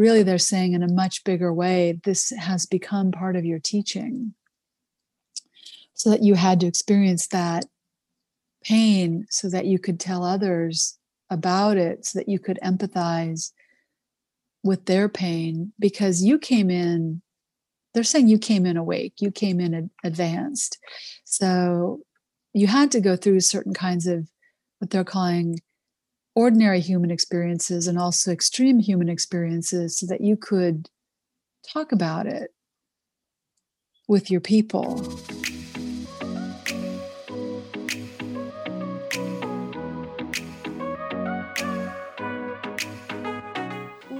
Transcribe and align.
really 0.00 0.22
they're 0.22 0.38
saying 0.38 0.72
in 0.72 0.82
a 0.82 0.92
much 0.92 1.22
bigger 1.24 1.52
way 1.52 2.00
this 2.04 2.30
has 2.30 2.64
become 2.64 3.12
part 3.12 3.36
of 3.36 3.44
your 3.44 3.58
teaching. 3.58 4.34
So 5.92 6.08
that 6.08 6.22
you 6.22 6.34
had 6.34 6.60
to 6.60 6.66
experience 6.66 7.28
that 7.28 7.66
pain 8.64 9.26
so 9.28 9.50
that 9.50 9.66
you 9.66 9.78
could 9.78 10.00
tell 10.00 10.24
others 10.24 10.98
about 11.28 11.76
it 11.76 12.06
so 12.06 12.18
that 12.18 12.28
you 12.28 12.38
could 12.38 12.58
empathize 12.64 13.52
with 14.64 14.86
their 14.86 15.08
pain 15.08 15.72
because 15.78 16.24
you 16.24 16.38
came 16.38 16.70
in 16.70 17.22
they're 17.92 18.02
saying 18.02 18.28
you 18.28 18.38
came 18.38 18.66
in 18.66 18.76
awake 18.76 19.14
you 19.20 19.30
came 19.30 19.60
in 19.60 19.90
advanced. 20.04 20.78
So 21.24 22.00
you 22.54 22.66
had 22.66 22.90
to 22.92 23.00
go 23.00 23.16
through 23.16 23.40
certain 23.40 23.74
kinds 23.74 24.06
of 24.06 24.28
what 24.78 24.90
they're 24.90 25.04
calling 25.04 25.60
ordinary 26.40 26.80
human 26.80 27.10
experiences 27.10 27.86
and 27.86 27.98
also 27.98 28.32
extreme 28.32 28.78
human 28.78 29.10
experiences 29.10 29.98
so 29.98 30.06
that 30.06 30.22
you 30.22 30.38
could 30.38 30.88
talk 31.70 31.92
about 31.92 32.26
it 32.26 32.54
with 34.08 34.30
your 34.30 34.40
people. 34.40 34.94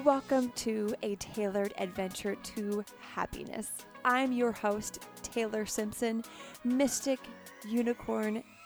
Welcome 0.05 0.53
to 0.57 0.95
a 1.03 1.15
tailored 1.15 1.73
adventure 1.79 2.35
to 2.35 2.85
happiness. 3.15 3.71
I'm 4.05 4.33
your 4.33 4.53
host, 4.53 5.07
Taylor 5.23 5.65
Simpson, 5.65 6.23
mystic, 6.65 7.19
unicorn, 7.67 8.45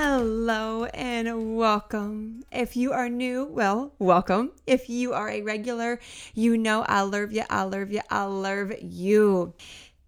Hello 0.00 0.84
and 0.84 1.56
welcome. 1.56 2.44
If 2.52 2.76
you 2.76 2.92
are 2.92 3.08
new, 3.08 3.46
well, 3.46 3.92
welcome. 3.98 4.52
If 4.64 4.88
you 4.88 5.12
are 5.12 5.28
a 5.28 5.42
regular, 5.42 5.98
you 6.34 6.56
know 6.56 6.82
I 6.82 7.00
love 7.00 7.32
you, 7.32 7.42
I 7.50 7.64
love 7.64 7.90
you, 7.90 8.02
I 8.08 8.22
love 8.22 8.72
you. 8.80 9.54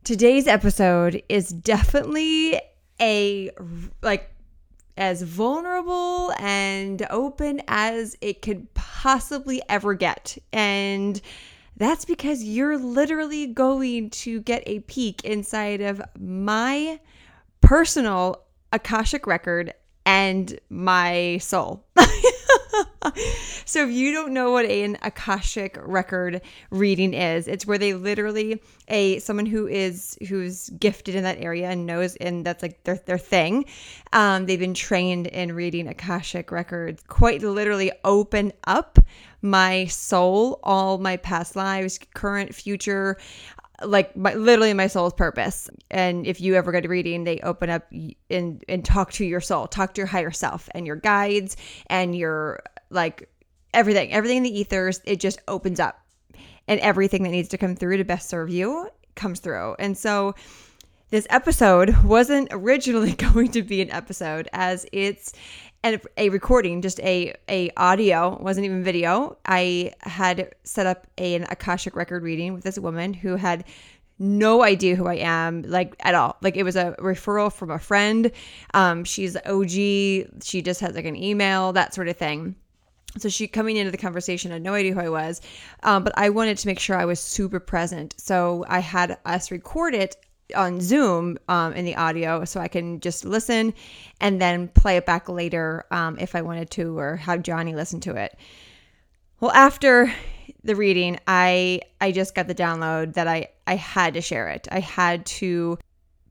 Today's 0.04 0.46
episode 0.46 1.24
is 1.28 1.48
definitely 1.48 2.60
a 3.00 3.50
like 4.00 4.30
as 4.96 5.22
vulnerable 5.22 6.34
and 6.38 7.04
open 7.10 7.60
as 7.66 8.16
it 8.20 8.42
could 8.42 8.72
possibly 8.74 9.60
ever 9.68 9.94
get. 9.94 10.38
And 10.52 11.20
that's 11.76 12.04
because 12.04 12.44
you're 12.44 12.78
literally 12.78 13.48
going 13.48 14.10
to 14.10 14.40
get 14.42 14.62
a 14.66 14.78
peek 14.80 15.24
inside 15.24 15.80
of 15.80 16.00
my 16.16 17.00
personal 17.60 18.44
Akashic 18.72 19.26
record 19.26 19.74
and 20.06 20.58
my 20.68 21.38
soul. 21.38 21.84
so 23.64 23.84
if 23.84 23.90
you 23.90 24.12
don't 24.12 24.32
know 24.32 24.50
what 24.50 24.66
an 24.66 24.96
akashic 25.02 25.78
record 25.80 26.40
reading 26.70 27.14
is 27.14 27.48
it's 27.48 27.66
where 27.66 27.78
they 27.78 27.94
literally 27.94 28.60
a 28.88 29.18
someone 29.20 29.46
who 29.46 29.66
is 29.66 30.18
who's 30.28 30.68
gifted 30.70 31.14
in 31.14 31.22
that 31.22 31.38
area 31.40 31.68
and 31.68 31.86
knows 31.86 32.16
and 32.16 32.44
that's 32.44 32.62
like 32.62 32.82
their, 32.84 32.96
their 33.06 33.18
thing 33.18 33.64
um, 34.12 34.46
they've 34.46 34.60
been 34.60 34.74
trained 34.74 35.26
in 35.28 35.54
reading 35.54 35.88
akashic 35.88 36.52
records 36.52 37.02
quite 37.08 37.42
literally 37.42 37.90
open 38.04 38.52
up 38.64 38.98
my 39.40 39.86
soul 39.86 40.60
all 40.62 40.98
my 40.98 41.16
past 41.16 41.56
lives 41.56 41.98
current 42.14 42.54
future 42.54 43.16
like 43.82 44.16
my, 44.16 44.34
literally 44.34 44.74
my 44.74 44.86
soul's 44.86 45.14
purpose. 45.14 45.68
And 45.90 46.26
if 46.26 46.40
you 46.40 46.54
ever 46.54 46.72
get 46.72 46.84
a 46.84 46.88
reading, 46.88 47.24
they 47.24 47.38
open 47.40 47.70
up 47.70 47.90
and 48.30 48.64
and 48.68 48.84
talk 48.84 49.12
to 49.12 49.24
your 49.24 49.40
soul, 49.40 49.66
talk 49.66 49.94
to 49.94 50.00
your 50.00 50.06
higher 50.06 50.30
self 50.30 50.68
and 50.74 50.86
your 50.86 50.96
guides 50.96 51.56
and 51.86 52.16
your 52.16 52.62
like 52.90 53.28
everything, 53.72 54.12
everything 54.12 54.38
in 54.38 54.42
the 54.42 54.60
ethers. 54.60 55.00
It 55.04 55.20
just 55.20 55.40
opens 55.48 55.80
up, 55.80 55.98
and 56.68 56.80
everything 56.80 57.22
that 57.22 57.30
needs 57.30 57.48
to 57.50 57.58
come 57.58 57.76
through 57.76 57.96
to 57.96 58.04
best 58.04 58.28
serve 58.28 58.50
you 58.50 58.88
comes 59.14 59.40
through. 59.40 59.76
And 59.78 59.96
so 59.96 60.34
this 61.10 61.26
episode 61.30 62.04
wasn't 62.04 62.48
originally 62.52 63.12
going 63.34 63.48
to 63.48 63.62
be 63.62 63.82
an 63.82 63.90
episode 63.90 64.48
as 64.52 64.86
it's 64.92 65.32
and 65.82 66.00
a 66.16 66.28
recording, 66.28 66.82
just 66.82 67.00
a 67.00 67.34
a 67.48 67.70
audio, 67.76 68.38
wasn't 68.40 68.66
even 68.66 68.84
video. 68.84 69.36
I 69.46 69.92
had 70.00 70.54
set 70.64 70.86
up 70.86 71.06
a, 71.18 71.34
an 71.34 71.44
Akashic 71.44 71.96
record 71.96 72.22
reading 72.22 72.52
with 72.52 72.64
this 72.64 72.78
woman 72.78 73.14
who 73.14 73.36
had 73.36 73.64
no 74.18 74.62
idea 74.62 74.94
who 74.94 75.06
I 75.06 75.14
am, 75.14 75.62
like 75.62 75.96
at 76.00 76.14
all. 76.14 76.36
Like 76.42 76.56
it 76.56 76.62
was 76.62 76.76
a 76.76 76.94
referral 76.98 77.50
from 77.50 77.70
a 77.70 77.78
friend. 77.78 78.30
Um, 78.74 79.04
she's 79.04 79.36
OG. 79.46 79.70
She 79.70 80.62
just 80.62 80.80
has 80.80 80.94
like 80.94 81.06
an 81.06 81.16
email, 81.16 81.72
that 81.72 81.94
sort 81.94 82.08
of 82.08 82.16
thing. 82.16 82.54
So 83.18 83.28
she 83.28 83.48
coming 83.48 83.76
into 83.76 83.90
the 83.90 83.96
conversation 83.96 84.52
had 84.52 84.62
no 84.62 84.74
idea 84.74 84.92
who 84.92 85.00
I 85.00 85.08
was, 85.08 85.40
um, 85.82 86.04
but 86.04 86.12
I 86.16 86.28
wanted 86.28 86.58
to 86.58 86.66
make 86.68 86.78
sure 86.78 86.96
I 86.96 87.06
was 87.06 87.18
super 87.18 87.58
present. 87.58 88.14
So 88.18 88.64
I 88.68 88.78
had 88.78 89.18
us 89.24 89.50
record 89.50 89.94
it 89.94 90.16
on 90.54 90.80
Zoom 90.80 91.38
um, 91.48 91.72
in 91.72 91.84
the 91.84 91.96
audio 91.96 92.44
so 92.44 92.60
I 92.60 92.68
can 92.68 93.00
just 93.00 93.24
listen 93.24 93.74
and 94.20 94.40
then 94.40 94.68
play 94.68 94.96
it 94.96 95.06
back 95.06 95.28
later 95.28 95.84
um, 95.90 96.18
if 96.18 96.34
I 96.34 96.42
wanted 96.42 96.70
to 96.72 96.98
or 96.98 97.16
have 97.16 97.42
Johnny 97.42 97.74
listen 97.74 98.00
to 98.00 98.16
it. 98.16 98.36
Well, 99.40 99.52
after 99.52 100.12
the 100.64 100.76
reading, 100.76 101.18
I 101.26 101.80
I 102.00 102.12
just 102.12 102.34
got 102.34 102.46
the 102.46 102.54
download 102.54 103.14
that 103.14 103.26
I 103.26 103.48
I 103.66 103.76
had 103.76 104.14
to 104.14 104.20
share 104.20 104.48
it. 104.48 104.68
I 104.70 104.80
had 104.80 105.24
to 105.26 105.78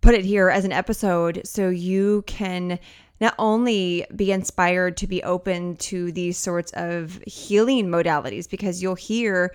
put 0.02 0.16
it 0.16 0.24
here 0.24 0.50
as 0.50 0.66
an 0.66 0.72
episode 0.72 1.41
so 1.46 1.69
you 1.69 2.24
can 2.28 2.80
not 3.19 3.36
only 3.38 4.06
be 4.16 4.31
inspired 4.31 4.96
to 4.97 5.07
be 5.07 5.22
open 5.24 5.75
to 5.78 6.12
these 6.12 6.38
sorts 6.38 6.72
of 6.74 7.22
healing 7.28 7.88
modalities 7.88 8.50
because 8.50 8.81
you'll 8.81 8.96
hear 8.96 9.53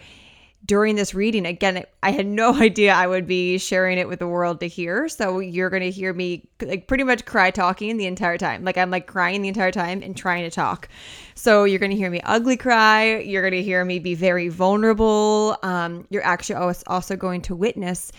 during 0.64 0.96
this 0.96 1.14
reading 1.14 1.44
again 1.46 1.84
i 2.02 2.10
had 2.10 2.26
no 2.26 2.54
idea 2.60 2.92
i 2.92 3.06
would 3.06 3.26
be 3.26 3.58
sharing 3.58 3.98
it 3.98 4.08
with 4.08 4.18
the 4.18 4.28
world 4.28 4.60
to 4.60 4.66
hear. 4.66 5.08
So 5.08 5.38
you're 5.38 5.70
going 5.70 5.82
to 5.82 5.90
hear 5.90 6.12
me 6.12 6.48
like 6.62 6.86
pretty 6.86 7.04
much 7.04 7.24
cry 7.24 7.50
talking 7.50 7.96
the 7.96 8.06
entire 8.06 8.38
time. 8.38 8.64
Like 8.64 8.78
i'm 8.78 8.90
like 8.90 9.06
crying 9.06 9.42
the 9.42 9.48
entire 9.48 9.70
time 9.70 10.02
and 10.02 10.16
trying 10.16 10.44
to 10.44 10.50
talk. 10.50 10.88
So 11.34 11.64
you're 11.64 11.78
going 11.78 11.90
to 11.90 11.96
hear 11.96 12.10
me 12.10 12.20
ugly 12.24 12.56
cry. 12.56 13.18
You're 13.18 13.42
going 13.42 13.52
to 13.52 13.62
hear 13.62 13.84
me 13.84 13.98
be 13.98 14.14
very 14.14 14.48
vulnerable. 14.48 15.56
Um, 15.62 16.06
you're 16.10 16.24
actually 16.24 16.56
also 16.86 17.16
going 17.16 17.42
to 17.42 17.54
witness 17.54 18.12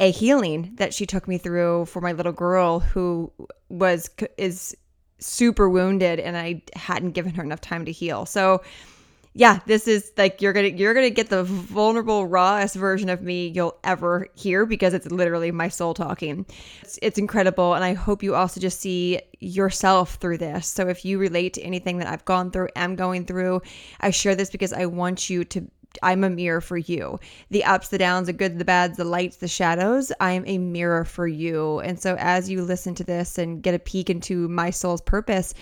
a 0.00 0.10
healing 0.10 0.72
that 0.74 0.92
she 0.92 1.06
took 1.06 1.28
me 1.28 1.38
through 1.38 1.86
for 1.86 2.00
my 2.00 2.12
little 2.12 2.32
girl 2.32 2.80
who 2.80 3.32
was 3.68 4.10
is 4.36 4.76
super 5.18 5.70
wounded 5.70 6.20
and 6.20 6.36
i 6.36 6.60
hadn't 6.74 7.12
given 7.12 7.32
her 7.34 7.42
enough 7.42 7.60
time 7.60 7.84
to 7.84 7.92
heal. 7.92 8.26
So 8.26 8.62
yeah, 9.36 9.58
this 9.66 9.88
is 9.88 10.12
like 10.16 10.40
you're 10.40 10.52
gonna 10.52 10.68
you're 10.68 10.94
gonna 10.94 11.10
get 11.10 11.28
the 11.28 11.42
vulnerable, 11.42 12.24
rawest 12.24 12.76
version 12.76 13.08
of 13.08 13.20
me 13.20 13.48
you'll 13.48 13.76
ever 13.82 14.28
hear 14.34 14.64
because 14.64 14.94
it's 14.94 15.10
literally 15.10 15.50
my 15.50 15.68
soul 15.68 15.92
talking. 15.92 16.46
It's, 16.82 17.00
it's 17.02 17.18
incredible, 17.18 17.74
and 17.74 17.82
I 17.82 17.94
hope 17.94 18.22
you 18.22 18.36
also 18.36 18.60
just 18.60 18.80
see 18.80 19.20
yourself 19.40 20.14
through 20.14 20.38
this. 20.38 20.68
So 20.68 20.86
if 20.86 21.04
you 21.04 21.18
relate 21.18 21.54
to 21.54 21.62
anything 21.62 21.98
that 21.98 22.06
I've 22.06 22.24
gone 22.24 22.52
through, 22.52 22.68
am 22.76 22.94
going 22.94 23.26
through, 23.26 23.62
I 24.00 24.10
share 24.10 24.36
this 24.36 24.50
because 24.50 24.72
I 24.72 24.86
want 24.86 25.28
you 25.28 25.44
to 25.46 25.68
I'm 26.02 26.24
a 26.24 26.30
mirror 26.30 26.60
for 26.60 26.76
you. 26.76 27.18
The 27.50 27.64
ups, 27.64 27.88
the 27.88 27.98
downs, 27.98 28.26
the 28.26 28.32
good, 28.32 28.58
the 28.58 28.64
bads, 28.64 28.96
the 28.96 29.04
lights, 29.04 29.36
the 29.36 29.48
shadows, 29.48 30.12
I 30.20 30.32
am 30.32 30.44
a 30.46 30.58
mirror 30.58 31.04
for 31.04 31.26
you. 31.26 31.80
And 31.80 32.00
so 32.00 32.16
as 32.18 32.50
you 32.50 32.62
listen 32.62 32.94
to 32.96 33.04
this 33.04 33.38
and 33.38 33.62
get 33.62 33.74
a 33.74 33.78
peek 33.78 34.10
into 34.10 34.48
my 34.48 34.70
soul's 34.70 35.02
purpose, 35.02 35.54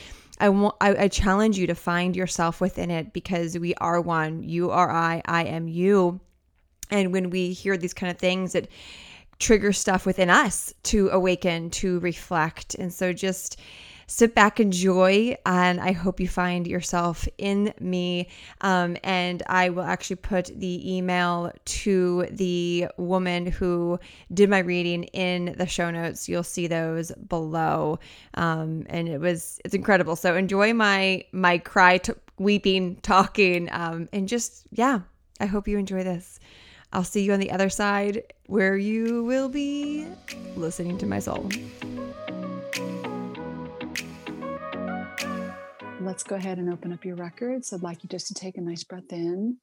I 0.43 0.49
want 0.49 0.75
I, 0.81 1.05
I 1.05 1.09
challenge 1.09 1.57
you 1.57 1.69
to 1.69 1.75
find 1.77 2.17
yourself 2.17 2.61
within 2.61 2.91
it 2.91 3.13
because 3.13 3.57
we 3.57 3.75
are 3.77 4.01
one. 4.01 4.43
You 4.43 4.73
are 4.73 4.91
I, 4.91 5.23
I 5.25 5.45
am 5.45 5.69
you. 5.69 6.21
And 6.91 7.13
when 7.13 7.31
we 7.31 7.53
hear 7.53 7.77
these 7.77 7.95
kind 7.95 8.11
of 8.11 8.19
things, 8.19 8.57
it 8.57 8.69
triggers 9.39 9.79
stuff 9.79 10.05
within 10.05 10.29
us 10.29 10.75
to 10.85 11.09
awaken, 11.11 11.71
to 11.71 12.01
reflect. 12.01 12.75
And 12.75 12.93
so 12.93 13.13
just 13.13 13.61
sit 14.13 14.35
back, 14.35 14.61
enjoy, 14.61 15.35
and 15.47 15.81
I 15.81 15.93
hope 15.93 16.21
you 16.21 16.29
find 16.29 16.67
yourself 16.67 17.27
in 17.39 17.73
me. 17.81 18.29
Um, 18.61 18.99
and 19.03 19.43
I 19.47 19.71
will 19.71 19.85
actually 19.85 20.17
put 20.17 20.51
the 20.55 20.97
email 20.97 21.51
to 21.65 22.27
the 22.31 22.89
woman 22.99 23.47
who 23.47 23.99
did 24.35 24.51
my 24.51 24.59
reading 24.59 25.05
in 25.05 25.55
the 25.57 25.67
show 25.67 25.91
notes. 25.91 26.29
You'll 26.29 26.43
see 26.43 26.67
those 26.67 27.11
below. 27.13 27.99
Um, 28.35 28.85
and 28.91 29.09
it 29.09 29.19
was 29.19 29.59
it's 29.65 29.75
incredible. 29.75 30.15
So 30.15 30.37
enjoy 30.37 30.75
my 30.75 31.25
my 31.33 31.57
cry, 31.57 31.97
t- 31.97 32.13
weeping, 32.39 32.97
talking, 32.97 33.71
um, 33.73 34.11
and 34.13 34.29
just 34.29 34.67
yeah. 34.71 35.01
I 35.41 35.47
hope 35.47 35.67
you 35.67 35.79
enjoy 35.79 36.05
this. 36.05 36.39
I'll 36.93 37.03
see 37.03 37.23
you 37.23 37.33
on 37.33 37.41
the 37.41 37.51
other 37.51 37.71
side 37.71 38.23
where 38.47 38.77
you 38.77 39.25
will 39.25 39.49
be 39.49 40.07
listening 40.55 40.99
to 40.99 41.07
my 41.07 41.19
soul. 41.19 41.49
Let's 46.05 46.25
go 46.25 46.35
ahead 46.35 46.59
and 46.59 46.73
open 46.73 46.93
up 46.93 47.05
your 47.05 47.15
records. 47.15 47.73
I'd 47.73 47.83
like 47.83 48.03
you 48.03 48.09
just 48.09 48.27
to 48.27 48.35
take 48.35 48.57
a 48.57 48.61
nice 48.61 48.83
breath 48.83 49.13
in. 49.13 49.59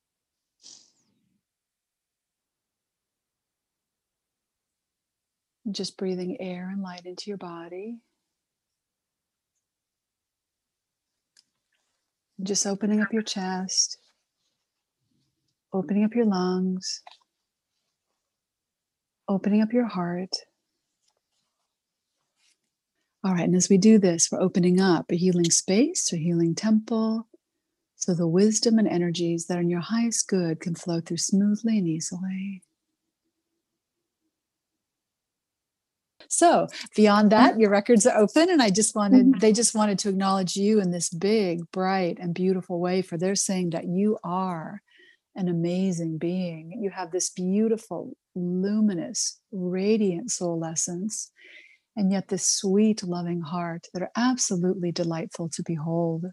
Just 5.69 5.97
breathing 5.97 6.37
air 6.39 6.69
and 6.71 6.81
light 6.81 7.05
into 7.05 7.25
your 7.29 7.37
body. 7.37 7.97
Just 12.41 12.65
opening 12.65 13.01
up 13.01 13.11
your 13.11 13.21
chest, 13.21 13.97
opening 15.73 16.05
up 16.05 16.15
your 16.15 16.25
lungs, 16.25 17.01
opening 19.27 19.61
up 19.61 19.73
your 19.73 19.87
heart. 19.87 20.33
All 23.23 23.33
right, 23.33 23.43
and 23.43 23.55
as 23.55 23.69
we 23.69 23.77
do 23.77 23.99
this, 23.99 24.29
we're 24.31 24.39
opening 24.39 24.79
up 24.79 25.11
a 25.11 25.15
healing 25.15 25.51
space, 25.51 26.13
a 26.13 26.17
healing 26.17 26.55
temple, 26.55 27.27
so 27.95 28.13
the 28.13 28.27
wisdom 28.27 28.79
and 28.79 28.87
energies 28.87 29.47
that 29.47 29.57
are 29.57 29.61
in 29.61 29.69
your 29.69 29.81
highest 29.81 30.27
good 30.29 30.61
can 30.61 30.73
flow 30.73 31.01
through 31.01 31.17
smoothly 31.17 31.77
and 31.77 31.87
easily. 31.87 32.63
So 36.29 36.67
beyond 36.95 37.31
that, 37.31 37.59
your 37.59 37.71
records 37.71 38.05
are 38.05 38.17
open, 38.17 38.49
and 38.49 38.61
I 38.61 38.69
just 38.69 38.95
wanted 38.95 39.25
Mm-hmm. 39.25 39.39
they 39.39 39.51
just 39.51 39.75
wanted 39.75 39.99
to 39.99 40.09
acknowledge 40.09 40.55
you 40.55 40.79
in 40.79 40.91
this 40.91 41.09
big, 41.09 41.69
bright, 41.71 42.19
and 42.21 42.33
beautiful 42.33 42.79
way. 42.79 43.01
For 43.01 43.17
they're 43.17 43.35
saying 43.35 43.71
that 43.71 43.87
you 43.87 44.17
are 44.23 44.81
an 45.35 45.49
amazing 45.49 46.19
being. 46.19 46.79
You 46.81 46.91
have 46.91 47.11
this 47.11 47.31
beautiful, 47.31 48.15
luminous, 48.35 49.39
radiant 49.51 50.31
soul 50.31 50.63
essence, 50.63 51.31
and 51.95 52.11
yet 52.11 52.27
this 52.27 52.47
sweet, 52.47 53.03
loving 53.03 53.41
heart 53.41 53.87
that 53.93 54.01
are 54.01 54.11
absolutely 54.15 54.91
delightful 54.91 55.49
to 55.49 55.63
behold. 55.65 56.25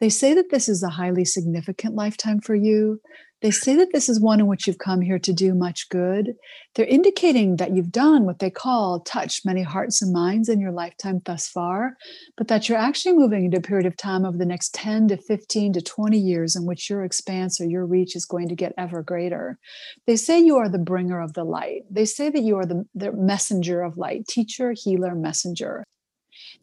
They 0.00 0.08
say 0.08 0.32
that 0.34 0.50
this 0.50 0.68
is 0.68 0.82
a 0.82 0.88
highly 0.88 1.24
significant 1.24 1.94
lifetime 1.94 2.40
for 2.40 2.54
you. 2.54 3.00
They 3.42 3.50
say 3.50 3.74
that 3.76 3.92
this 3.92 4.08
is 4.08 4.20
one 4.20 4.40
in 4.40 4.46
which 4.46 4.66
you've 4.66 4.78
come 4.78 5.00
here 5.00 5.18
to 5.18 5.32
do 5.32 5.54
much 5.54 5.88
good. 5.88 6.34
They're 6.74 6.86
indicating 6.86 7.56
that 7.56 7.74
you've 7.74 7.90
done 7.90 8.26
what 8.26 8.38
they 8.38 8.50
call 8.50 9.00
touched 9.00 9.46
many 9.46 9.62
hearts 9.62 10.02
and 10.02 10.12
minds 10.12 10.50
in 10.50 10.60
your 10.60 10.72
lifetime 10.72 11.22
thus 11.24 11.48
far, 11.48 11.96
but 12.36 12.48
that 12.48 12.68
you're 12.68 12.78
actually 12.78 13.16
moving 13.16 13.46
into 13.46 13.56
a 13.56 13.62
period 13.62 13.86
of 13.86 13.96
time 13.96 14.26
over 14.26 14.36
the 14.36 14.44
next 14.44 14.74
10 14.74 15.08
to 15.08 15.16
15 15.16 15.72
to 15.74 15.80
20 15.80 16.18
years 16.18 16.54
in 16.54 16.66
which 16.66 16.90
your 16.90 17.02
expanse 17.02 17.60
or 17.60 17.64
your 17.64 17.86
reach 17.86 18.14
is 18.14 18.26
going 18.26 18.48
to 18.48 18.54
get 18.54 18.74
ever 18.76 19.02
greater. 19.02 19.58
They 20.06 20.16
say 20.16 20.38
you 20.38 20.56
are 20.58 20.68
the 20.68 20.78
bringer 20.78 21.20
of 21.20 21.32
the 21.32 21.44
light. 21.44 21.82
They 21.90 22.04
say 22.04 22.28
that 22.28 22.42
you 22.42 22.56
are 22.56 22.66
the, 22.66 22.84
the 22.94 23.12
messenger 23.12 23.82
of 23.82 23.96
light, 23.96 24.26
teacher, 24.28 24.74
healer, 24.76 25.14
messenger. 25.14 25.84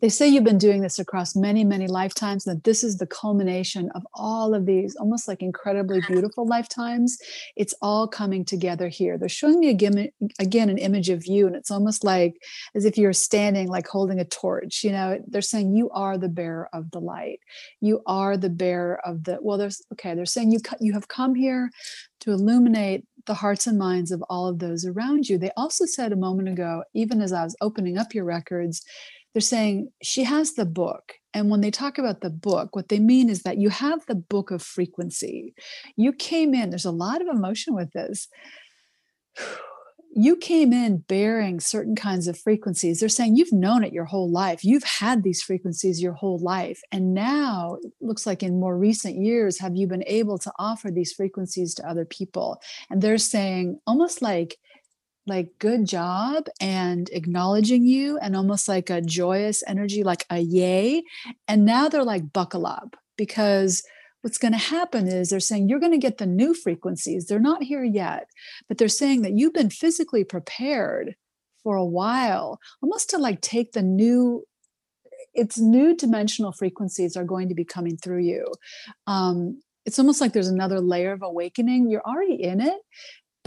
They 0.02 0.10
say 0.10 0.28
you've 0.28 0.44
been 0.44 0.58
doing 0.58 0.82
this 0.82 1.00
across 1.00 1.36
many, 1.36 1.64
many 1.64 1.88
lifetimes, 1.88 2.46
and 2.46 2.56
that 2.56 2.64
this 2.64 2.84
is 2.84 2.98
the 2.98 3.08
culmination 3.08 3.90
of 3.96 4.06
all 4.14 4.54
of 4.54 4.66
these 4.66 4.96
almost 4.96 5.28
like 5.28 5.42
incredibly 5.42 6.02
beautiful 6.08 6.46
lifetimes. 6.46 7.18
It's 7.56 7.74
all 7.82 8.08
coming 8.08 8.46
together 8.46 8.88
here. 8.88 9.18
They're 9.18 9.30
showing 9.30 9.60
me 9.60 9.70
again, 9.70 10.10
again 10.40 10.70
an 10.70 10.78
image 10.78 11.10
of 11.10 11.26
you, 11.26 11.48
and 11.48 11.56
it's 11.56 11.72
almost 11.72 12.04
like 12.04 12.42
as 12.76 12.86
if 12.86 12.98
you're 12.98 13.14
standing, 13.14 13.68
like 13.68 13.88
holding 13.88 14.20
a 14.20 14.26
torch. 14.26 14.84
You 14.84 14.92
know, 14.92 15.24
they're 15.28 15.42
saying 15.42 15.76
you 15.76 15.90
are 15.92 16.18
the 16.18 16.30
bearer 16.30 16.70
of 16.74 16.92
the 16.92 17.00
light. 17.00 17.40
You 17.82 18.02
are 18.06 18.38
the 18.38 18.50
bearer 18.50 19.00
of 19.06 19.24
the, 19.24 19.40
well, 19.42 19.58
there's, 19.58 19.82
okay, 19.94 20.16
they're 20.16 20.26
saying 20.26 20.52
you, 20.52 20.60
you 20.80 20.94
have 20.94 21.08
come 21.08 21.36
here 21.36 21.70
to 22.22 22.32
illuminate 22.32 23.06
the 23.26 23.34
hearts 23.34 23.68
and 23.68 23.78
minds 23.78 24.12
of 24.12 24.24
all 24.30 24.48
of 24.48 24.60
those 24.60 24.86
around 24.86 25.28
you. 25.28 25.38
They 25.38 25.52
also 25.58 25.86
said 25.86 26.12
a 26.12 26.18
moment 26.18 26.48
ago, 26.48 26.84
even 26.94 27.22
as 27.22 27.34
I 27.34 27.44
was 27.44 27.56
opening 27.62 27.98
up 27.98 28.14
your 28.14 28.24
records, 28.24 28.84
they're 29.38 29.42
saying 29.42 29.92
she 30.02 30.24
has 30.24 30.54
the 30.54 30.66
book. 30.66 31.14
And 31.32 31.52
when 31.52 31.62
they 31.62 31.70
talk 31.70 32.00
about 32.00 32.22
the 32.22 32.32
book, 32.32 32.76
what 32.76 32.90
they 32.90 32.98
mean 32.98 33.30
is 33.30 33.44
that 33.44 33.60
you 33.60 33.70
have 33.70 34.04
the 34.08 34.16
book 34.16 34.50
of 34.50 34.64
frequency. 34.64 35.54
You 35.96 36.12
came 36.12 36.56
in, 36.56 36.72
there's 36.72 36.86
a 36.86 36.92
lot 36.92 37.22
of 37.22 37.28
emotion 37.28 37.76
with 37.76 37.92
this. 37.92 38.30
You 40.16 40.38
came 40.38 40.74
in 40.74 41.04
bearing 41.08 41.60
certain 41.60 41.96
kinds 41.96 42.28
of 42.28 42.40
frequencies. 42.40 43.00
They're 43.00 43.10
saying 43.10 43.36
you've 43.36 43.54
known 43.54 43.84
it 43.84 43.94
your 43.94 44.06
whole 44.06 44.32
life. 44.32 44.66
You've 44.66 44.82
had 44.82 45.22
these 45.22 45.44
frequencies 45.44 46.02
your 46.02 46.14
whole 46.14 46.40
life. 46.40 46.82
And 46.92 47.14
now, 47.14 47.78
it 47.84 47.92
looks 48.02 48.26
like 48.26 48.42
in 48.42 48.60
more 48.60 48.76
recent 48.76 49.18
years, 49.18 49.60
have 49.60 49.76
you 49.76 49.86
been 49.86 50.04
able 50.08 50.40
to 50.40 50.52
offer 50.58 50.90
these 50.90 51.14
frequencies 51.14 51.76
to 51.76 51.88
other 51.88 52.06
people? 52.06 52.60
And 52.90 53.04
they're 53.04 53.20
saying 53.20 53.80
almost 53.86 54.24
like, 54.24 54.58
like 55.28 55.60
good 55.60 55.86
job 55.86 56.48
and 56.60 57.10
acknowledging 57.12 57.86
you 57.86 58.18
and 58.20 58.36
almost 58.36 58.68
like 58.68 58.90
a 58.90 59.02
joyous 59.02 59.64
energy 59.68 60.04
like 60.04 60.26
a 60.30 60.40
yay. 60.40 61.04
And 61.48 61.66
now 61.66 61.90
they're 61.90 62.04
like 62.04 62.34
buckle 62.34 62.66
up 62.66 62.96
because 63.18 63.84
what's 64.22 64.38
going 64.38 64.54
to 64.54 64.58
happen 64.58 65.08
is 65.08 65.30
they're 65.30 65.40
saying 65.40 65.70
you're 65.70 65.80
going 65.80 65.92
to 65.92 65.98
get 65.98 66.18
the 66.18 66.26
new 66.26 66.54
frequencies. 66.54 67.28
They're 67.28 67.40
not 67.40 67.64
here 67.64 67.84
yet 67.84 68.28
but 68.68 68.78
they're 68.78 68.88
saying 68.88 69.22
that 69.22 69.34
you've 69.34 69.54
been 69.54 69.70
physically 69.70 70.24
prepared 70.24 71.16
for 71.64 71.76
a 71.76 71.86
while 71.86 72.60
almost 72.82 73.10
to 73.10 73.18
like 73.18 73.42
take 73.42 73.74
the 73.74 73.84
new 73.84 74.44
it's 75.34 75.60
new 75.60 75.96
dimensional 75.96 76.52
frequencies 76.52 77.16
are 77.16 77.24
going 77.24 77.50
to 77.50 77.54
be 77.54 77.64
coming 77.64 77.96
through 77.96 78.22
you. 78.22 78.44
Um, 79.06 79.62
it's 79.86 80.00
almost 80.00 80.20
like 80.20 80.34
there's 80.34 80.48
another 80.48 80.82
layer 80.82 81.12
of 81.12 81.22
awakening. 81.22 81.92
You're 81.92 82.02
already 82.02 82.42
in 82.42 82.60
it 82.60 82.80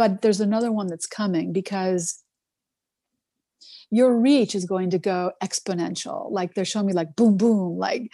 but 0.00 0.22
there's 0.22 0.40
another 0.40 0.72
one 0.72 0.86
that's 0.86 1.04
coming 1.04 1.52
because 1.52 2.24
your 3.90 4.16
reach 4.16 4.54
is 4.54 4.64
going 4.64 4.88
to 4.88 4.98
go 4.98 5.32
exponential. 5.44 6.32
Like 6.32 6.54
they're 6.54 6.64
showing 6.64 6.86
me 6.86 6.94
like 6.94 7.14
boom 7.16 7.36
boom 7.36 7.76
like 7.76 8.10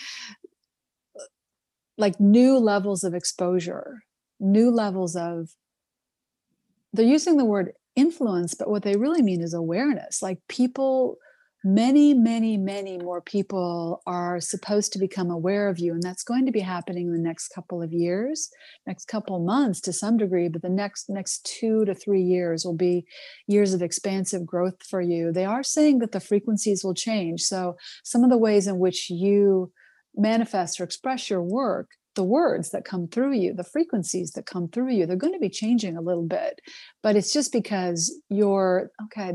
like 1.96 2.18
new 2.18 2.58
levels 2.58 3.04
of 3.04 3.14
exposure 3.14 4.02
new 4.40 4.68
levels 4.68 5.14
of 5.14 5.50
they're 6.92 7.06
using 7.06 7.36
the 7.36 7.44
word 7.44 7.70
influence 7.94 8.52
but 8.52 8.68
what 8.68 8.82
they 8.82 8.96
really 8.96 9.22
mean 9.22 9.40
is 9.40 9.54
awareness. 9.54 10.20
Like 10.20 10.38
people 10.48 11.18
many 11.66 12.14
many 12.14 12.56
many 12.56 12.96
more 12.96 13.20
people 13.20 14.00
are 14.06 14.38
supposed 14.38 14.92
to 14.92 15.00
become 15.00 15.32
aware 15.32 15.68
of 15.68 15.80
you 15.80 15.92
and 15.92 16.00
that's 16.00 16.22
going 16.22 16.46
to 16.46 16.52
be 16.52 16.60
happening 16.60 17.08
in 17.08 17.12
the 17.12 17.18
next 17.18 17.48
couple 17.48 17.82
of 17.82 17.92
years 17.92 18.50
next 18.86 19.08
couple 19.08 19.36
months 19.40 19.80
to 19.80 19.92
some 19.92 20.16
degree 20.16 20.46
but 20.46 20.62
the 20.62 20.68
next 20.68 21.10
next 21.10 21.44
2 21.58 21.84
to 21.84 21.92
3 21.92 22.22
years 22.22 22.64
will 22.64 22.76
be 22.76 23.04
years 23.48 23.74
of 23.74 23.82
expansive 23.82 24.46
growth 24.46 24.80
for 24.88 25.00
you. 25.00 25.32
They 25.32 25.44
are 25.44 25.64
saying 25.64 25.98
that 25.98 26.12
the 26.12 26.20
frequencies 26.20 26.84
will 26.84 26.94
change 26.94 27.40
so 27.42 27.74
some 28.04 28.22
of 28.22 28.30
the 28.30 28.38
ways 28.38 28.68
in 28.68 28.78
which 28.78 29.10
you 29.10 29.72
manifest 30.14 30.80
or 30.80 30.84
express 30.84 31.28
your 31.28 31.42
work 31.42 31.90
the 32.14 32.22
words 32.22 32.70
that 32.70 32.84
come 32.84 33.08
through 33.08 33.32
you 33.32 33.52
the 33.52 33.64
frequencies 33.64 34.30
that 34.32 34.46
come 34.46 34.68
through 34.68 34.92
you 34.92 35.04
they're 35.04 35.16
going 35.16 35.32
to 35.32 35.38
be 35.40 35.50
changing 35.50 35.96
a 35.96 36.00
little 36.00 36.26
bit 36.26 36.60
but 37.02 37.16
it's 37.16 37.32
just 37.32 37.52
because 37.52 38.16
you're 38.30 38.90
okay 39.04 39.32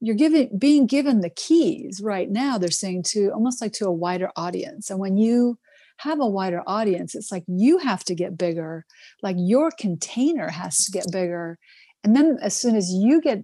you're 0.00 0.16
giving 0.16 0.50
being 0.58 0.86
given 0.86 1.20
the 1.20 1.30
keys 1.30 2.00
right 2.02 2.30
now 2.30 2.58
they're 2.58 2.70
saying 2.70 3.02
to 3.02 3.30
almost 3.30 3.60
like 3.60 3.72
to 3.72 3.86
a 3.86 3.92
wider 3.92 4.30
audience. 4.36 4.90
And 4.90 4.98
when 4.98 5.16
you 5.16 5.58
have 5.98 6.20
a 6.20 6.26
wider 6.26 6.62
audience 6.66 7.14
it's 7.14 7.30
like 7.30 7.44
you 7.46 7.78
have 7.78 8.04
to 8.04 8.14
get 8.14 8.36
bigger 8.36 8.84
like 9.22 9.36
your 9.38 9.70
container 9.78 10.48
has 10.48 10.84
to 10.84 10.92
get 10.92 11.10
bigger. 11.12 11.58
And 12.02 12.14
then 12.14 12.38
as 12.42 12.54
soon 12.54 12.76
as 12.76 12.90
you 12.92 13.20
get 13.20 13.42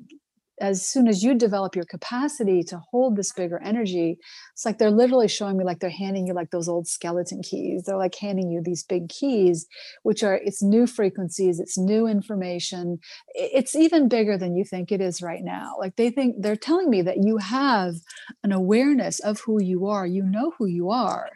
as 0.60 0.86
soon 0.86 1.08
as 1.08 1.22
you 1.22 1.34
develop 1.34 1.74
your 1.74 1.84
capacity 1.84 2.62
to 2.62 2.80
hold 2.90 3.16
this 3.16 3.32
bigger 3.32 3.60
energy 3.62 4.18
it's 4.60 4.66
like 4.66 4.76
they're 4.76 4.90
literally 4.90 5.26
showing 5.26 5.56
me 5.56 5.64
like 5.64 5.80
they're 5.80 5.88
handing 5.88 6.26
you 6.26 6.34
like 6.34 6.50
those 6.50 6.68
old 6.68 6.86
skeleton 6.86 7.40
keys. 7.42 7.84
They're 7.84 7.96
like 7.96 8.14
handing 8.14 8.50
you 8.50 8.60
these 8.62 8.82
big 8.82 9.08
keys 9.08 9.66
which 10.02 10.22
are 10.22 10.34
it's 10.34 10.62
new 10.62 10.86
frequencies 10.86 11.58
it's 11.58 11.78
new 11.78 12.06
information. 12.06 12.98
It's 13.34 13.74
even 13.74 14.08
bigger 14.08 14.36
than 14.36 14.54
you 14.54 14.64
think 14.64 14.92
it 14.92 15.00
is 15.00 15.22
right 15.22 15.42
now. 15.42 15.76
Like 15.78 15.96
they 15.96 16.10
think 16.10 16.36
they're 16.40 16.56
telling 16.56 16.90
me 16.90 17.00
that 17.00 17.24
you 17.24 17.38
have 17.38 17.94
an 18.44 18.52
awareness 18.52 19.18
of 19.20 19.40
who 19.40 19.62
you 19.62 19.86
are. 19.86 20.06
You 20.06 20.24
know 20.24 20.52
who 20.58 20.66
you 20.66 20.90
are. 20.90 21.30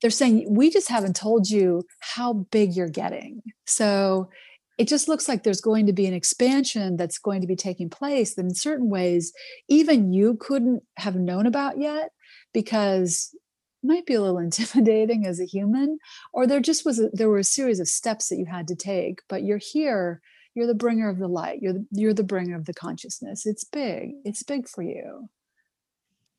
They're 0.00 0.10
saying 0.10 0.46
we 0.48 0.70
just 0.70 0.88
haven't 0.88 1.16
told 1.16 1.50
you 1.50 1.82
how 2.00 2.32
big 2.50 2.72
you're 2.74 2.88
getting. 2.88 3.42
So 3.66 4.30
it 4.78 4.86
just 4.86 5.08
looks 5.08 5.28
like 5.28 5.42
there's 5.42 5.60
going 5.60 5.86
to 5.86 5.92
be 5.92 6.06
an 6.06 6.14
expansion 6.14 6.96
that's 6.96 7.18
going 7.18 7.40
to 7.40 7.46
be 7.46 7.56
taking 7.56 7.90
place 7.90 8.34
that 8.34 8.44
in 8.44 8.54
certain 8.54 8.88
ways 8.88 9.32
even 9.68 10.12
you 10.12 10.36
couldn't 10.40 10.82
have 10.96 11.16
known 11.16 11.46
about 11.46 11.78
yet 11.78 12.10
because 12.54 13.30
it 13.34 13.86
might 13.86 14.06
be 14.06 14.14
a 14.14 14.22
little 14.22 14.38
intimidating 14.48 15.26
as 15.26 15.40
a 15.40 15.44
human 15.44 15.98
or 16.32 16.46
there 16.46 16.60
just 16.60 16.86
was 16.86 16.98
a, 16.98 17.10
there 17.12 17.28
were 17.28 17.38
a 17.38 17.44
series 17.44 17.80
of 17.80 17.88
steps 17.88 18.28
that 18.28 18.38
you 18.38 18.46
had 18.46 18.68
to 18.68 18.76
take 18.76 19.20
but 19.28 19.42
you're 19.42 19.58
here 19.58 20.20
you're 20.54 20.66
the 20.66 20.74
bringer 20.74 21.08
of 21.08 21.18
the 21.18 21.28
light 21.28 21.58
you're 21.60 21.74
the, 21.74 21.86
you're 21.90 22.14
the 22.14 22.24
bringer 22.24 22.56
of 22.56 22.64
the 22.64 22.74
consciousness. 22.74 23.44
It's 23.44 23.64
big 23.64 24.12
it's 24.24 24.42
big 24.42 24.68
for 24.68 24.82
you. 24.82 25.28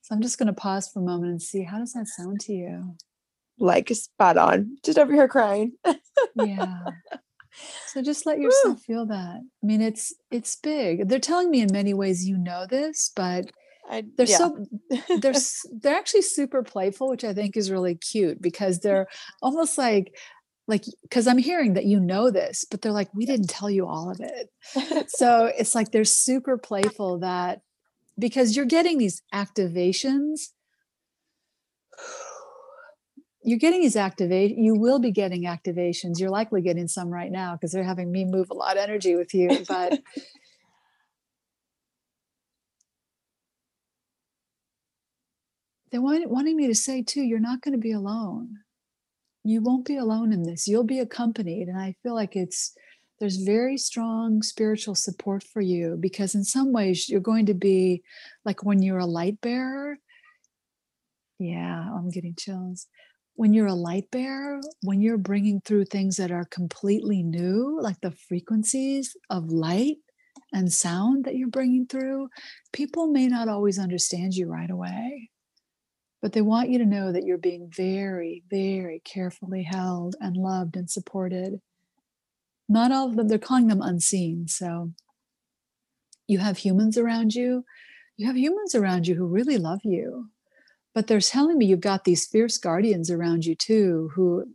So 0.01 0.15
i'm 0.15 0.22
just 0.22 0.39
going 0.39 0.48
to 0.48 0.53
pause 0.53 0.89
for 0.89 1.00
a 1.00 1.05
moment 1.05 1.31
and 1.31 1.41
see 1.41 1.63
how 1.63 1.77
does 1.77 1.93
that 1.93 2.08
sound 2.08 2.39
to 2.41 2.53
you? 2.53 2.96
Like 3.62 3.89
spot 3.89 4.38
on. 4.38 4.77
Just 4.86 4.98
over 4.98 5.13
here 5.13 5.27
crying. 5.27 5.74
Yeah 6.36 6.84
so 7.88 8.01
just 8.01 8.25
let 8.25 8.39
yourself 8.39 8.78
Woo. 8.78 8.96
feel 8.96 9.06
that 9.08 9.42
i 9.42 9.66
mean 9.66 9.82
it's 9.82 10.13
it's 10.32 10.56
big 10.56 11.08
they're 11.08 11.20
telling 11.20 11.50
me 11.50 11.62
in 11.62 11.70
many 11.72 11.94
ways 11.94 12.28
you 12.28 12.38
know 12.38 12.66
this 12.70 13.12
but 13.16 13.51
I, 13.89 14.04
they're 14.18 14.28
yeah. 14.28 14.38
so 14.38 14.66
they're 15.20 15.34
they're 15.82 15.96
actually 15.96 16.22
super 16.22 16.63
playful 16.63 17.10
which 17.10 17.24
i 17.24 17.34
think 17.34 17.58
is 17.58 17.72
really 17.72 17.96
cute 17.96 18.42
because 18.42 18.80
they're 18.80 19.08
almost 19.42 19.78
like 19.78 20.16
like 20.68 20.84
because 21.01 21.28
i'm 21.28 21.39
hearing 21.39 21.74
that 21.74 21.86
you 21.86 22.00
know 22.00 22.30
this 22.30 22.66
but 22.70 22.82
they're 22.82 22.92
like 22.92 23.10
we 23.16 23.25
didn't 23.25 23.50
tell 23.50 23.70
you 23.70 23.88
all 23.88 24.12
of 24.12 24.22
it 24.22 25.10
so 25.10 25.51
it's 25.58 25.74
like 25.74 25.92
they're 25.92 26.06
super 26.06 26.58
playful 26.58 27.20
that 27.20 27.62
because 28.18 28.56
you're 28.56 28.66
getting 28.66 28.98
these 28.98 29.24
activations 29.34 30.50
you're 33.43 33.60
getting 33.60 33.81
these 33.81 33.96
activate 33.96 34.58
you 34.58 34.75
will 34.75 35.00
be 35.00 35.12
getting 35.12 35.43
activations. 35.43 36.19
You're 36.19 36.29
likely 36.29 36.62
getting 36.62 36.88
some 36.88 37.10
right 37.10 37.31
now 37.31 37.53
because 37.53 37.72
they're 37.72 37.84
having 37.84 38.12
me 38.12 38.25
move 38.25 38.50
a 38.51 38.53
lot 38.53 38.77
of 38.77 38.84
energy 38.84 39.15
with 39.15 39.34
you 39.34 39.63
but 39.67 40.00
they're 45.91 46.01
wanting 46.01 46.55
me 46.55 46.67
to 46.67 46.75
say 46.75 47.01
too 47.01 47.22
you're 47.22 47.39
not 47.39 47.62
going 47.62 47.74
to 47.74 47.79
be 47.79 47.91
alone. 47.91 48.58
You 49.43 49.62
won't 49.62 49.86
be 49.86 49.96
alone 49.98 50.34
in 50.34 50.43
this. 50.43 50.67
You'll 50.67 50.84
be 50.84 51.00
accompanied. 51.00 51.67
And 51.69 51.79
i 51.79 51.96
feel 52.03 52.15
like 52.15 52.36
it's 52.36 52.74
there's 53.19 53.38
very 53.38 53.77
strong 53.77 54.41
spiritual 54.41 54.96
support 54.96 55.43
for 55.43 55.62
you 55.62 55.98
because 56.00 56.36
in 56.36 56.43
some 56.43 56.72
ways 56.72 57.10
you're 57.10 57.19
going 57.19 57.46
to 57.48 57.53
be 57.53 58.01
like 58.46 58.63
when 58.63 58.81
you're 58.81 59.00
a 59.00 59.05
light 59.05 59.39
bearer. 59.41 59.98
Yeah 61.39 61.86
i'm 61.96 62.10
getting 62.10 62.36
chills 62.38 62.88
when 63.39 63.53
you're 63.53 63.67
a 63.67 63.74
light 63.74 64.12
bearer, 64.12 64.60
when 64.81 65.00
you're 65.00 65.17
bringing 65.17 65.62
through 65.62 65.86
things 65.86 66.17
that 66.17 66.29
are 66.29 66.43
completely 66.43 67.24
new, 67.24 67.79
like 67.81 67.96
the 68.01 68.12
frequencies 68.12 69.15
of 69.29 69.50
light 69.50 69.96
and 70.51 70.74
sound 70.74 71.24
that 71.24 71.38
you're 71.38 71.48
bringing 71.48 71.88
through, 71.88 72.27
people 72.74 73.08
may 73.08 73.29
not 73.29 73.48
always 73.48 73.79
understand 73.79 74.34
you 74.34 74.46
right 74.46 74.69
away. 74.69 75.29
But 76.22 76.34
they 76.34 76.41
want 76.41 76.69
you 76.69 76.79
to 76.79 76.86
know 76.86 77.13
that 77.13 77.24
you're 77.24 77.38
being 77.38 77.72
very, 77.74 78.43
very 78.50 79.01
carefully 79.05 79.63
held 79.63 80.17
and 80.19 80.36
loved 80.36 80.75
and 80.75 80.91
supported. 80.91 81.62
Not 82.67 82.91
all 82.91 83.08
of 83.08 83.15
them, 83.15 83.29
they're 83.29 83.38
calling 83.38 83.67
them 83.67 83.81
unseen. 83.81 84.50
So 84.50 84.91
you 86.27 86.39
have 86.39 86.58
humans 86.58 86.98
around 86.98 87.36
you. 87.36 87.63
You 88.17 88.27
have 88.27 88.36
humans 88.36 88.75
around 88.75 89.08
you 89.08 89.15
who 89.15 89.27
really 89.27 89.58
love 89.58 89.79
you 89.86 90.29
but 90.93 91.08
they're 91.08 91.19
telling 91.19 91.58
me 91.58 91.65
you've 91.65 91.81
got 91.81 92.03
these 92.03 92.25
fierce 92.25 92.58
guardians 92.58 93.10
around 93.10 93.46
you 93.46 93.55
too 93.55 94.12
who 94.15 94.46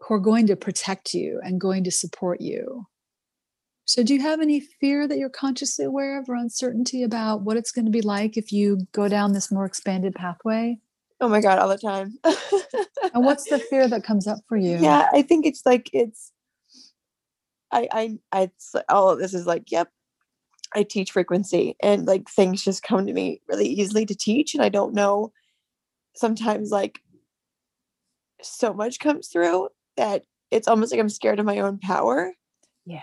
who 0.00 0.14
are 0.14 0.20
going 0.20 0.46
to 0.46 0.56
protect 0.56 1.12
you 1.12 1.40
and 1.42 1.60
going 1.60 1.84
to 1.84 1.90
support 1.90 2.40
you. 2.40 2.86
So 3.84 4.02
do 4.02 4.14
you 4.14 4.20
have 4.20 4.40
any 4.40 4.60
fear 4.60 5.08
that 5.08 5.18
you're 5.18 5.30
consciously 5.30 5.84
aware 5.84 6.18
of 6.18 6.28
or 6.28 6.34
uncertainty 6.34 7.02
about 7.02 7.42
what 7.42 7.56
it's 7.56 7.72
going 7.72 7.86
to 7.86 7.90
be 7.90 8.02
like 8.02 8.36
if 8.36 8.52
you 8.52 8.86
go 8.92 9.08
down 9.08 9.32
this 9.32 9.50
more 9.50 9.64
expanded 9.64 10.14
pathway? 10.14 10.78
Oh 11.20 11.28
my 11.28 11.40
god 11.40 11.58
all 11.58 11.68
the 11.68 11.78
time. 11.78 12.18
And 13.14 13.24
what's 13.24 13.48
the 13.48 13.58
fear 13.58 13.88
that 13.88 14.04
comes 14.04 14.26
up 14.26 14.38
for 14.48 14.56
you? 14.56 14.78
Yeah 14.80 15.08
i 15.12 15.22
think 15.22 15.46
it's 15.46 15.64
like 15.64 15.90
it's 15.92 16.32
i 17.72 17.88
i 17.92 18.18
i 18.32 18.42
it's 18.42 18.74
all 18.88 19.10
of 19.10 19.18
this 19.18 19.34
is 19.34 19.46
like 19.46 19.70
yep 19.70 19.90
I 20.74 20.82
teach 20.82 21.12
frequency 21.12 21.76
and 21.82 22.06
like 22.06 22.28
things 22.28 22.62
just 22.62 22.82
come 22.82 23.06
to 23.06 23.12
me 23.12 23.40
really 23.48 23.66
easily 23.66 24.04
to 24.06 24.14
teach. 24.14 24.54
And 24.54 24.62
I 24.62 24.68
don't 24.68 24.94
know, 24.94 25.32
sometimes 26.14 26.70
like 26.70 27.00
so 28.42 28.72
much 28.72 28.98
comes 28.98 29.28
through 29.28 29.68
that 29.96 30.24
it's 30.50 30.68
almost 30.68 30.92
like 30.92 31.00
I'm 31.00 31.08
scared 31.08 31.40
of 31.40 31.46
my 31.46 31.58
own 31.58 31.78
power. 31.78 32.32
Yeah. 32.86 33.00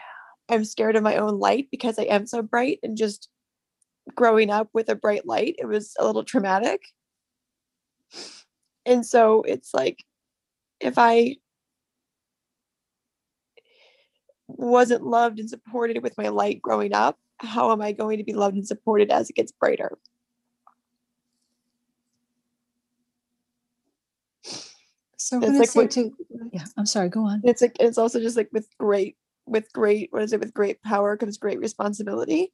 I'm 0.49 0.65
scared 0.65 0.95
of 0.95 1.03
my 1.03 1.17
own 1.17 1.39
light 1.39 1.67
because 1.71 1.97
I 1.99 2.03
am 2.03 2.25
so 2.27 2.41
bright 2.41 2.79
and 2.83 2.97
just 2.97 3.29
growing 4.13 4.49
up 4.51 4.69
with 4.73 4.89
a 4.89 4.95
bright 4.95 5.25
light, 5.25 5.55
it 5.57 5.65
was 5.65 5.93
a 5.99 6.05
little 6.05 6.23
traumatic. 6.23 6.81
And 8.85 9.05
so 9.05 9.41
it's 9.41 9.73
like 9.73 10.03
if 10.79 10.97
I 10.97 11.37
wasn't 14.47 15.03
loved 15.03 15.39
and 15.39 15.49
supported 15.49 16.03
with 16.03 16.17
my 16.17 16.27
light 16.27 16.61
growing 16.61 16.93
up, 16.93 17.17
how 17.39 17.71
am 17.71 17.81
I 17.81 17.91
going 17.91 18.17
to 18.17 18.23
be 18.23 18.33
loved 18.33 18.55
and 18.55 18.67
supported 18.67 19.11
as 19.11 19.29
it 19.29 19.35
gets 19.35 19.51
brighter? 19.51 19.97
So 25.17 25.39
it's 25.41 25.57
like 25.57 25.75
what, 25.75 25.91
to, 25.91 26.13
yeah, 26.53 26.65
I'm 26.77 26.85
sorry, 26.85 27.09
go 27.09 27.25
on. 27.25 27.41
It's 27.43 27.61
like 27.61 27.75
it's 27.79 27.97
also 27.97 28.19
just 28.19 28.37
like 28.37 28.49
with 28.53 28.67
great 28.77 29.17
with 29.47 29.71
great 29.73 30.11
what 30.11 30.21
is 30.23 30.33
it 30.33 30.39
with 30.39 30.53
great 30.53 30.81
power 30.83 31.17
comes 31.17 31.37
great 31.37 31.59
responsibility. 31.59 32.51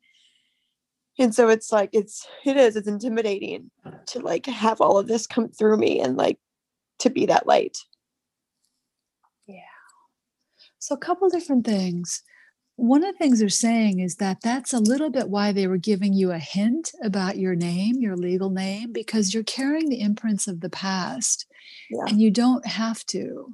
And 1.19 1.35
so 1.35 1.49
it's 1.49 1.71
like 1.71 1.89
it's 1.91 2.25
it 2.45 2.55
is 2.55 2.77
it's 2.77 2.87
intimidating 2.87 3.71
to 4.07 4.19
like 4.19 4.45
have 4.45 4.79
all 4.79 4.97
of 4.97 5.07
this 5.07 5.27
come 5.27 5.49
through 5.49 5.77
me 5.77 5.99
and 5.99 6.15
like 6.15 6.39
to 6.99 7.09
be 7.09 7.25
that 7.25 7.45
light. 7.45 7.77
Yeah. 9.47 9.59
So 10.79 10.95
a 10.95 10.99
couple 10.99 11.29
different 11.29 11.65
things 11.65 12.23
one 12.81 13.03
of 13.03 13.13
the 13.13 13.17
things 13.19 13.39
they're 13.39 13.49
saying 13.49 13.99
is 13.99 14.15
that 14.15 14.41
that's 14.41 14.73
a 14.73 14.79
little 14.79 15.11
bit 15.11 15.29
why 15.29 15.51
they 15.51 15.67
were 15.67 15.77
giving 15.77 16.13
you 16.13 16.31
a 16.31 16.39
hint 16.39 16.91
about 17.03 17.37
your 17.37 17.53
name, 17.53 17.97
your 17.99 18.17
legal 18.17 18.49
name, 18.49 18.91
because 18.91 19.35
you're 19.35 19.43
carrying 19.43 19.87
the 19.87 20.01
imprints 20.01 20.47
of 20.47 20.61
the 20.61 20.69
past 20.69 21.45
yeah. 21.91 22.05
and 22.07 22.19
you 22.19 22.31
don't 22.31 22.65
have 22.65 23.05
to. 23.05 23.53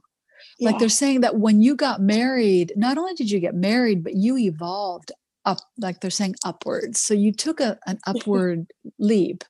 Yeah. 0.60 0.70
Like 0.70 0.80
they're 0.80 0.88
saying 0.88 1.22
that 1.22 1.36
when 1.36 1.62
you 1.62 1.76
got 1.76 2.00
married, 2.00 2.72
not 2.78 2.98
only 2.98 3.16
did 3.16 3.30
you 3.30 3.42
get 3.42 3.54
married, 3.54 4.02
but 4.02 4.16
you 4.16 4.38
evolved 4.38 5.12
up, 5.44 5.58
like 5.78 6.00
they're 6.00 6.10
saying 6.10 6.36
upwards. 6.46 7.02
So 7.02 7.14
you 7.14 7.34
took 7.34 7.60
a, 7.60 7.78
an 7.86 8.00
upward 8.08 8.68
leap. 8.98 9.44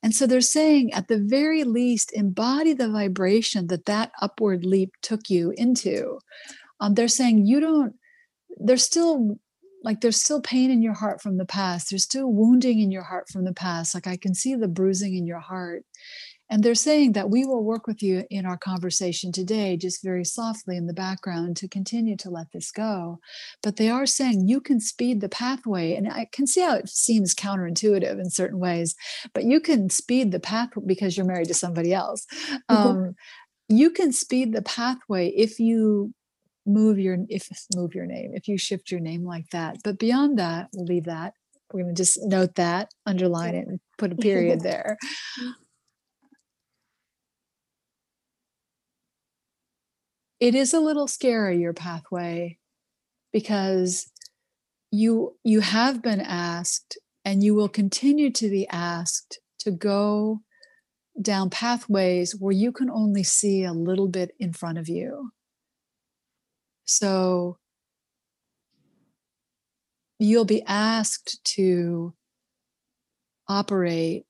And 0.00 0.14
so 0.14 0.28
they're 0.28 0.42
saying 0.42 0.92
at 0.92 1.08
the 1.08 1.18
very 1.18 1.64
least, 1.64 2.12
embody 2.12 2.72
the 2.72 2.88
vibration 2.88 3.66
that 3.66 3.86
that 3.86 4.12
upward 4.22 4.64
leap 4.64 4.92
took 5.02 5.28
you 5.28 5.52
into. 5.56 6.20
Um, 6.78 6.94
they're 6.94 7.08
saying 7.08 7.46
you 7.46 7.58
don't 7.58 7.96
there's 8.58 8.84
still 8.84 9.38
like 9.84 10.00
there's 10.00 10.20
still 10.20 10.40
pain 10.40 10.70
in 10.70 10.82
your 10.82 10.94
heart 10.94 11.20
from 11.20 11.36
the 11.36 11.44
past. 11.44 11.90
There's 11.90 12.04
still 12.04 12.32
wounding 12.32 12.80
in 12.80 12.90
your 12.90 13.02
heart 13.02 13.28
from 13.30 13.44
the 13.44 13.52
past. 13.52 13.94
Like 13.94 14.06
i 14.06 14.16
can 14.16 14.34
see 14.34 14.54
the 14.54 14.68
bruising 14.68 15.14
in 15.14 15.26
your 15.26 15.40
heart. 15.40 15.84
And 16.50 16.62
they're 16.62 16.74
saying 16.74 17.12
that 17.12 17.30
we 17.30 17.46
will 17.46 17.64
work 17.64 17.86
with 17.86 18.02
you 18.02 18.24
in 18.30 18.44
our 18.44 18.58
conversation 18.58 19.32
today 19.32 19.78
just 19.78 20.04
very 20.04 20.24
softly 20.24 20.76
in 20.76 20.86
the 20.86 20.92
background 20.92 21.56
to 21.56 21.68
continue 21.68 22.16
to 22.18 22.30
let 22.30 22.52
this 22.52 22.70
go. 22.70 23.18
But 23.62 23.76
they 23.76 23.88
are 23.88 24.06
saying 24.06 24.46
you 24.46 24.60
can 24.60 24.78
speed 24.80 25.20
the 25.20 25.28
pathway 25.28 25.94
and 25.94 26.10
i 26.10 26.28
can 26.32 26.46
see 26.46 26.60
how 26.60 26.74
it 26.76 26.88
seems 26.88 27.34
counterintuitive 27.34 28.18
in 28.20 28.30
certain 28.30 28.58
ways 28.58 28.94
but 29.32 29.44
you 29.44 29.60
can 29.60 29.90
speed 29.90 30.32
the 30.32 30.40
path 30.40 30.70
because 30.86 31.16
you're 31.16 31.26
married 31.26 31.48
to 31.48 31.54
somebody 31.54 31.92
else. 31.92 32.26
Mm-hmm. 32.70 32.74
um, 32.74 33.14
you 33.68 33.90
can 33.90 34.12
speed 34.12 34.52
the 34.52 34.62
pathway 34.62 35.28
if 35.28 35.58
you 35.58 36.12
move 36.66 36.98
your 36.98 37.18
if 37.28 37.48
move 37.74 37.94
your 37.94 38.06
name 38.06 38.32
if 38.34 38.48
you 38.48 38.56
shift 38.56 38.90
your 38.90 39.00
name 39.00 39.24
like 39.24 39.48
that. 39.50 39.78
But 39.84 39.98
beyond 39.98 40.38
that 40.38 40.68
we'll 40.72 40.86
leave 40.86 41.04
that. 41.04 41.34
We're 41.72 41.82
going 41.82 41.94
to 41.94 42.02
just 42.02 42.20
note 42.22 42.54
that 42.54 42.92
underline 43.04 43.54
it 43.54 43.66
and 43.66 43.80
put 43.98 44.12
a 44.12 44.16
period 44.16 44.60
there. 44.62 44.96
It 50.38 50.54
is 50.54 50.74
a 50.74 50.80
little 50.80 51.08
scary 51.08 51.58
your 51.58 51.72
pathway 51.72 52.58
because 53.32 54.10
you 54.90 55.36
you 55.42 55.60
have 55.60 56.02
been 56.02 56.20
asked 56.20 56.98
and 57.24 57.42
you 57.42 57.54
will 57.54 57.68
continue 57.68 58.30
to 58.30 58.48
be 58.48 58.68
asked 58.68 59.40
to 59.60 59.70
go 59.70 60.40
down 61.20 61.50
pathways 61.50 62.36
where 62.36 62.52
you 62.52 62.72
can 62.72 62.90
only 62.90 63.22
see 63.22 63.64
a 63.64 63.72
little 63.72 64.08
bit 64.08 64.32
in 64.38 64.52
front 64.52 64.78
of 64.78 64.88
you 64.88 65.30
so 66.84 67.58
you'll 70.18 70.44
be 70.44 70.62
asked 70.66 71.42
to 71.44 72.14
operate 73.48 74.24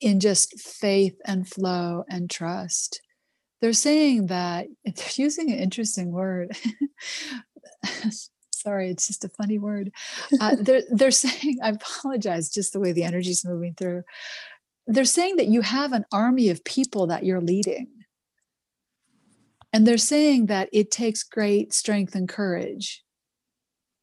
in 0.00 0.20
just 0.20 0.60
faith 0.60 1.16
and 1.24 1.48
flow 1.48 2.04
and 2.08 2.30
trust. 2.30 3.00
They're 3.60 3.72
saying 3.72 4.26
that 4.26 4.66
they're 4.84 4.94
using 5.16 5.50
an 5.50 5.58
interesting 5.58 6.12
word. 6.12 6.52
Sorry, 8.50 8.90
it's 8.90 9.06
just 9.06 9.24
a 9.24 9.28
funny 9.30 9.58
word. 9.58 9.92
Uh, 10.40 10.56
they're 10.60 10.82
they're 10.90 11.10
saying, 11.10 11.58
I 11.62 11.70
apologize, 11.70 12.50
just 12.50 12.72
the 12.72 12.80
way 12.80 12.92
the 12.92 13.04
energy 13.04 13.30
is 13.30 13.44
moving 13.44 13.74
through. 13.74 14.02
They're 14.86 15.04
saying 15.04 15.36
that 15.36 15.48
you 15.48 15.62
have 15.62 15.92
an 15.92 16.04
army 16.12 16.50
of 16.50 16.64
people 16.64 17.06
that 17.06 17.24
you're 17.24 17.40
leading. 17.40 17.88
And 19.74 19.86
they're 19.86 19.98
saying 19.98 20.46
that 20.46 20.68
it 20.72 20.92
takes 20.92 21.24
great 21.24 21.74
strength 21.74 22.14
and 22.14 22.28
courage. 22.28 23.02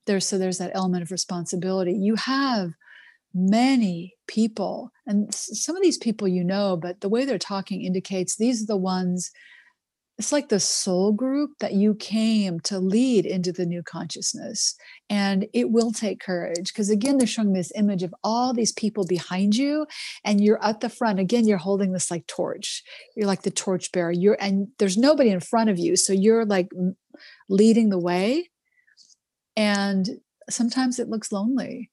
There's 0.05 0.27
so 0.27 0.37
there's 0.37 0.57
that 0.57 0.73
element 0.75 1.01
of 1.01 1.11
responsibility. 1.11 1.93
You 1.93 2.15
have 2.15 2.73
many 3.33 4.13
people 4.27 4.91
and 5.07 5.33
some 5.33 5.75
of 5.77 5.81
these 5.81 5.97
people 5.97 6.27
you 6.27 6.43
know 6.43 6.75
but 6.75 6.99
the 6.99 7.07
way 7.07 7.23
they're 7.23 7.37
talking 7.37 7.81
indicates 7.81 8.35
these 8.35 8.61
are 8.61 8.65
the 8.65 8.75
ones 8.75 9.31
it's 10.21 10.31
like 10.31 10.49
the 10.49 10.59
soul 10.59 11.11
group 11.11 11.49
that 11.61 11.73
you 11.73 11.95
came 11.95 12.59
to 12.59 12.77
lead 12.77 13.25
into 13.25 13.51
the 13.51 13.65
new 13.65 13.81
consciousness 13.81 14.75
and 15.09 15.47
it 15.51 15.71
will 15.71 15.91
take 15.91 16.19
courage 16.19 16.71
because 16.71 16.91
again 16.91 17.17
they're 17.17 17.25
showing 17.25 17.53
this 17.53 17.71
image 17.75 18.03
of 18.03 18.13
all 18.23 18.53
these 18.53 18.71
people 18.71 19.03
behind 19.03 19.55
you 19.55 19.87
and 20.23 20.39
you're 20.39 20.63
at 20.63 20.79
the 20.79 20.89
front. 20.89 21.19
Again 21.19 21.47
you're 21.47 21.57
holding 21.57 21.91
this 21.91 22.11
like 22.11 22.27
torch. 22.27 22.83
You're 23.15 23.25
like 23.25 23.41
the 23.41 23.49
torch 23.49 23.91
bearer. 23.91 24.11
You're 24.11 24.37
and 24.39 24.67
there's 24.77 24.95
nobody 24.95 25.31
in 25.31 25.39
front 25.39 25.71
of 25.71 25.79
you 25.79 25.95
so 25.95 26.13
you're 26.13 26.45
like 26.45 26.69
leading 27.49 27.89
the 27.89 27.97
way 27.97 28.51
and 29.57 30.07
sometimes 30.51 30.99
it 30.99 31.09
looks 31.09 31.31
lonely. 31.31 31.89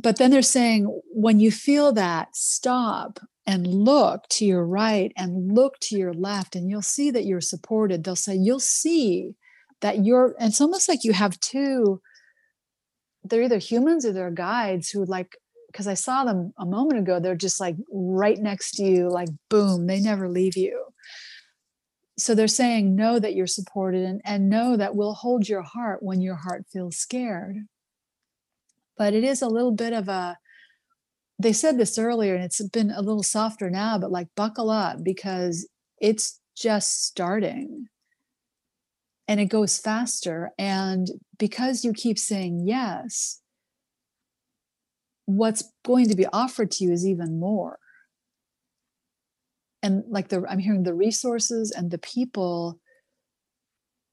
But 0.00 0.18
then 0.18 0.30
they're 0.30 0.42
saying 0.42 0.84
when 1.10 1.40
you 1.40 1.50
feel 1.50 1.90
that 1.94 2.36
stop 2.36 3.18
and 3.46 3.66
look 3.66 4.26
to 4.28 4.44
your 4.44 4.64
right 4.64 5.12
and 5.16 5.52
look 5.52 5.78
to 5.80 5.96
your 5.96 6.14
left 6.14 6.56
and 6.56 6.70
you'll 6.70 6.82
see 6.82 7.10
that 7.10 7.26
you're 7.26 7.40
supported. 7.40 8.02
They'll 8.02 8.16
say 8.16 8.34
you'll 8.34 8.60
see 8.60 9.34
that 9.80 10.04
you're 10.04 10.34
it's 10.40 10.60
almost 10.60 10.88
like 10.88 11.04
you 11.04 11.12
have 11.12 11.38
two 11.40 12.00
they're 13.24 13.42
either 13.42 13.58
humans 13.58 14.06
or 14.06 14.12
they're 14.12 14.30
guides 14.30 14.88
who 14.88 15.04
like 15.04 15.36
because 15.66 15.86
i 15.86 15.94
saw 15.94 16.24
them 16.24 16.52
a 16.58 16.64
moment 16.64 16.98
ago 16.98 17.18
they're 17.18 17.34
just 17.34 17.60
like 17.60 17.76
right 17.90 18.38
next 18.38 18.72
to 18.72 18.84
you 18.84 19.10
like 19.10 19.28
boom 19.50 19.86
they 19.86 20.00
never 20.00 20.28
leave 20.28 20.56
you. 20.56 20.84
So 22.16 22.34
they're 22.34 22.46
saying 22.46 22.94
know 22.94 23.18
that 23.18 23.34
you're 23.34 23.48
supported 23.48 24.04
and, 24.04 24.20
and 24.24 24.48
know 24.48 24.76
that 24.76 24.94
we'll 24.94 25.14
hold 25.14 25.48
your 25.48 25.62
heart 25.62 26.00
when 26.00 26.20
your 26.20 26.36
heart 26.36 26.64
feels 26.72 26.96
scared. 26.96 27.56
But 28.96 29.14
it 29.14 29.24
is 29.24 29.42
a 29.42 29.48
little 29.48 29.72
bit 29.72 29.92
of 29.92 30.08
a 30.08 30.38
they 31.38 31.52
said 31.52 31.78
this 31.78 31.98
earlier 31.98 32.34
and 32.34 32.44
it's 32.44 32.62
been 32.68 32.90
a 32.90 33.02
little 33.02 33.22
softer 33.22 33.70
now 33.70 33.98
but 33.98 34.10
like 34.10 34.28
buckle 34.36 34.70
up 34.70 35.02
because 35.02 35.68
it's 36.00 36.40
just 36.56 37.04
starting. 37.04 37.86
And 39.26 39.40
it 39.40 39.46
goes 39.46 39.78
faster 39.78 40.50
and 40.58 41.08
because 41.38 41.84
you 41.84 41.92
keep 41.94 42.18
saying 42.18 42.66
yes 42.66 43.40
what's 45.24 45.72
going 45.82 46.10
to 46.10 46.14
be 46.14 46.26
offered 46.26 46.70
to 46.72 46.84
you 46.84 46.92
is 46.92 47.06
even 47.06 47.40
more. 47.40 47.78
And 49.82 50.04
like 50.08 50.28
the 50.28 50.44
i'm 50.48 50.58
hearing 50.58 50.82
the 50.82 50.94
resources 50.94 51.70
and 51.70 51.90
the 51.90 51.98
people 51.98 52.78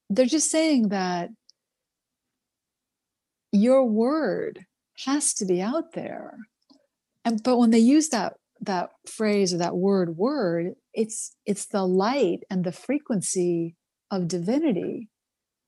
they're 0.10 0.26
just 0.26 0.52
saying 0.52 0.90
that 0.90 1.30
your 3.54 3.86
word 3.86 4.66
has 5.06 5.34
to 5.36 5.46
be 5.46 5.62
out 5.62 5.94
there 5.94 6.38
and 7.26 7.42
but 7.44 7.58
when 7.58 7.72
they 7.72 7.80
use 7.80 8.10
that 8.10 8.34
that 8.60 8.92
phrase 9.08 9.54
or 9.54 9.58
that 9.58 9.76
word 9.76 10.18
word 10.18 10.74
it's 10.94 11.36
it's 11.46 11.66
the 11.66 11.86
light 11.86 12.44
and 12.50 12.64
the 12.64 12.72
frequency 12.72 13.76
of 14.12 14.28
divinity 14.28 15.10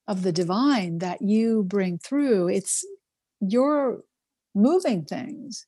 of 0.07 0.23
the 0.23 0.31
divine 0.31 0.99
that 0.99 1.21
you 1.21 1.63
bring 1.63 1.97
through. 1.97 2.49
It's 2.49 2.85
you're 3.39 4.01
moving 4.53 5.05
things. 5.05 5.65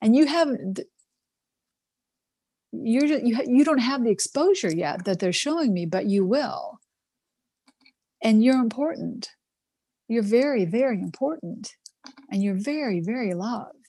And 0.00 0.16
you 0.16 0.26
haven't 0.26 0.80
you're 2.72 3.04
you, 3.04 3.38
you 3.46 3.64
don't 3.64 3.78
have 3.78 4.04
the 4.04 4.10
exposure 4.10 4.72
yet 4.72 5.04
that 5.04 5.18
they're 5.18 5.32
showing 5.32 5.74
me 5.74 5.86
but 5.86 6.06
you 6.06 6.24
will. 6.24 6.78
And 8.22 8.42
you're 8.42 8.60
important. 8.60 9.28
You're 10.08 10.22
very 10.22 10.64
very 10.64 11.00
important. 11.00 11.72
And 12.30 12.42
you're 12.42 12.58
very, 12.58 13.00
very 13.04 13.34
loved. 13.34 13.79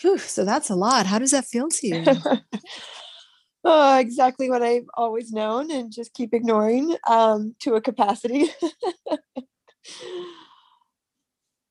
Whew, 0.00 0.18
so 0.18 0.44
that's 0.44 0.70
a 0.70 0.74
lot. 0.74 1.06
How 1.06 1.18
does 1.18 1.32
that 1.32 1.46
feel 1.46 1.68
to 1.68 1.86
you? 1.86 2.04
oh, 3.64 3.98
exactly 3.98 4.48
what 4.48 4.62
I've 4.62 4.88
always 4.94 5.32
known 5.32 5.70
and 5.70 5.92
just 5.92 6.14
keep 6.14 6.32
ignoring 6.32 6.96
um, 7.08 7.54
to 7.60 7.74
a 7.74 7.80
capacity. 7.80 8.46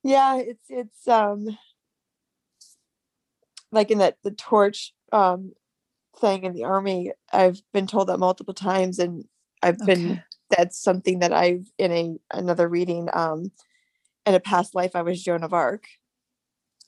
yeah, 0.03 0.37
it's 0.37 0.65
it's 0.69 1.07
um 1.07 1.57
like 3.71 3.91
in 3.91 3.99
that 3.99 4.17
the 4.23 4.31
torch 4.31 4.93
um 5.11 5.53
thing 6.19 6.43
in 6.43 6.53
the 6.53 6.65
army, 6.65 7.11
I've 7.31 7.61
been 7.73 7.87
told 7.87 8.09
that 8.09 8.19
multiple 8.19 8.53
times 8.53 8.99
and 8.99 9.25
I've 9.63 9.81
okay. 9.81 9.93
been 9.93 10.23
that's 10.49 10.81
something 10.81 11.19
that 11.19 11.33
I've 11.33 11.65
in 11.77 11.91
a 11.91 12.15
another 12.31 12.67
reading 12.67 13.09
um 13.13 13.51
in 14.25 14.35
a 14.35 14.39
past 14.39 14.75
life 14.75 14.95
I 14.95 15.01
was 15.01 15.23
Joan 15.23 15.43
of 15.43 15.53
Arc. 15.53 15.85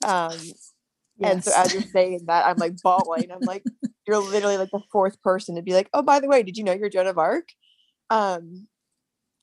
Um, 0.04 0.36
yes. 1.22 1.32
and 1.32 1.44
so 1.44 1.52
as 1.54 1.72
you're 1.72 1.82
saying 1.82 2.24
that, 2.26 2.46
I'm 2.46 2.56
like 2.56 2.74
bawling. 2.82 3.30
I'm 3.30 3.40
like, 3.40 3.64
you're 4.06 4.18
literally 4.18 4.58
like 4.58 4.70
the 4.70 4.82
fourth 4.90 5.20
person 5.22 5.56
to 5.56 5.62
be 5.62 5.74
like, 5.74 5.88
oh, 5.94 6.02
by 6.02 6.20
the 6.20 6.28
way, 6.28 6.42
did 6.42 6.56
you 6.56 6.64
know 6.64 6.72
you're 6.72 6.90
Joan 6.90 7.06
of 7.06 7.18
Arc? 7.18 7.48
Um, 8.10 8.66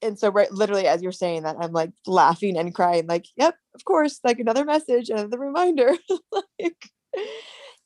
and 0.02 0.18
so 0.18 0.30
right 0.32 0.52
literally 0.52 0.88
as 0.88 1.02
you're 1.02 1.12
saying 1.12 1.44
that, 1.44 1.58
I'm 1.60 1.74
like 1.74 1.92
laughing 2.06 2.58
and 2.58 2.74
crying, 2.74 3.08
like, 3.08 3.26
yep, 3.36 3.56
of 3.76 3.86
course, 3.86 4.20
like 4.24 4.39
another 4.39 4.65
message, 4.65 5.10
another 5.10 5.39
reminder. 5.39 5.94
like 6.32 6.89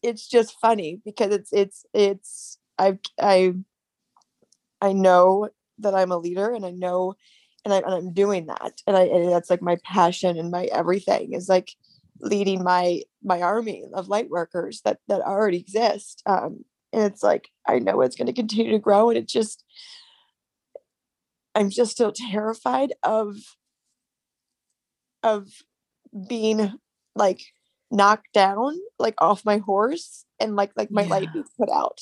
it's 0.01 0.27
just 0.27 0.60
funny 0.60 1.01
because 1.06 1.34
it's 1.34 1.51
it's 1.53 1.86
it's 1.93 2.58
I 2.77 2.99
I 3.19 3.53
I 4.82 4.93
know 4.93 5.49
that 5.79 5.95
I'm 5.95 6.12
a 6.12 6.17
leader 6.17 6.53
and 6.53 6.65
I 6.65 6.71
know 6.71 7.15
and, 7.65 7.73
I, 7.73 7.77
and 7.77 7.93
I'm 7.93 8.13
doing 8.13 8.47
that 8.47 8.82
and 8.86 8.97
I 8.97 9.03
and 9.03 9.32
that's 9.32 9.49
like 9.49 9.62
my 9.62 9.77
passion 9.84 10.38
and 10.38 10.51
my 10.51 10.65
everything 10.65 11.34
is 11.34 11.47
like 11.47 11.71
leading 12.19 12.63
my 12.63 13.02
my 13.23 13.41
army 13.41 13.86
of 13.93 14.08
light 14.08 14.30
workers 14.30 14.82
that 14.86 14.99
that 15.08 15.21
already 15.21 15.60
exist 15.60 16.21
um 16.26 16.63
and 16.91 17.04
it's 17.04 17.23
like 17.23 17.49
I 17.67 17.80
know 17.80 18.02
it's 18.02 18.15
going 18.15 18.28
to 18.28 18.34
continue 18.34 18.71
to 18.71 18.80
grow 18.80 19.10
and 19.10 19.17
it 19.17 19.28
just 19.28 19.63
I'm 21.56 21.69
just 21.69 21.91
still 21.91 22.12
terrified 22.12 22.93
of 23.04 23.36
of 25.23 25.49
being 26.28 26.73
like 27.15 27.41
knocked 27.91 28.32
down 28.34 28.76
like 28.99 29.15
off 29.19 29.45
my 29.45 29.58
horse 29.58 30.26
and 30.39 30.56
like 30.56 30.71
like 30.76 30.91
my 30.91 31.04
yeah. 31.04 31.10
light 31.10 31.34
be 31.34 31.43
put 31.58 31.69
out 31.69 31.99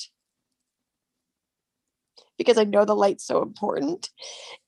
because 2.38 2.58
I 2.58 2.64
know 2.64 2.84
the 2.84 2.96
light's 2.96 3.26
so 3.26 3.42
important 3.42 4.10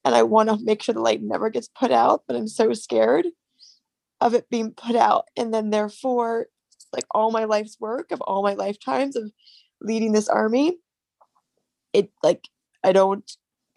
and 0.04 0.14
I 0.14 0.22
want 0.22 0.48
to 0.48 0.58
make 0.62 0.82
sure 0.82 0.92
the 0.92 1.00
light 1.00 1.22
never 1.22 1.50
gets 1.50 1.68
put 1.68 1.90
out, 1.90 2.22
but 2.26 2.36
I'm 2.36 2.46
so 2.46 2.72
scared 2.72 3.26
of 4.24 4.32
it 4.32 4.48
being 4.48 4.72
put 4.72 4.96
out. 4.96 5.26
And 5.36 5.52
then 5.52 5.68
therefore, 5.68 6.46
like 6.92 7.04
all 7.10 7.30
my 7.30 7.44
life's 7.44 7.78
work 7.78 8.10
of 8.10 8.22
all 8.22 8.42
my 8.42 8.54
lifetimes 8.54 9.16
of 9.16 9.30
leading 9.82 10.12
this 10.12 10.28
army, 10.28 10.78
it 11.92 12.10
like 12.22 12.48
I 12.82 12.92
don't 12.92 13.30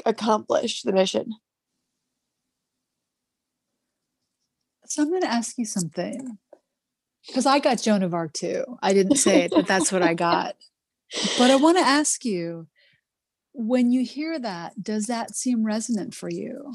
accomplish 0.06 0.84
the 0.84 0.94
mission. 0.94 1.34
So 4.86 5.02
I'm 5.02 5.10
going 5.10 5.22
to 5.22 5.28
ask 5.28 5.58
you 5.58 5.66
something 5.66 6.38
because 7.28 7.46
I 7.46 7.60
got 7.60 7.82
Joan 7.82 8.04
of 8.04 8.14
Arc 8.14 8.32
too. 8.32 8.64
I 8.82 8.94
didn't 8.94 9.18
say 9.18 9.42
it, 9.42 9.52
but 9.52 9.68
that's 9.68 9.92
what 9.92 10.02
I 10.02 10.14
got. 10.14 10.56
But 11.38 11.52
I 11.52 11.58
want 11.58 11.78
to 11.78 11.84
ask 11.84 12.24
you 12.24 12.68
when 13.52 13.92
you 13.92 14.06
hear 14.06 14.40
that, 14.40 14.82
does 14.82 15.08
that 15.08 15.36
seem 15.36 15.66
resonant 15.66 16.16
for 16.16 16.30
you? 16.30 16.74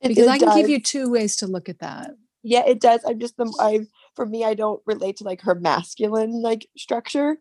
Because 0.00 0.18
it, 0.18 0.26
it 0.26 0.30
I 0.30 0.38
can 0.38 0.48
does. 0.48 0.56
give 0.58 0.68
you 0.68 0.80
two 0.80 1.10
ways 1.10 1.34
to 1.36 1.48
look 1.48 1.68
at 1.68 1.80
that. 1.80 2.12
Yeah, 2.42 2.64
it 2.66 2.80
does. 2.80 3.00
I'm 3.06 3.18
just 3.20 3.36
the 3.36 3.52
I 3.60 3.80
for 4.16 4.24
me, 4.26 4.44
I 4.44 4.54
don't 4.54 4.82
relate 4.86 5.16
to 5.18 5.24
like 5.24 5.42
her 5.42 5.54
masculine 5.54 6.40
like 6.42 6.66
structure, 6.76 7.38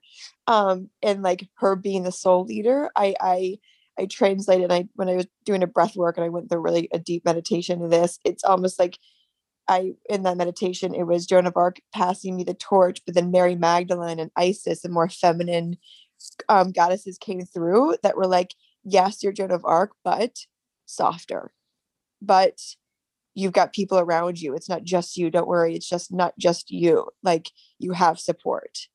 um, 0.48 0.90
and 1.02 1.24
like 1.24 1.48
her 1.56 1.76
being 1.76 2.04
the 2.04 2.12
sole 2.12 2.44
leader. 2.46 2.90
I 2.96 3.16
I 3.22 3.60
I 3.98 4.06
translated. 4.08 4.72
I 4.72 4.90
when 4.96 5.08
I 5.10 5.16
was 5.16 5.28
doing 5.46 5.64
a 5.64 5.68
breath 5.68 5.96
work 5.96 6.18
and 6.18 6.26
I 6.26 6.30
went 6.30 6.50
through 6.50 6.62
really 6.62 6.90
a 6.94 7.00
deep 7.00 7.24
meditation 7.26 7.82
of 7.82 7.92
this. 7.92 8.20
It's 8.26 8.44
almost 8.44 8.78
like 8.80 9.00
I 9.68 9.94
in 10.10 10.24
that 10.24 10.38
meditation 10.38 10.96
it 10.96 11.04
was 11.06 11.28
Joan 11.28 11.48
of 11.48 11.58
Arc 11.58 11.82
passing 11.94 12.36
me 12.38 12.44
the 12.46 12.54
torch, 12.56 13.02
but 13.06 13.16
then 13.16 13.32
Mary 13.32 13.56
Magdalene 13.56 14.20
and 14.20 14.32
Isis, 14.38 14.82
the 14.84 14.90
more 14.90 15.10
feminine 15.10 15.78
um, 16.50 16.72
goddesses 16.72 17.18
came 17.20 17.42
through 17.46 17.98
that 18.04 18.18
were 18.18 18.28
like 18.28 18.56
yes, 18.86 19.24
you're 19.24 19.34
Joan 19.34 19.52
of 19.52 19.66
Arc, 19.66 19.92
but 20.04 20.38
softer. 20.88 21.54
But 22.22 22.60
you've 23.40 23.54
got 23.54 23.74
people 23.74 23.98
around 23.98 24.40
you. 24.40 24.54
It's 24.54 24.70
not 24.70 24.84
just 24.84 25.18
you. 25.18 25.30
Don't 25.30 25.48
worry. 25.48 25.76
It's 25.76 25.90
just 25.90 26.12
not 26.12 26.38
just 26.38 26.70
you. 26.70 27.08
Like 27.24 27.52
you 27.80 27.94
have 27.94 28.20
support. 28.20 28.88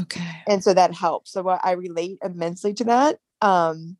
Okay. 0.00 0.42
And 0.48 0.64
so 0.64 0.74
that 0.74 0.94
helps. 0.94 1.32
So 1.32 1.46
I 1.48 1.72
relate 1.72 2.18
immensely 2.22 2.74
to 2.74 2.84
that. 2.84 3.18
Um, 3.40 3.96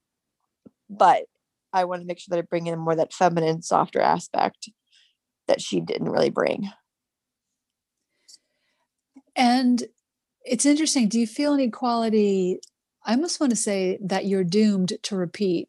but 0.90 1.24
I 1.72 1.84
want 1.84 2.02
to 2.02 2.06
make 2.06 2.18
sure 2.18 2.34
that 2.34 2.42
I 2.42 2.46
bring 2.46 2.66
in 2.66 2.78
more 2.78 2.96
that 2.96 3.12
feminine, 3.12 3.62
softer 3.62 4.00
aspect 4.00 4.70
that 5.46 5.60
she 5.60 5.80
didn't 5.80 6.10
really 6.10 6.30
bring. 6.30 6.70
And 9.36 9.82
it's 10.44 10.66
interesting. 10.66 11.08
Do 11.08 11.18
you 11.18 11.26
feel 11.26 11.54
any 11.54 11.70
quality? 11.70 12.60
I 13.04 13.12
almost 13.12 13.40
want 13.40 13.50
to 13.50 13.56
say 13.56 13.98
that 14.02 14.26
you're 14.26 14.44
doomed 14.44 14.94
to 15.02 15.16
repeat 15.16 15.68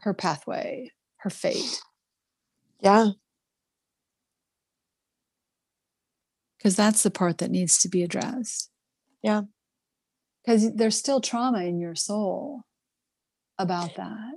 her 0.00 0.14
pathway, 0.14 0.92
her 1.18 1.30
fate. 1.30 1.80
Yeah. 2.80 3.10
Because 6.58 6.76
that's 6.76 7.02
the 7.02 7.10
part 7.10 7.38
that 7.38 7.50
needs 7.50 7.78
to 7.78 7.88
be 7.88 8.02
addressed. 8.02 8.70
Yeah. 9.22 9.42
Because 10.44 10.74
there's 10.74 10.96
still 10.96 11.20
trauma 11.20 11.64
in 11.64 11.80
your 11.80 11.94
soul 11.94 12.62
about 13.58 13.96
that. 13.96 14.34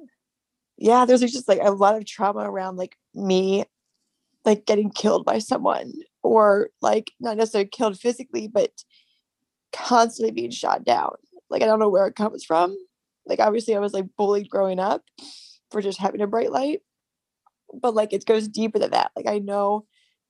Yeah, 0.78 1.06
there's 1.06 1.21
just 1.21 1.47
like 1.47 1.60
a 1.62 1.71
lot 1.71 1.95
of 1.95 2.06
trauma 2.06 2.49
around 2.49 2.78
like 2.78 2.95
me 3.13 3.65
like 4.45 4.65
getting 4.65 4.89
killed 4.89 5.25
by 5.25 5.39
someone 5.39 5.91
or 6.23 6.69
like 6.82 7.12
not 7.19 7.38
necessarily 7.38 7.69
killed 7.69 7.99
physically, 7.99 8.47
but 8.47 8.71
constantly 9.73 10.32
being 10.32 10.52
shot 10.52 10.84
down. 10.84 11.15
Like 11.49 11.62
I 11.62 11.65
don't 11.65 11.80
know 11.80 11.89
where 11.89 12.08
it 12.08 12.15
comes 12.15 12.43
from. 12.43 12.75
Like 13.25 13.39
obviously 13.39 13.75
I 13.75 13.80
was 13.80 13.93
like 13.93 14.06
bullied 14.17 14.49
growing 14.49 14.80
up 14.80 15.04
for 15.71 15.82
just 15.82 15.99
having 15.99 16.21
a 16.21 16.28
bright 16.28 16.52
light. 16.52 16.82
But 17.73 17.95
like 17.95 18.13
it 18.13 18.25
goes 18.25 18.47
deeper 18.47 18.79
than 18.79 18.91
that. 18.91 19.12
Like 19.15 19.27
I 19.27 19.39
know 19.39 19.86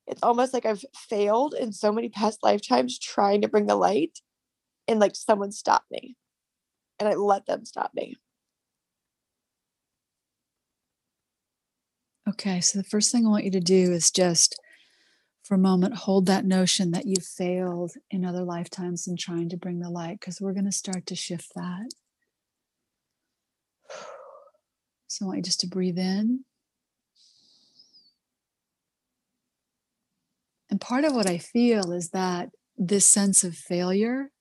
it's 0.08 0.24
almost 0.24 0.54
like 0.54 0.66
I've 0.66 0.84
failed 0.96 1.54
in 1.54 1.72
so 1.72 1.92
many 1.92 2.10
past 2.10 2.40
lifetimes 2.44 2.98
trying 2.98 3.42
to 3.42 3.48
bring 3.48 3.68
the 3.68 3.76
light 3.76 4.20
and 4.88 5.00
like 5.00 5.16
someone 5.16 5.52
stopped 5.52 5.92
me. 5.92 6.16
And 7.00 7.08
I 7.08 7.14
let 7.14 7.46
them 7.46 7.64
stop 7.66 7.92
me. 7.94 8.18
Okay, 12.28 12.60
so 12.60 12.78
the 12.78 12.84
first 12.84 13.12
thing 13.12 13.26
I 13.26 13.30
want 13.30 13.46
you 13.46 13.52
to 13.52 13.60
do 13.60 13.92
is 13.92 14.12
just 14.12 14.60
for 15.44 15.56
a 15.56 15.60
moment 15.60 15.96
hold 15.96 16.28
that 16.28 16.46
notion 16.46 16.92
that 16.92 17.08
you 17.08 17.16
failed 17.22 17.94
in 18.12 18.24
other 18.24 18.44
lifetimes 18.44 19.08
in 19.08 19.16
trying 19.16 19.50
to 19.50 19.58
bring 19.58 19.80
the 19.80 19.90
light 19.90 20.20
because 20.20 20.40
we're 20.40 20.54
going 20.54 20.66
to 20.66 20.72
start 20.72 21.06
to 21.08 21.16
shift 21.16 21.54
that. 21.56 21.90
So 25.08 25.26
I 25.26 25.28
want 25.28 25.38
you 25.38 25.44
just 25.44 25.62
to 25.62 25.68
breathe 25.68 25.98
in. 25.98 26.46
And 30.70 30.80
part 30.80 31.04
of 31.04 31.14
what 31.14 31.28
I 31.28 31.38
feel 31.38 31.92
is 31.92 32.10
that 32.10 32.50
this 32.78 33.06
sense 33.06 33.44
of 33.44 33.56
failure 33.56 34.32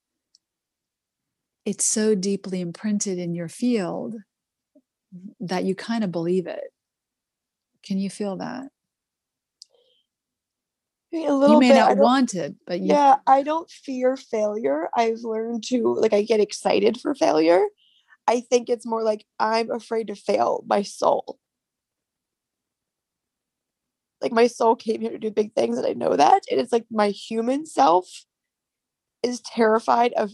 it's 1.65 1.85
so 1.85 2.15
deeply 2.15 2.63
imprinted 2.63 3.19
in 3.19 3.35
your 3.35 3.49
field 3.49 4.15
that 5.41 5.65
you 5.65 5.75
kind 5.75 6.03
of 6.03 6.13
believe 6.13 6.47
it 6.47 6.73
can 7.85 7.99
you 7.99 8.11
feel 8.11 8.37
that? 8.37 8.69
A 11.15 11.33
little 11.33 11.57
you 11.57 11.61
may 11.61 11.71
bit. 11.71 11.77
not 11.77 11.97
want 11.97 12.35
it, 12.35 12.55
but 12.67 12.81
you, 12.81 12.89
yeah, 12.89 13.17
I 13.27 13.43
don't 13.43 13.71
fear 13.71 14.15
failure. 14.17 14.91
I've 14.95 15.21
learned 15.21 15.65
to 15.69 15.95
like 15.95 16.13
I 16.13 16.23
get 16.23 16.41
excited 16.41 17.01
for 17.01 17.15
failure. 17.15 17.65
I 18.27 18.41
think 18.41 18.69
it's 18.69 18.85
more 18.85 19.03
like 19.03 19.25
I'm 19.39 19.71
afraid 19.71 20.09
to 20.09 20.15
fail 20.15 20.63
my 20.67 20.83
soul. 20.83 21.39
Like 24.21 24.33
my 24.33 24.47
soul 24.47 24.77
came 24.77 25.01
here 25.01 25.11
to 25.11 25.19
do 25.19 25.31
big 25.31 25.55
things 25.55 25.79
and 25.79 25.87
I 25.87 25.93
know 25.93 26.17
that. 26.17 26.43
And 26.51 26.61
it's 26.61 26.73
like 26.73 26.87
my 26.91 27.09
human 27.11 27.67
self 27.67 28.25
is 29.23 29.41
terrified 29.41 30.13
of 30.15 30.33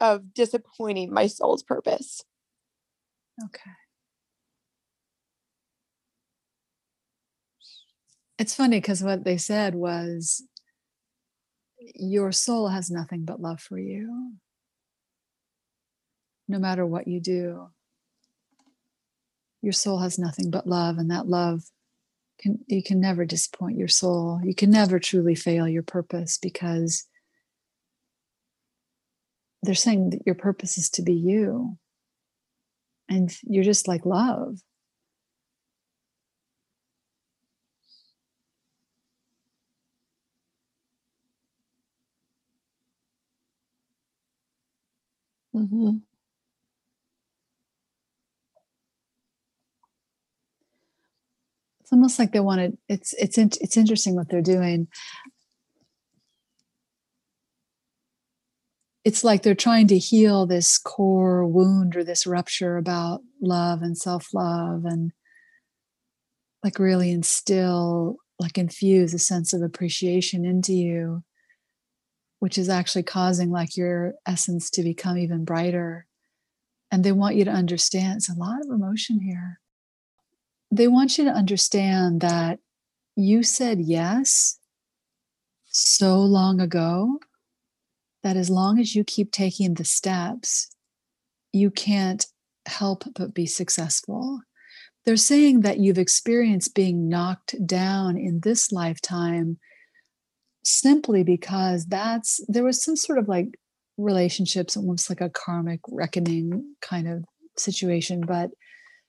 of 0.00 0.34
disappointing 0.34 1.12
my 1.12 1.28
soul's 1.28 1.62
purpose. 1.62 2.22
Okay. 3.44 3.70
It's 8.38 8.54
funny 8.54 8.78
because 8.78 9.02
what 9.02 9.24
they 9.24 9.36
said 9.36 9.74
was 9.74 10.42
your 11.94 12.32
soul 12.32 12.68
has 12.68 12.90
nothing 12.90 13.24
but 13.24 13.40
love 13.40 13.60
for 13.60 13.78
you. 13.78 14.32
No 16.48 16.58
matter 16.58 16.84
what 16.84 17.06
you 17.06 17.20
do, 17.20 17.68
your 19.62 19.72
soul 19.72 20.00
has 20.00 20.18
nothing 20.18 20.50
but 20.50 20.66
love, 20.66 20.98
and 20.98 21.10
that 21.10 21.28
love 21.28 21.62
can 22.42 22.58
you 22.66 22.82
can 22.82 23.00
never 23.00 23.24
disappoint 23.24 23.78
your 23.78 23.88
soul. 23.88 24.40
You 24.44 24.54
can 24.54 24.70
never 24.70 24.98
truly 24.98 25.34
fail 25.34 25.68
your 25.68 25.82
purpose 25.82 26.38
because 26.38 27.06
they're 29.62 29.74
saying 29.74 30.10
that 30.10 30.26
your 30.26 30.34
purpose 30.34 30.76
is 30.76 30.90
to 30.90 31.02
be 31.02 31.14
you. 31.14 31.78
And 33.08 33.34
you're 33.44 33.64
just 33.64 33.86
like 33.88 34.04
love. 34.06 34.58
Mm-hmm. 45.54 45.98
Almost 51.92 52.18
like 52.18 52.32
they 52.32 52.40
wanted. 52.40 52.78
It's 52.88 53.12
it's 53.14 53.38
it's 53.38 53.76
interesting 53.76 54.16
what 54.16 54.28
they're 54.30 54.40
doing. 54.40 54.88
It's 59.04 59.24
like 59.24 59.42
they're 59.42 59.54
trying 59.54 59.88
to 59.88 59.98
heal 59.98 60.46
this 60.46 60.78
core 60.78 61.46
wound 61.46 61.96
or 61.96 62.04
this 62.04 62.26
rupture 62.26 62.76
about 62.76 63.20
love 63.40 63.82
and 63.82 63.98
self 63.98 64.28
love 64.32 64.84
and 64.84 65.12
like 66.64 66.78
really 66.78 67.10
instill, 67.10 68.16
like 68.38 68.56
infuse 68.56 69.12
a 69.12 69.18
sense 69.18 69.52
of 69.52 69.62
appreciation 69.62 70.44
into 70.44 70.72
you 70.72 71.24
which 72.42 72.58
is 72.58 72.68
actually 72.68 73.04
causing 73.04 73.52
like 73.52 73.76
your 73.76 74.14
essence 74.26 74.68
to 74.68 74.82
become 74.82 75.16
even 75.16 75.44
brighter. 75.44 76.08
And 76.90 77.04
they 77.04 77.12
want 77.12 77.36
you 77.36 77.44
to 77.44 77.52
understand 77.52 78.16
it's 78.16 78.28
a 78.28 78.34
lot 78.34 78.60
of 78.60 78.68
emotion 78.68 79.20
here. 79.20 79.60
They 80.72 80.88
want 80.88 81.18
you 81.18 81.24
to 81.24 81.30
understand 81.30 82.22
that 82.22 82.58
you 83.14 83.42
said 83.42 83.78
yes 83.78 84.58
so 85.66 86.18
long 86.18 86.62
ago 86.62 87.18
that 88.22 88.38
as 88.38 88.48
long 88.48 88.80
as 88.80 88.94
you 88.94 89.04
keep 89.04 89.32
taking 89.32 89.74
the 89.74 89.84
steps, 89.84 90.74
you 91.52 91.70
can't 91.70 92.24
help 92.64 93.04
but 93.14 93.34
be 93.34 93.44
successful. 93.44 94.40
They're 95.04 95.16
saying 95.16 95.60
that 95.60 95.78
you've 95.78 95.98
experienced 95.98 96.74
being 96.74 97.06
knocked 97.06 97.54
down 97.66 98.16
in 98.16 98.40
this 98.40 98.72
lifetime 98.72 99.58
simply 100.64 101.22
because 101.22 101.84
that's 101.84 102.40
there 102.48 102.64
was 102.64 102.82
some 102.82 102.96
sort 102.96 103.18
of 103.18 103.28
like 103.28 103.48
relationships 103.98 104.74
almost 104.74 105.10
like 105.10 105.20
a 105.20 105.28
karmic 105.28 105.80
reckoning 105.90 106.76
kind 106.80 107.08
of 107.08 107.24
situation 107.58 108.22
but 108.22 108.50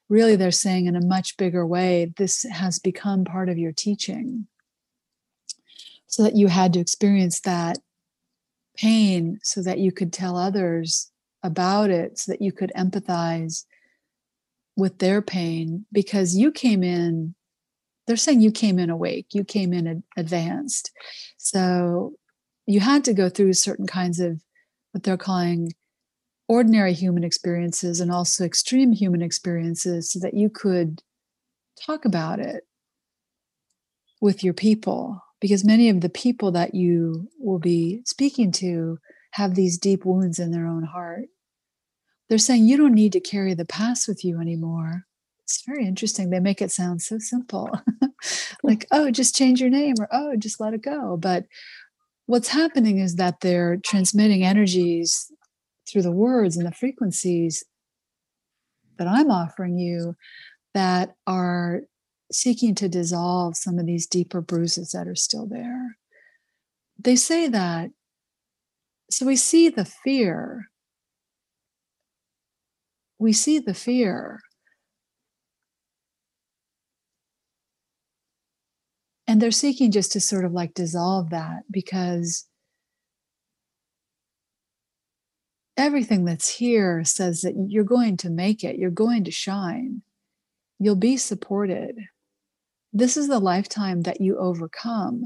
really 0.10 0.36
they're 0.36 0.52
saying 0.52 0.86
in 0.86 0.96
a 0.96 1.06
much 1.06 1.38
bigger 1.38 1.66
way 1.66 2.12
this 2.18 2.44
has 2.44 2.80
become 2.80 3.24
part 3.24 3.50
of 3.50 3.58
your 3.58 3.72
teaching 3.72 4.48
so 6.08 6.24
that 6.24 6.36
you 6.36 6.48
had 6.48 6.74
to 6.74 6.80
experience 6.80 7.40
that 7.42 7.78
pain 8.76 9.40
so 9.44 9.62
that 9.62 9.80
you 9.80 9.92
could 9.92 10.12
tell 10.12 10.38
others 10.38 11.12
about 11.44 11.90
it 11.90 12.18
so 12.18 12.32
that 12.32 12.42
you 12.42 12.52
could 12.52 12.72
empathize 12.78 13.66
with 14.76 14.98
their 15.00 15.22
pain 15.22 15.86
because 15.92 16.36
you 16.36 16.52
came 16.52 16.84
in 16.84 17.36
they're 18.06 18.18
saying 18.18 18.42
you 18.42 18.52
came 18.52 18.80
in 18.80 18.90
awake, 18.90 19.28
you 19.34 19.44
came 19.44 19.74
in 19.74 19.88
ad- 19.88 20.04
advanced. 20.18 20.92
So 21.38 22.14
you 22.66 22.80
had 22.80 23.04
to 23.06 23.14
go 23.14 23.30
through 23.30 23.54
certain 23.54 23.88
kinds 23.88 24.20
of 24.20 24.42
what 24.92 25.04
they're 25.04 25.18
calling 25.18 25.74
ordinary 26.48 26.94
human 26.94 27.24
experiences 27.24 28.00
and 28.00 28.12
also 28.12 28.44
extreme 28.44 28.92
human 28.92 29.22
experiences 29.22 30.12
so 30.12 30.20
that 30.20 30.34
you 30.34 30.50
could 30.50 31.02
talk 31.86 32.06
about 32.06 32.40
it 32.40 32.64
with 34.22 34.44
your 34.44 34.54
people. 34.54 35.22
Because 35.40 35.66
many 35.66 35.90
of 35.90 36.02
the 36.02 36.10
people 36.10 36.52
that 36.52 36.74
you 36.74 37.28
will 37.40 37.60
be 37.60 38.02
speaking 38.06 38.52
to 38.54 38.98
have 39.32 39.56
these 39.56 39.78
deep 39.78 40.06
wounds 40.06 40.40
in 40.40 40.52
their 40.52 40.66
own 40.66 40.84
heart. 40.84 41.26
They're 42.30 42.38
saying 42.38 42.66
you 42.66 42.78
don't 42.78 42.94
need 42.94 43.12
to 43.14 43.20
carry 43.20 43.54
the 43.54 43.66
past 43.66 44.08
with 44.08 44.24
you 44.24 44.40
anymore 44.40 45.06
it's 45.44 45.64
very 45.66 45.86
interesting. 45.86 46.30
They 46.30 46.40
make 46.40 46.62
it 46.62 46.72
sound 46.72 47.02
so 47.02 47.20
simple 47.20 47.70
hmm. 48.02 48.08
like, 48.64 48.88
oh, 48.92 49.12
just 49.12 49.36
change 49.36 49.60
your 49.62 49.70
name 49.70 49.96
or 50.00 50.08
oh, 50.12 50.36
just 50.38 50.60
let 50.60 50.74
it 50.74 50.82
go. 50.82 51.18
But 51.18 51.46
what's 52.26 52.48
happening 52.48 53.00
is 53.00 53.16
that 53.16 53.42
they're 53.42 53.78
transmitting 53.78 54.44
energies 54.44 55.32
through 55.88 56.02
the 56.02 56.12
words 56.12 56.58
and 56.58 56.66
the 56.66 56.72
frequencies 56.72 57.64
that 58.98 59.08
I'm 59.08 59.32
offering 59.32 59.78
you 59.78 60.16
that 60.74 61.16
are 61.28 61.82
seeking 62.32 62.76
to 62.76 62.90
dissolve 62.90 63.56
some 63.56 63.80
of 63.80 63.86
these 63.86 64.08
deeper 64.08 64.42
bruises 64.42 64.92
that 64.92 65.08
are 65.08 65.16
still 65.16 65.48
there. 65.48 65.98
They 66.98 67.16
say 67.16 67.48
that, 67.48 67.92
so 69.12 69.26
we 69.26 69.36
see 69.36 69.70
the 69.70 69.86
fear. 69.86 70.70
We 73.20 73.34
see 73.34 73.60
the 73.60 73.74
fear. 73.74 74.40
And 79.28 79.42
they're 79.42 79.52
seeking 79.52 79.92
just 79.92 80.12
to 80.14 80.20
sort 80.20 80.46
of 80.46 80.52
like 80.52 80.74
dissolve 80.74 81.30
that 81.30 81.64
because 81.72 82.48
everything 85.78 86.26
that's 86.26 86.50
here 86.50 87.04
says 87.04 87.42
that 87.42 87.54
you're 87.68 87.84
going 87.84 88.18
to 88.18 88.30
make 88.30 88.64
it, 88.64 88.78
you're 88.78 88.92
going 88.92 89.24
to 89.26 89.32
shine, 89.32 90.02
you'll 90.80 90.96
be 90.96 91.18
supported. 91.18 91.98
This 92.92 93.18
is 93.18 93.28
the 93.28 93.40
lifetime 93.40 94.02
that 94.02 94.22
you 94.22 94.38
overcome 94.38 95.24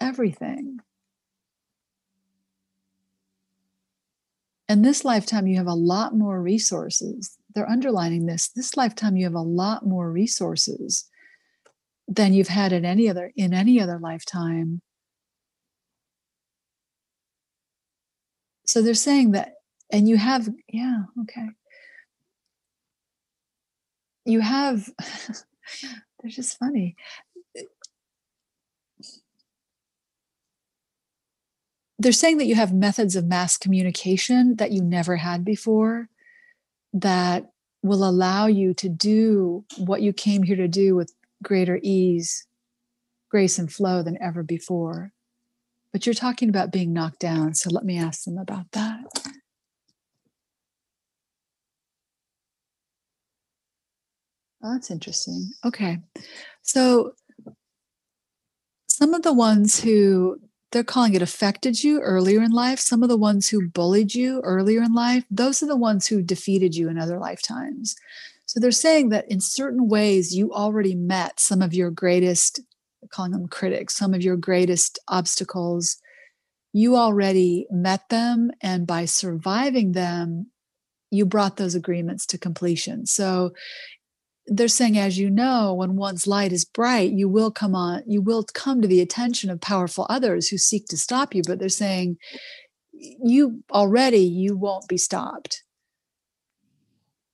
everything. 0.00 0.78
And 4.68 4.84
this 4.84 5.04
lifetime, 5.04 5.46
you 5.46 5.56
have 5.56 5.66
a 5.66 5.74
lot 5.74 6.14
more 6.14 6.40
resources. 6.40 7.36
They're 7.54 7.68
underlining 7.68 8.26
this. 8.26 8.48
This 8.48 8.76
lifetime, 8.76 9.16
you 9.16 9.24
have 9.24 9.34
a 9.34 9.40
lot 9.40 9.84
more 9.84 10.10
resources 10.10 11.10
than 12.08 12.32
you've 12.32 12.48
had 12.48 12.72
in 12.72 12.84
any 12.84 13.08
other 13.08 13.32
in 13.36 13.54
any 13.54 13.80
other 13.80 13.98
lifetime 13.98 14.80
so 18.72 18.80
they're 18.80 18.94
saying 18.94 19.32
that 19.32 19.56
and 19.90 20.08
you 20.08 20.16
have 20.16 20.48
yeah 20.66 21.02
okay. 21.20 21.48
You 24.24 24.40
have 24.40 24.88
they're 26.22 26.30
just 26.30 26.58
funny. 26.58 26.96
They're 31.98 32.12
saying 32.12 32.38
that 32.38 32.46
you 32.46 32.54
have 32.54 32.72
methods 32.72 33.14
of 33.14 33.26
mass 33.26 33.58
communication 33.58 34.56
that 34.56 34.72
you 34.72 34.82
never 34.82 35.16
had 35.16 35.44
before 35.44 36.08
that 36.94 37.50
will 37.82 38.08
allow 38.08 38.46
you 38.46 38.72
to 38.74 38.88
do 38.88 39.66
what 39.76 40.00
you 40.00 40.14
came 40.14 40.42
here 40.42 40.56
to 40.56 40.66
do 40.66 40.96
with 40.96 41.12
greater 41.42 41.78
ease 41.82 42.46
grace 43.28 43.58
and 43.58 43.70
flow 43.70 44.02
than 44.02 44.16
ever 44.22 44.42
before 44.42 45.12
but 45.92 46.06
you're 46.06 46.14
talking 46.14 46.48
about 46.48 46.72
being 46.72 46.92
knocked 46.92 47.20
down. 47.20 47.54
So 47.54 47.70
let 47.70 47.84
me 47.84 47.98
ask 47.98 48.24
them 48.24 48.38
about 48.38 48.70
that. 48.72 49.00
Oh, 54.64 54.72
that's 54.74 54.90
interesting. 54.90 55.50
Okay. 55.64 55.98
So 56.62 57.14
some 58.88 59.14
of 59.14 59.22
the 59.22 59.32
ones 59.32 59.80
who 59.80 60.38
they're 60.70 60.84
calling 60.84 61.14
it 61.14 61.22
affected 61.22 61.82
you 61.82 62.00
earlier 62.00 62.42
in 62.42 62.52
life, 62.52 62.78
some 62.78 63.02
of 63.02 63.08
the 63.08 63.16
ones 63.16 63.48
who 63.48 63.68
bullied 63.68 64.14
you 64.14 64.40
earlier 64.42 64.82
in 64.82 64.94
life, 64.94 65.24
those 65.30 65.62
are 65.62 65.66
the 65.66 65.76
ones 65.76 66.06
who 66.06 66.22
defeated 66.22 66.74
you 66.74 66.88
in 66.88 66.98
other 66.98 67.18
lifetimes. 67.18 67.94
So 68.46 68.60
they're 68.60 68.70
saying 68.70 69.08
that 69.10 69.30
in 69.30 69.40
certain 69.40 69.88
ways 69.88 70.34
you 70.34 70.52
already 70.52 70.94
met 70.94 71.40
some 71.40 71.62
of 71.62 71.74
your 71.74 71.90
greatest 71.90 72.60
calling 73.10 73.32
them 73.32 73.48
critics, 73.48 73.96
some 73.96 74.14
of 74.14 74.22
your 74.22 74.36
greatest 74.36 74.98
obstacles, 75.08 75.98
you 76.72 76.96
already 76.96 77.66
met 77.70 78.08
them. 78.08 78.50
And 78.60 78.86
by 78.86 79.04
surviving 79.04 79.92
them, 79.92 80.46
you 81.10 81.26
brought 81.26 81.56
those 81.56 81.74
agreements 81.74 82.24
to 82.26 82.38
completion. 82.38 83.06
So 83.06 83.52
they're 84.46 84.68
saying, 84.68 84.98
as 84.98 85.18
you 85.18 85.30
know, 85.30 85.74
when 85.74 85.96
one's 85.96 86.26
light 86.26 86.52
is 86.52 86.64
bright, 86.64 87.12
you 87.12 87.28
will 87.28 87.50
come 87.50 87.74
on, 87.74 88.02
you 88.06 88.20
will 88.20 88.44
come 88.54 88.80
to 88.80 88.88
the 88.88 89.00
attention 89.00 89.50
of 89.50 89.60
powerful 89.60 90.06
others 90.08 90.48
who 90.48 90.58
seek 90.58 90.86
to 90.88 90.96
stop 90.96 91.34
you. 91.34 91.42
But 91.46 91.58
they're 91.58 91.68
saying, 91.68 92.16
you 92.92 93.62
already, 93.70 94.18
you 94.18 94.56
won't 94.56 94.88
be 94.88 94.96
stopped. 94.96 95.62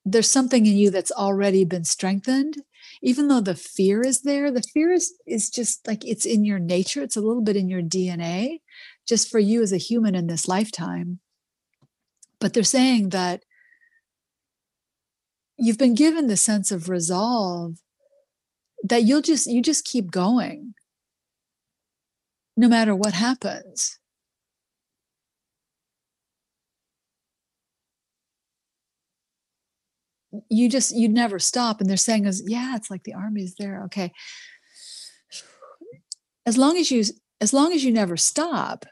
There's 0.04 0.30
something 0.30 0.66
in 0.66 0.76
you 0.76 0.90
that's 0.90 1.12
already 1.12 1.64
been 1.64 1.84
strengthened 1.84 2.56
even 3.02 3.28
though 3.28 3.40
the 3.40 3.54
fear 3.54 4.02
is 4.02 4.22
there 4.22 4.50
the 4.50 4.62
fear 4.74 4.90
is 4.92 5.14
is 5.26 5.50
just 5.50 5.86
like 5.86 6.04
it's 6.04 6.26
in 6.26 6.44
your 6.44 6.58
nature 6.58 7.02
it's 7.02 7.16
a 7.16 7.20
little 7.20 7.42
bit 7.42 7.56
in 7.56 7.68
your 7.68 7.82
dna 7.82 8.58
just 9.08 9.30
for 9.30 9.38
you 9.38 9.62
as 9.62 9.72
a 9.72 9.78
human 9.78 10.14
in 10.14 10.26
this 10.26 10.46
lifetime. 10.46 11.18
But 12.38 12.52
they're 12.52 12.62
saying 12.62 13.08
that 13.08 13.42
you've 15.56 15.78
been 15.78 15.94
given 15.94 16.28
the 16.28 16.36
sense 16.36 16.70
of 16.70 16.88
resolve 16.88 17.78
that 18.84 19.02
you'll 19.02 19.22
just 19.22 19.48
you 19.48 19.60
just 19.60 19.84
keep 19.84 20.08
going 20.12 20.74
no 22.56 22.68
matter 22.68 22.94
what 22.94 23.12
happens 23.12 23.97
you 30.48 30.68
just 30.68 30.94
you'd 30.94 31.12
never 31.12 31.38
stop 31.38 31.80
and 31.80 31.88
they're 31.88 31.96
saying 31.96 32.26
is 32.26 32.42
yeah 32.46 32.76
it's 32.76 32.90
like 32.90 33.04
the 33.04 33.14
army 33.14 33.42
is 33.42 33.54
there 33.58 33.82
okay. 33.84 34.12
As 36.46 36.56
long 36.56 36.76
as 36.76 36.90
you 36.90 37.04
as 37.40 37.52
long 37.52 37.72
as 37.72 37.84
you 37.84 37.92
never 37.92 38.16
stop 38.16 38.84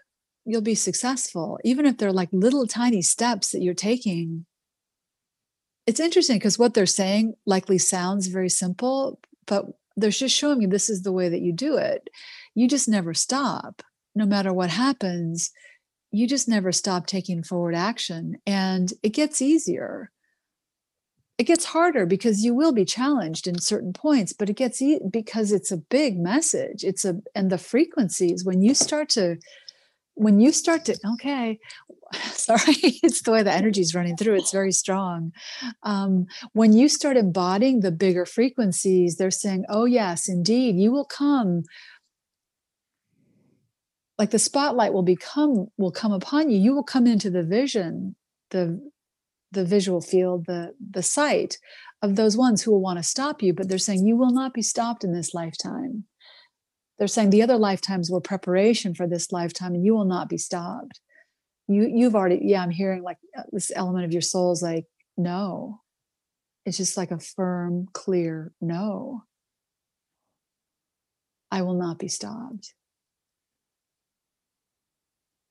you'll 0.45 0.61
be 0.63 0.75
successful 0.75 1.59
even 1.65 1.87
if 1.87 1.99
they're 1.99 2.13
like 2.13 2.29
little 2.33 2.67
tiny 2.67 3.03
steps 3.03 3.51
that 3.51 3.63
you're 3.63 3.75
taking. 3.75 4.47
It's 5.87 6.01
interesting 6.01 6.37
because 6.37 6.59
what 6.59 6.75
they're 6.75 6.87
saying 6.87 7.35
likely 7.45 7.79
sounds 7.79 8.27
very 8.29 8.49
simple 8.49 9.21
but 9.47 9.67
they're 9.97 10.11
just 10.11 10.37
showing 10.37 10.59
me 10.59 10.67
this 10.67 10.91
is 10.91 11.03
the 11.03 11.13
way 11.13 11.29
that 11.29 11.41
you 11.41 11.53
do 11.53 11.77
it. 11.77 12.11
You 12.55 12.69
just 12.69 12.89
never 12.89 13.15
stop. 13.15 13.83
No 14.15 14.27
matter 14.27 14.53
what 14.53 14.71
happens 14.71 15.53
you 16.17 16.27
just 16.27 16.49
never 16.49 16.73
stop 16.73 17.07
taking 17.07 17.43
forward 17.43 17.75
action 17.75 18.37
and 18.47 18.93
it 19.03 19.11
gets 19.11 19.43
easier 19.43 20.11
it 21.39 21.45
gets 21.45 21.67
harder 21.67 22.07
because 22.07 22.45
you 22.45 22.55
will 22.55 22.73
be 22.73 22.85
challenged 22.85 23.47
in 23.47 23.59
certain 23.59 23.93
points 23.93 24.33
but 24.33 24.49
it 24.49 24.57
gets 24.57 24.81
e- 24.81 25.01
because 25.11 25.53
it's 25.53 25.71
a 25.71 25.77
big 25.77 26.19
message 26.19 26.85
it's 26.85 27.05
a 27.05 27.21
and 27.35 27.51
the 27.51 27.59
frequencies 27.59 28.45
when 28.45 28.63
you 28.63 28.75
start 28.75 29.09
to 29.09 29.37
when 30.15 30.41
you 30.41 30.51
start 30.51 30.85
to 30.85 30.97
okay 31.07 31.59
sorry 32.31 32.63
it's 33.03 33.23
the 33.23 33.33
way 33.33 33.43
the 33.43 33.53
energy 33.53 33.81
is 33.81 33.95
running 33.95 34.17
through 34.17 34.35
it's 34.35 34.53
very 34.53 34.73
strong. 34.73 35.33
Um, 35.83 36.27
when 36.53 36.73
you 36.73 36.89
start 36.89 37.17
embodying 37.17 37.81
the 37.81 37.93
bigger 37.93 38.25
frequencies 38.25 39.17
they're 39.17 39.31
saying 39.31 39.65
oh 39.69 39.85
yes 39.85 40.29
indeed 40.29 40.77
you 40.77 40.91
will 40.91 41.05
come. 41.05 41.63
Like 44.19 44.31
the 44.31 44.39
spotlight 44.39 44.95
will 44.95 45.03
become 45.03 45.69
will 45.77 45.93
come 45.93 46.13
upon 46.13 46.49
you. 46.49 46.59
You 46.59 46.75
will 46.75 46.85
come 46.85 47.07
into 47.07 47.29
the 47.29 47.43
vision 47.43 48.17
the 48.51 48.81
the 49.57 49.65
visual 49.65 50.01
field, 50.01 50.47
the 50.47 50.75
the 50.91 51.03
sight 51.03 51.59
of 52.03 52.15
those 52.15 52.37
ones 52.37 52.63
who 52.63 52.71
will 52.71 52.81
want 52.81 52.99
to 52.99 53.03
stop 53.03 53.43
you, 53.43 53.53
but 53.53 53.69
they're 53.69 53.79
saying 53.79 54.07
you 54.07 54.17
will 54.17 54.31
not 54.33 54.55
be 54.55 54.63
stopped 54.63 55.03
in 55.03 55.13
this 55.13 55.35
lifetime. 55.35 56.05
They're 56.99 57.09
saying 57.09 57.31
the 57.31 57.43
other 57.43 57.57
lifetimes 57.57 58.11
were 58.11 58.21
preparation 58.21 58.95
for 58.95 59.07
this 59.07 59.33
lifetime, 59.33 59.75
and 59.75 59.85
you 59.85 59.95
will 59.95 60.05
not 60.05 60.29
be 60.29 60.39
stopped. 60.39 61.01
You 61.69 61.91
you've 61.93 62.15
already 62.15 62.41
yeah. 62.43 62.63
I'm 62.63 62.71
hearing 62.71 63.03
like 63.03 63.19
uh, 63.37 63.43
this 63.51 63.73
element 63.75 64.05
of 64.05 64.13
your 64.13 64.23
soul 64.23 64.53
is 64.53 64.63
like 64.63 64.87
no. 65.17 65.81
It's 66.65 66.77
just 66.77 66.97
like 66.97 67.11
a 67.11 67.19
firm, 67.19 67.87
clear 67.93 68.53
no. 68.61 69.23
I 71.51 71.63
will 71.63 71.75
not 71.75 71.99
be 71.99 72.09
stopped. 72.09 72.75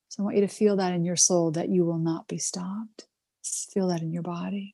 So 0.10 0.22
I 0.22 0.26
want 0.26 0.36
you 0.38 0.42
to 0.42 0.48
feel 0.48 0.78
that 0.78 0.94
in 0.94 1.04
your 1.04 1.16
soul 1.16 1.52
that 1.52 1.70
you 1.70 1.86
will 1.86 1.98
not 1.98 2.28
be 2.28 2.38
stopped. 2.38 3.08
Feel 3.74 3.90
that 3.90 4.02
in 4.02 4.12
your 4.12 4.24
body. 4.24 4.74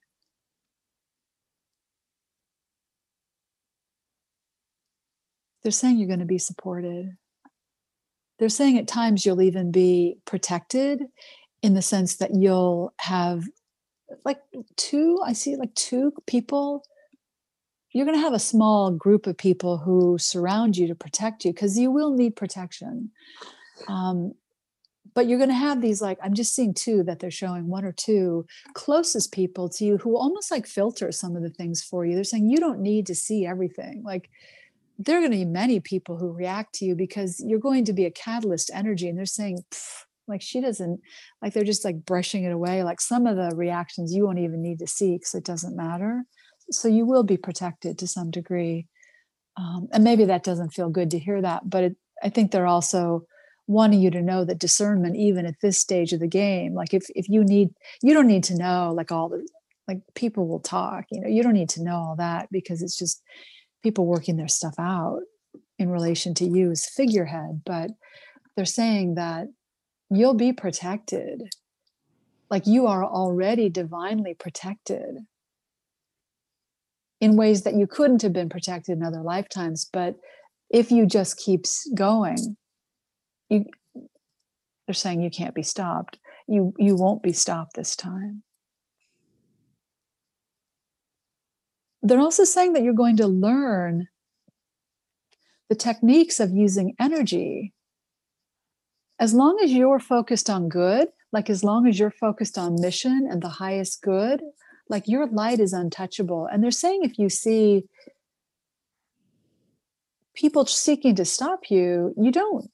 They're 5.64 5.72
saying 5.72 5.98
you're 5.98 6.08
going 6.08 6.20
to 6.20 6.26
be 6.26 6.38
supported. 6.38 7.18
They're 8.40 8.50
saying 8.50 8.78
at 8.78 8.88
times 8.88 9.26
you'll 9.26 9.42
even 9.42 9.72
be 9.72 10.18
protected 10.26 11.04
in 11.62 11.76
the 11.76 11.82
sense 11.82 12.16
that 12.16 12.34
you'll 12.34 12.94
have 12.98 13.44
like 14.26 14.40
two, 14.78 15.20
I 15.24 15.34
see 15.34 15.56
like 15.56 15.74
two 15.76 16.14
people. 16.26 16.84
You're 17.92 18.06
going 18.06 18.18
to 18.18 18.24
have 18.24 18.34
a 18.34 18.40
small 18.40 18.92
group 18.92 19.28
of 19.28 19.38
people 19.38 19.78
who 19.78 20.18
surround 20.18 20.78
you 20.78 20.88
to 20.88 20.96
protect 20.96 21.46
you 21.46 21.52
because 21.52 21.78
you 21.78 21.92
will 21.92 22.12
need 22.12 22.36
protection. 22.36 23.12
Um, 23.88 24.34
but 25.14 25.28
you're 25.28 25.38
going 25.38 25.50
to 25.50 25.56
have 25.56 25.82
these 25.82 26.02
like 26.02 26.18
i'm 26.24 26.34
just 26.34 26.56
seeing 26.56 26.74
two 26.74 27.04
that 27.04 27.20
they're 27.20 27.32
showing 27.32 27.68
one 27.68 27.86
or 27.86 27.92
two 27.92 28.46
closest 28.74 29.32
people 29.32 29.70
to 29.70 29.86
you 29.86 29.98
who 29.98 30.18
almost 30.18 30.52
like 30.52 30.66
filter 30.66 31.12
some 31.12 31.36
of 31.36 31.44
the 31.44 31.50
things 31.50 31.82
for 31.84 32.06
you. 32.06 32.16
They're 32.16 32.24
saying 32.24 32.50
you 32.50 32.58
don't 32.58 32.80
need 32.80 33.06
to 33.08 33.16
see 33.16 33.46
everything. 33.46 34.04
Like 34.04 34.30
there 34.98 35.18
are 35.18 35.22
going 35.22 35.32
to 35.32 35.38
be 35.38 35.46
many 35.46 35.80
people 35.80 36.18
who 36.18 36.32
react 36.32 36.74
to 36.76 36.86
you 36.86 36.96
because 36.96 37.44
you're 37.46 37.60
going 37.60 37.86
to 37.86 37.94
be 37.94 38.06
a 38.06 38.12
catalyst 38.12 38.72
energy 38.74 39.08
and 39.08 39.18
they're 39.18 39.26
saying 39.26 39.64
like 40.28 40.42
she 40.42 40.62
doesn't 40.62 41.02
like 41.42 41.54
they're 41.54 41.64
just 41.64 41.86
like 41.86 42.06
brushing 42.06 42.44
it 42.44 42.52
away. 42.52 42.84
Like 42.84 43.02
some 43.02 43.28
of 43.28 43.36
the 43.36 43.56
reactions 43.56 44.14
you 44.14 44.26
won't 44.26 44.40
even 44.40 44.62
need 44.62 44.80
to 44.80 44.88
see 44.88 45.18
because 45.18 45.34
it 45.34 45.46
doesn't 45.46 45.76
matter. 45.76 46.24
So 46.70 46.88
you 46.88 47.06
will 47.06 47.24
be 47.24 47.38
protected 47.38 47.98
to 48.00 48.08
some 48.08 48.32
degree. 48.32 48.88
Um, 49.58 49.90
and 49.92 50.04
maybe 50.04 50.26
that 50.26 50.44
doesn't 50.44 50.74
feel 50.74 50.90
good 50.90 51.12
to 51.12 51.20
hear 51.20 51.42
that 51.42 51.70
but 51.70 51.84
it, 51.84 51.96
i 52.24 52.30
think 52.30 52.52
they're 52.52 52.66
also 52.66 53.26
wanting 53.72 54.02
you 54.02 54.12
to 54.12 54.22
know 54.22 54.44
that 54.46 54.60
discernment 54.60 55.16
even 55.16 55.46
at 55.46 55.60
this 55.62 55.78
stage 55.78 56.14
of 56.14 56.20
the 56.20 56.28
game 56.28 56.74
like 56.74 56.94
if 56.94 57.06
if 57.16 57.30
you 57.30 57.44
need 57.44 57.70
you 58.02 58.14
don't 58.14 58.28
need 58.28 58.44
to 58.44 58.56
know 58.56 58.94
like 58.96 59.12
all 59.12 59.30
the 59.30 59.46
like 59.88 60.00
people 60.16 60.48
will 60.48 60.60
talk 60.60 61.06
you 61.12 61.20
know 61.20 61.28
you 61.28 61.42
don't 61.44 61.54
need 61.54 61.70
to 61.70 61.84
know 61.84 61.96
all 61.96 62.16
that 62.18 62.48
because 62.52 62.82
it's 62.82 62.98
just 62.98 63.22
people 63.84 64.06
working 64.06 64.38
their 64.38 64.48
stuff 64.48 64.76
out 64.80 65.22
in 65.80 65.90
relation 65.90 66.34
to 66.34 66.46
you 66.46 66.72
as 66.72 66.86
figurehead 66.86 67.62
but 67.66 67.90
they're 68.56 68.66
saying 68.66 69.16
that 69.16 69.48
you'll 70.12 70.34
be 70.34 70.54
protected. 70.54 71.42
Like 72.50 72.68
you 72.68 72.88
are 72.88 73.04
already 73.04 73.70
divinely 73.70 74.34
protected 74.34 75.20
in 77.22 77.38
ways 77.38 77.64
that 77.64 77.76
you 77.76 77.88
couldn't 77.88 78.22
have 78.24 78.34
been 78.34 78.50
protected 78.50 78.98
in 78.98 79.04
other 79.04 79.22
lifetimes 79.22 79.88
but 79.94 80.16
if 80.72 80.92
you 80.92 81.06
just 81.06 81.38
keeps 81.38 81.88
going 81.94 82.58
you 83.52 83.66
they're 84.88 84.94
saying 84.94 85.22
you 85.22 85.30
can't 85.30 85.54
be 85.54 85.64
stopped. 85.64 86.18
You 86.48 86.74
you 86.78 86.96
won't 86.96 87.22
be 87.22 87.34
stopped 87.34 87.76
this 87.76 87.96
time. 87.96 88.44
They're 92.02 92.20
also 92.20 92.46
saying 92.46 92.74
that 92.74 92.84
you're 92.84 92.94
going 92.94 93.18
to 93.18 93.28
learn 93.28 94.08
the 95.70 95.76
techniques 95.76 96.40
of 96.40 96.50
using 96.52 96.96
energy. 97.00 97.74
As 99.20 99.36
long 99.36 99.60
as 99.64 99.72
you're 99.72 100.00
focused 100.00 100.50
on 100.50 100.68
good 100.68 101.10
like 101.34 101.50
as 101.50 101.64
long 101.64 101.88
as 101.88 101.98
you're 101.98 102.12
focused 102.12 102.58
on 102.58 102.82
mission 102.82 103.28
and 103.30 103.42
the 103.42 103.50
highest 103.50 104.02
good 104.02 104.42
like 104.90 105.08
your 105.08 105.26
light 105.28 105.60
is 105.60 105.72
untouchable. 105.72 106.50
And 106.52 106.62
they're 106.62 106.72
saying 106.72 107.02
if 107.04 107.18
you 107.18 107.30
see 107.30 107.86
people 110.34 110.66
seeking 110.66 111.16
to 111.16 111.26
stop 111.26 111.70
you 111.70 112.14
you 112.18 112.32
don't 112.32 112.70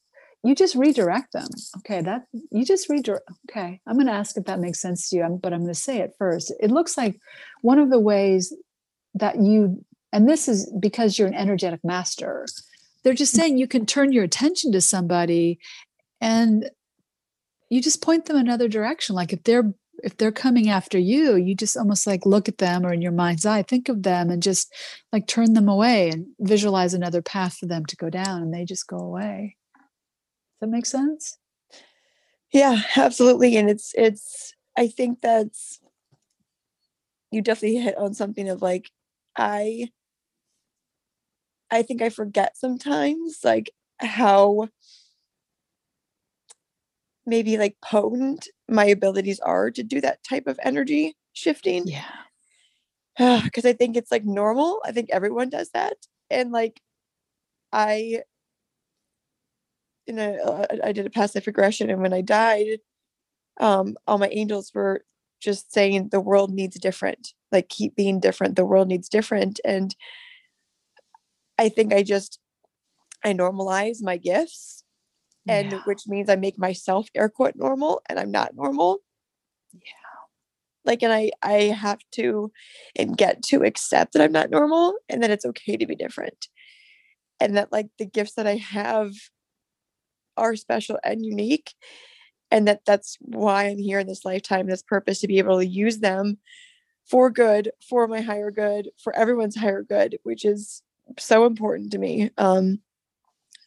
you 0.47 0.55
just 0.55 0.75
redirect 0.75 1.33
them. 1.33 1.49
Okay 1.77 2.01
that 2.01 2.25
you 2.51 2.65
just 2.65 2.89
redirect 2.89 3.29
okay 3.49 3.79
i'm 3.87 3.95
going 3.95 4.07
to 4.07 4.13
ask 4.13 4.37
if 4.37 4.45
that 4.45 4.59
makes 4.59 4.81
sense 4.81 5.09
to 5.09 5.17
you 5.17 5.39
but 5.41 5.53
i'm 5.53 5.61
going 5.61 5.73
to 5.73 5.79
say 5.79 5.99
it 5.99 6.15
first. 6.17 6.53
It 6.59 6.71
looks 6.71 6.97
like 6.97 7.19
one 7.61 7.79
of 7.79 7.89
the 7.89 7.99
ways 7.99 8.53
that 9.15 9.39
you 9.39 9.83
and 10.13 10.27
this 10.27 10.47
is 10.47 10.71
because 10.79 11.17
you're 11.17 11.27
an 11.27 11.33
energetic 11.33 11.83
master 11.83 12.45
they're 13.03 13.13
just 13.13 13.33
mm. 13.33 13.37
saying 13.37 13.57
you 13.57 13.67
can 13.67 13.85
turn 13.85 14.11
your 14.11 14.23
attention 14.23 14.71
to 14.73 14.81
somebody 14.81 15.59
and 16.19 16.69
you 17.69 17.81
just 17.81 18.01
point 18.01 18.25
them 18.25 18.37
another 18.37 18.67
direction. 18.67 19.15
Like 19.15 19.33
if 19.33 19.43
they're 19.43 19.73
if 20.03 20.15
they're 20.17 20.31
coming 20.31 20.69
after 20.69 20.99
you 20.99 21.37
you 21.37 21.55
just 21.55 21.75
almost 21.75 22.05
like 22.05 22.23
look 22.23 22.47
at 22.47 22.59
them 22.59 22.85
or 22.85 22.93
in 22.93 23.01
your 23.01 23.11
mind's 23.11 23.47
eye 23.47 23.63
think 23.63 23.89
of 23.89 24.03
them 24.03 24.29
and 24.29 24.43
just 24.43 24.71
like 25.11 25.25
turn 25.25 25.53
them 25.53 25.67
away 25.67 26.11
and 26.11 26.27
visualize 26.39 26.93
another 26.93 27.23
path 27.23 27.57
for 27.57 27.65
them 27.65 27.83
to 27.83 27.95
go 27.95 28.07
down 28.07 28.43
and 28.43 28.53
they 28.53 28.63
just 28.63 28.85
go 28.85 28.97
away 28.97 29.56
that 30.59 30.67
make 30.67 30.85
sense 30.85 31.37
yeah 32.53 32.81
absolutely 32.95 33.55
and 33.57 33.69
it's 33.69 33.93
it's 33.95 34.53
i 34.77 34.87
think 34.87 35.21
that's 35.21 35.79
you 37.31 37.41
definitely 37.41 37.77
hit 37.77 37.97
on 37.97 38.13
something 38.13 38.49
of 38.49 38.61
like 38.61 38.89
i 39.37 39.89
i 41.71 41.81
think 41.81 42.01
i 42.01 42.09
forget 42.09 42.57
sometimes 42.57 43.39
like 43.43 43.71
how 43.99 44.67
maybe 47.27 47.57
like 47.57 47.75
potent 47.81 48.47
my 48.69 48.85
abilities 48.85 49.39
are 49.41 49.69
to 49.69 49.83
do 49.83 50.01
that 50.01 50.23
type 50.23 50.47
of 50.47 50.59
energy 50.63 51.15
shifting. 51.33 51.83
Yeah. 51.85 52.05
Ah, 53.19 53.41
because 53.43 53.65
I 53.65 53.73
think 53.73 53.97
it's 53.97 54.11
like 54.11 54.25
normal. 54.25 54.79
I 54.85 54.91
think 54.91 55.09
everyone 55.11 55.49
does 55.49 55.69
that. 55.71 55.97
And 56.29 56.51
like, 56.51 56.79
I, 57.73 58.21
in 60.07 60.19
a, 60.19 60.35
uh, 60.35 60.65
I 60.83 60.91
did 60.91 61.05
a 61.05 61.09
past 61.09 61.35
life 61.35 61.47
regression, 61.47 61.89
and 61.89 62.01
when 62.01 62.13
I 62.13 62.21
died, 62.21 62.79
um, 63.59 63.95
all 64.07 64.17
my 64.17 64.29
angels 64.29 64.71
were 64.73 65.03
just 65.39 65.73
saying 65.73 66.09
the 66.09 66.21
world 66.21 66.51
needs 66.51 66.79
different. 66.79 67.33
Like, 67.51 67.69
keep 67.69 67.95
being 67.95 68.19
different. 68.19 68.55
The 68.55 68.65
world 68.65 68.87
needs 68.87 69.09
different. 69.09 69.59
And 69.63 69.95
I 71.57 71.69
think 71.69 71.93
I 71.93 72.03
just, 72.03 72.39
I 73.23 73.33
normalize 73.33 73.97
my 74.01 74.17
gifts 74.17 74.83
and 75.47 75.71
yeah. 75.71 75.81
which 75.85 76.07
means 76.07 76.29
I 76.29 76.35
make 76.35 76.59
myself 76.59 77.07
air 77.15 77.29
quote 77.29 77.55
normal 77.55 78.01
and 78.09 78.19
I'm 78.19 78.31
not 78.31 78.55
normal. 78.55 78.99
Yeah. 79.73 79.79
Like 80.85 81.03
and 81.03 81.13
I 81.13 81.31
I 81.41 81.63
have 81.63 81.99
to 82.13 82.51
and 82.95 83.17
get 83.17 83.43
to 83.43 83.63
accept 83.63 84.13
that 84.13 84.21
I'm 84.21 84.31
not 84.31 84.49
normal 84.49 84.95
and 85.09 85.23
that 85.23 85.31
it's 85.31 85.45
okay 85.45 85.77
to 85.77 85.85
be 85.85 85.95
different. 85.95 86.47
And 87.39 87.55
that 87.57 87.71
like 87.71 87.87
the 87.99 88.05
gifts 88.05 88.33
that 88.33 88.47
I 88.47 88.55
have 88.55 89.11
are 90.37 90.55
special 90.55 90.99
and 91.03 91.25
unique 91.25 91.73
and 92.51 92.67
that 92.67 92.81
that's 92.85 93.17
why 93.21 93.65
I'm 93.65 93.77
here 93.77 93.99
in 93.99 94.07
this 94.07 94.25
lifetime 94.25 94.67
this 94.67 94.83
purpose 94.83 95.19
to 95.19 95.27
be 95.27 95.39
able 95.39 95.57
to 95.59 95.65
use 95.65 95.99
them 95.99 96.37
for 97.05 97.29
good, 97.29 97.71
for 97.87 98.07
my 98.07 98.21
higher 98.21 98.51
good, 98.51 98.89
for 99.01 99.15
everyone's 99.15 99.55
higher 99.55 99.81
good, 99.81 100.17
which 100.23 100.43
is 100.45 100.81
so 101.17 101.45
important 101.45 101.91
to 101.91 101.97
me. 101.97 102.31
Um 102.37 102.81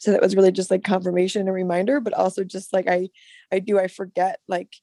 so 0.00 0.12
that 0.12 0.22
was 0.22 0.34
really 0.34 0.50
just 0.50 0.70
like 0.70 0.82
confirmation 0.82 1.42
and 1.42 1.54
reminder 1.54 2.00
but 2.00 2.14
also 2.14 2.42
just 2.42 2.72
like 2.72 2.88
i 2.88 3.08
i 3.52 3.58
do 3.58 3.78
i 3.78 3.86
forget 3.86 4.40
like 4.48 4.76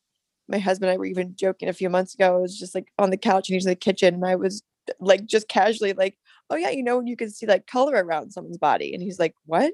my 0.48 0.60
husband 0.60 0.90
and 0.90 0.96
i 0.96 0.98
were 0.98 1.06
even 1.06 1.36
joking 1.36 1.68
a 1.68 1.74
few 1.74 1.90
months 1.90 2.14
ago 2.14 2.36
i 2.36 2.40
was 2.40 2.58
just 2.58 2.74
like 2.74 2.88
on 2.98 3.10
the 3.10 3.18
couch 3.18 3.50
and 3.50 3.56
he's 3.56 3.66
in 3.66 3.72
the 3.72 3.76
kitchen 3.76 4.14
and 4.14 4.26
i 4.26 4.36
was 4.36 4.64
like 5.00 5.26
just 5.26 5.50
casually 5.50 5.94
like 5.94 6.18
oh 6.50 6.56
yeah 6.56 6.70
you 6.70 6.84
know 6.84 7.02
you 7.02 7.18
can 7.18 7.30
see 7.30 7.46
like 7.46 7.68
color 7.68 7.94
around 7.96 8.32
someone's 8.32 8.58
body 8.58 8.94
and 8.94 9.04
he's 9.04 9.20
like 9.20 9.34
what 9.46 9.74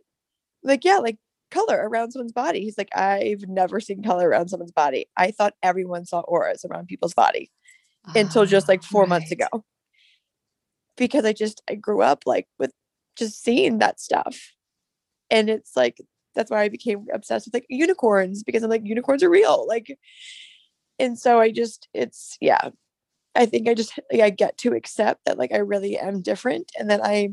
like 0.64 0.84
yeah 0.84 0.98
like 0.98 1.18
color 1.54 1.88
around 1.88 2.12
someone's 2.12 2.32
body. 2.32 2.62
He's 2.62 2.78
like 2.78 2.90
i've 2.96 3.48
never 3.48 3.80
seen 3.80 4.04
color 4.04 4.30
around 4.30 4.50
someone's 4.50 4.72
body. 4.72 5.08
I 5.16 5.32
thought 5.32 5.54
everyone 5.62 6.06
saw 6.06 6.22
auras 6.22 6.66
around 6.66 6.88
people's 6.88 7.14
body 7.14 7.52
until 8.16 8.46
just 8.46 8.68
like 8.68 8.82
oh, 8.84 8.88
four 8.90 9.02
right. 9.02 9.10
months 9.10 9.32
ago. 9.32 9.48
because 10.98 11.26
i 11.26 11.34
just 11.34 11.62
i 11.70 11.76
grew 11.76 12.02
up 12.02 12.24
like 12.26 12.48
with 12.60 12.72
just 13.16 13.44
seeing 13.44 13.80
that 13.80 14.00
stuff. 14.00 14.54
And 15.30 15.50
it's 15.50 15.76
like 15.76 15.98
that's 16.36 16.50
why 16.50 16.64
I 16.64 16.70
became 16.70 17.06
obsessed 17.14 17.48
with 17.48 17.54
like 17.54 17.66
unicorns 17.70 18.44
because 18.44 18.64
I'm 18.64 18.70
like 18.70 18.86
unicorns 18.86 19.24
are 19.24 19.30
real. 19.30 19.66
Like 19.68 19.98
and 21.00 21.18
so 21.18 21.40
I 21.40 21.52
just 21.52 21.88
it's 21.94 22.38
yeah. 22.42 22.70
I 23.36 23.48
think 23.48 23.68
I 23.68 23.74
just 23.74 24.00
like, 24.12 24.22
I 24.22 24.30
get 24.30 24.58
to 24.60 24.74
accept 24.74 25.22
that 25.26 25.38
like 25.38 25.52
I 25.52 25.58
really 25.58 25.98
am 25.98 26.22
different 26.22 26.72
and 26.78 26.90
that 26.90 27.02
I 27.04 27.30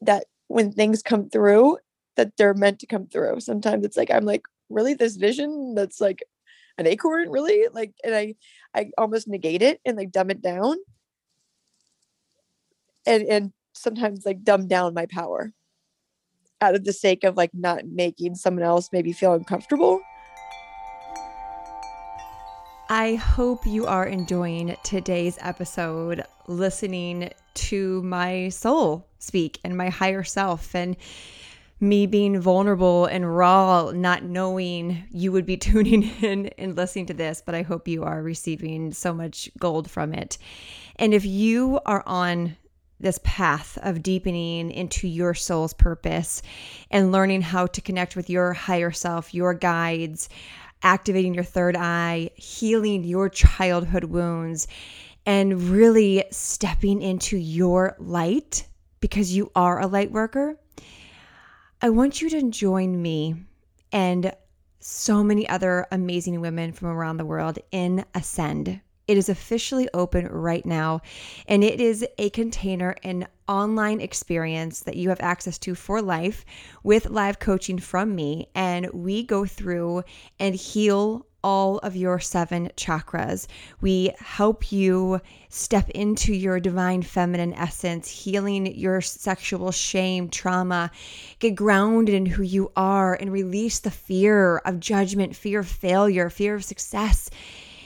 that 0.00 0.26
when 0.48 0.72
things 0.72 1.02
come 1.02 1.28
through 1.30 1.78
that 2.16 2.36
they're 2.36 2.54
meant 2.54 2.78
to 2.80 2.86
come 2.86 3.06
through. 3.06 3.40
Sometimes 3.40 3.84
it's 3.84 3.96
like 3.96 4.10
I'm 4.10 4.24
like 4.24 4.42
really? 4.70 4.94
This 4.94 5.16
vision 5.16 5.74
that's 5.74 6.00
like 6.00 6.22
an 6.78 6.86
acorn 6.86 7.30
really? 7.30 7.66
Like 7.72 7.92
and 8.04 8.14
I 8.14 8.34
I 8.74 8.90
almost 8.98 9.28
negate 9.28 9.62
it 9.62 9.80
and 9.84 9.96
like 9.96 10.12
dumb 10.12 10.30
it 10.30 10.42
down. 10.42 10.76
And 13.06 13.24
and 13.24 13.52
sometimes 13.72 14.24
like 14.24 14.44
dumb 14.44 14.68
down 14.68 14.94
my 14.94 15.06
power 15.06 15.52
out 16.60 16.74
of 16.74 16.84
the 16.84 16.92
sake 16.92 17.24
of 17.24 17.36
like 17.36 17.50
not 17.52 17.86
making 17.86 18.34
someone 18.36 18.64
else 18.64 18.88
maybe 18.92 19.12
feel 19.12 19.34
uncomfortable. 19.34 20.00
I 22.88 23.14
hope 23.14 23.66
you 23.66 23.86
are 23.86 24.06
enjoying 24.06 24.76
today's 24.82 25.38
episode, 25.40 26.22
listening 26.46 27.30
to 27.54 28.02
my 28.02 28.50
soul 28.50 29.06
speak 29.18 29.58
and 29.64 29.76
my 29.76 29.88
higher 29.88 30.22
self 30.22 30.74
and 30.74 30.96
me 31.84 32.06
being 32.06 32.40
vulnerable 32.40 33.06
and 33.06 33.36
raw, 33.36 33.90
not 33.94 34.24
knowing 34.24 35.04
you 35.10 35.30
would 35.32 35.46
be 35.46 35.56
tuning 35.58 36.02
in 36.22 36.46
and 36.58 36.76
listening 36.76 37.06
to 37.06 37.14
this, 37.14 37.42
but 37.44 37.54
I 37.54 37.62
hope 37.62 37.86
you 37.86 38.02
are 38.04 38.22
receiving 38.22 38.92
so 38.92 39.12
much 39.12 39.50
gold 39.58 39.90
from 39.90 40.14
it. 40.14 40.38
And 40.96 41.14
if 41.14 41.24
you 41.24 41.80
are 41.86 42.02
on 42.06 42.56
this 43.00 43.20
path 43.22 43.76
of 43.82 44.02
deepening 44.02 44.70
into 44.70 45.06
your 45.06 45.34
soul's 45.34 45.74
purpose 45.74 46.42
and 46.90 47.12
learning 47.12 47.42
how 47.42 47.66
to 47.66 47.80
connect 47.80 48.16
with 48.16 48.30
your 48.30 48.52
higher 48.52 48.92
self, 48.92 49.34
your 49.34 49.52
guides, 49.52 50.28
activating 50.82 51.34
your 51.34 51.44
third 51.44 51.76
eye, 51.76 52.30
healing 52.34 53.04
your 53.04 53.28
childhood 53.28 54.04
wounds, 54.04 54.68
and 55.26 55.62
really 55.70 56.24
stepping 56.30 57.02
into 57.02 57.36
your 57.36 57.96
light 57.98 58.66
because 59.00 59.34
you 59.34 59.50
are 59.54 59.80
a 59.80 59.86
light 59.86 60.12
worker. 60.12 60.58
I 61.84 61.90
want 61.90 62.22
you 62.22 62.30
to 62.30 62.48
join 62.48 63.02
me 63.02 63.34
and 63.92 64.32
so 64.80 65.22
many 65.22 65.46
other 65.46 65.86
amazing 65.92 66.40
women 66.40 66.72
from 66.72 66.88
around 66.88 67.18
the 67.18 67.26
world 67.26 67.58
in 67.72 68.06
Ascend. 68.14 68.80
It 69.06 69.18
is 69.18 69.28
officially 69.28 69.86
open 69.92 70.26
right 70.28 70.64
now, 70.64 71.02
and 71.46 71.62
it 71.62 71.82
is 71.82 72.02
a 72.16 72.30
container, 72.30 72.96
an 73.04 73.28
online 73.46 74.00
experience 74.00 74.80
that 74.80 74.96
you 74.96 75.10
have 75.10 75.20
access 75.20 75.58
to 75.58 75.74
for 75.74 76.00
life 76.00 76.46
with 76.82 77.10
live 77.10 77.38
coaching 77.38 77.78
from 77.78 78.14
me. 78.14 78.48
And 78.54 78.88
we 78.94 79.22
go 79.22 79.44
through 79.44 80.04
and 80.38 80.54
heal 80.54 81.26
all 81.44 81.78
of 81.78 81.94
your 81.94 82.18
seven 82.18 82.70
chakras. 82.76 83.46
We 83.82 84.10
help 84.18 84.72
you 84.72 85.20
step 85.50 85.90
into 85.90 86.34
your 86.34 86.58
divine 86.58 87.02
feminine 87.02 87.52
essence, 87.52 88.08
healing 88.08 88.74
your 88.74 89.02
sexual 89.02 89.70
shame, 89.70 90.30
trauma, 90.30 90.90
get 91.38 91.54
grounded 91.54 92.14
in 92.14 92.26
who 92.26 92.42
you 92.42 92.72
are, 92.74 93.14
and 93.14 93.30
release 93.30 93.78
the 93.78 93.90
fear 93.90 94.56
of 94.58 94.80
judgment, 94.80 95.36
fear 95.36 95.60
of 95.60 95.68
failure, 95.68 96.30
fear 96.30 96.54
of 96.54 96.64
success 96.64 97.28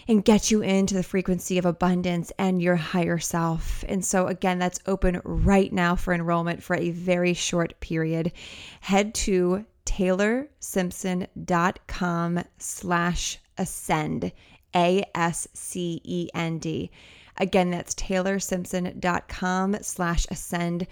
and 0.06 0.24
get 0.24 0.50
you 0.50 0.62
into 0.62 0.94
the 0.94 1.02
frequency 1.02 1.58
of 1.58 1.66
abundance 1.66 2.32
and 2.38 2.62
your 2.62 2.76
higher 2.76 3.18
self. 3.18 3.84
And 3.86 4.02
so, 4.02 4.26
again, 4.26 4.58
that's 4.58 4.80
open 4.86 5.20
right 5.22 5.70
now 5.70 5.96
for 5.96 6.14
enrollment 6.14 6.62
for 6.62 6.76
a 6.76 6.90
very 6.90 7.34
short 7.34 7.78
period. 7.80 8.32
Head 8.80 9.14
to 9.16 9.66
taylorsimpson.com 9.84 12.44
slash 12.58 13.38
ascend, 13.58 14.32
A 14.74 15.04
S 15.14 15.48
C 15.54 16.00
E 16.04 16.28
N 16.34 16.58
D. 16.58 16.90
Again, 17.36 17.70
that's 17.70 17.94
taylorsimpson.com 17.94 19.76
slash 19.82 20.26
ascend. 20.30 20.86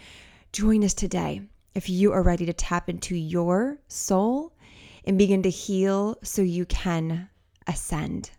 Join 0.52 0.84
us 0.84 0.94
today 0.94 1.42
if 1.74 1.90
you 1.90 2.12
are 2.12 2.22
ready 2.22 2.46
to 2.46 2.52
tap 2.52 2.88
into 2.88 3.16
your 3.16 3.78
soul 3.88 4.52
and 5.04 5.18
begin 5.18 5.42
to 5.42 5.50
heal 5.50 6.16
so 6.22 6.42
you 6.42 6.64
can 6.66 7.28
ascend. 7.66 8.30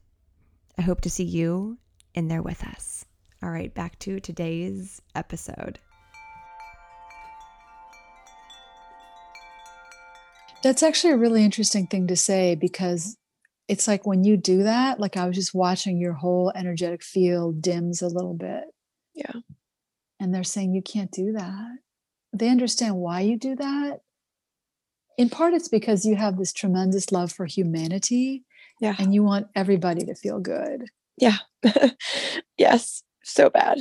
I 0.77 0.81
hope 0.81 1.01
to 1.01 1.09
see 1.09 1.23
you 1.23 1.77
in 2.13 2.27
there 2.27 2.41
with 2.41 2.63
us. 2.63 3.05
All 3.43 3.51
right, 3.51 3.73
back 3.73 3.99
to 3.99 4.19
today's 4.19 5.01
episode. 5.13 5.79
That's 10.63 10.81
actually 10.81 11.13
a 11.13 11.17
really 11.17 11.43
interesting 11.43 11.87
thing 11.87 12.07
to 12.07 12.15
say 12.15 12.55
because 12.55 13.15
it's 13.67 13.87
like 13.87 14.05
when 14.05 14.23
you 14.23 14.37
do 14.37 14.63
that, 14.63 14.99
like 14.99 15.17
I 15.17 15.27
was 15.27 15.35
just 15.35 15.53
watching 15.53 15.99
your 15.99 16.13
whole 16.13 16.51
energetic 16.55 17.03
field 17.03 17.61
dims 17.61 18.01
a 18.01 18.07
little 18.07 18.33
bit. 18.33 18.63
Yeah. 19.13 19.41
And 20.19 20.33
they're 20.33 20.43
saying 20.43 20.73
you 20.73 20.81
can't 20.81 21.11
do 21.11 21.33
that. 21.33 21.77
They 22.33 22.49
understand 22.49 22.95
why 22.95 23.21
you 23.21 23.37
do 23.37 23.55
that. 23.55 23.99
In 25.17 25.29
part, 25.29 25.53
it's 25.53 25.67
because 25.67 26.05
you 26.05 26.15
have 26.15 26.37
this 26.37 26.53
tremendous 26.53 27.11
love 27.11 27.31
for 27.31 27.45
humanity 27.45 28.45
yeah. 28.79 28.95
And 28.97 29.13
you 29.13 29.23
want 29.23 29.47
everybody 29.55 30.05
to 30.05 30.15
feel 30.15 30.39
good. 30.39 30.85
Yeah. 31.17 31.37
yes. 32.57 33.03
So 33.23 33.49
bad. 33.49 33.79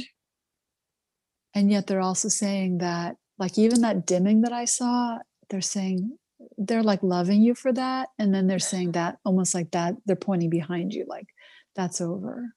And 1.54 1.70
yet 1.70 1.86
they're 1.86 2.00
also 2.00 2.28
saying 2.28 2.78
that, 2.78 3.16
like, 3.38 3.58
even 3.58 3.82
that 3.82 4.06
dimming 4.06 4.42
that 4.42 4.52
I 4.52 4.64
saw, 4.64 5.18
they're 5.50 5.60
saying 5.60 6.16
they're 6.58 6.82
like 6.82 7.02
loving 7.02 7.42
you 7.42 7.54
for 7.54 7.72
that. 7.72 8.08
And 8.18 8.34
then 8.34 8.46
they're 8.46 8.58
saying 8.58 8.92
that 8.92 9.18
almost 9.24 9.54
like 9.54 9.70
that, 9.72 9.94
they're 10.06 10.16
pointing 10.16 10.50
behind 10.50 10.92
you, 10.92 11.04
like, 11.08 11.28
that's 11.74 12.00
over. 12.00 12.52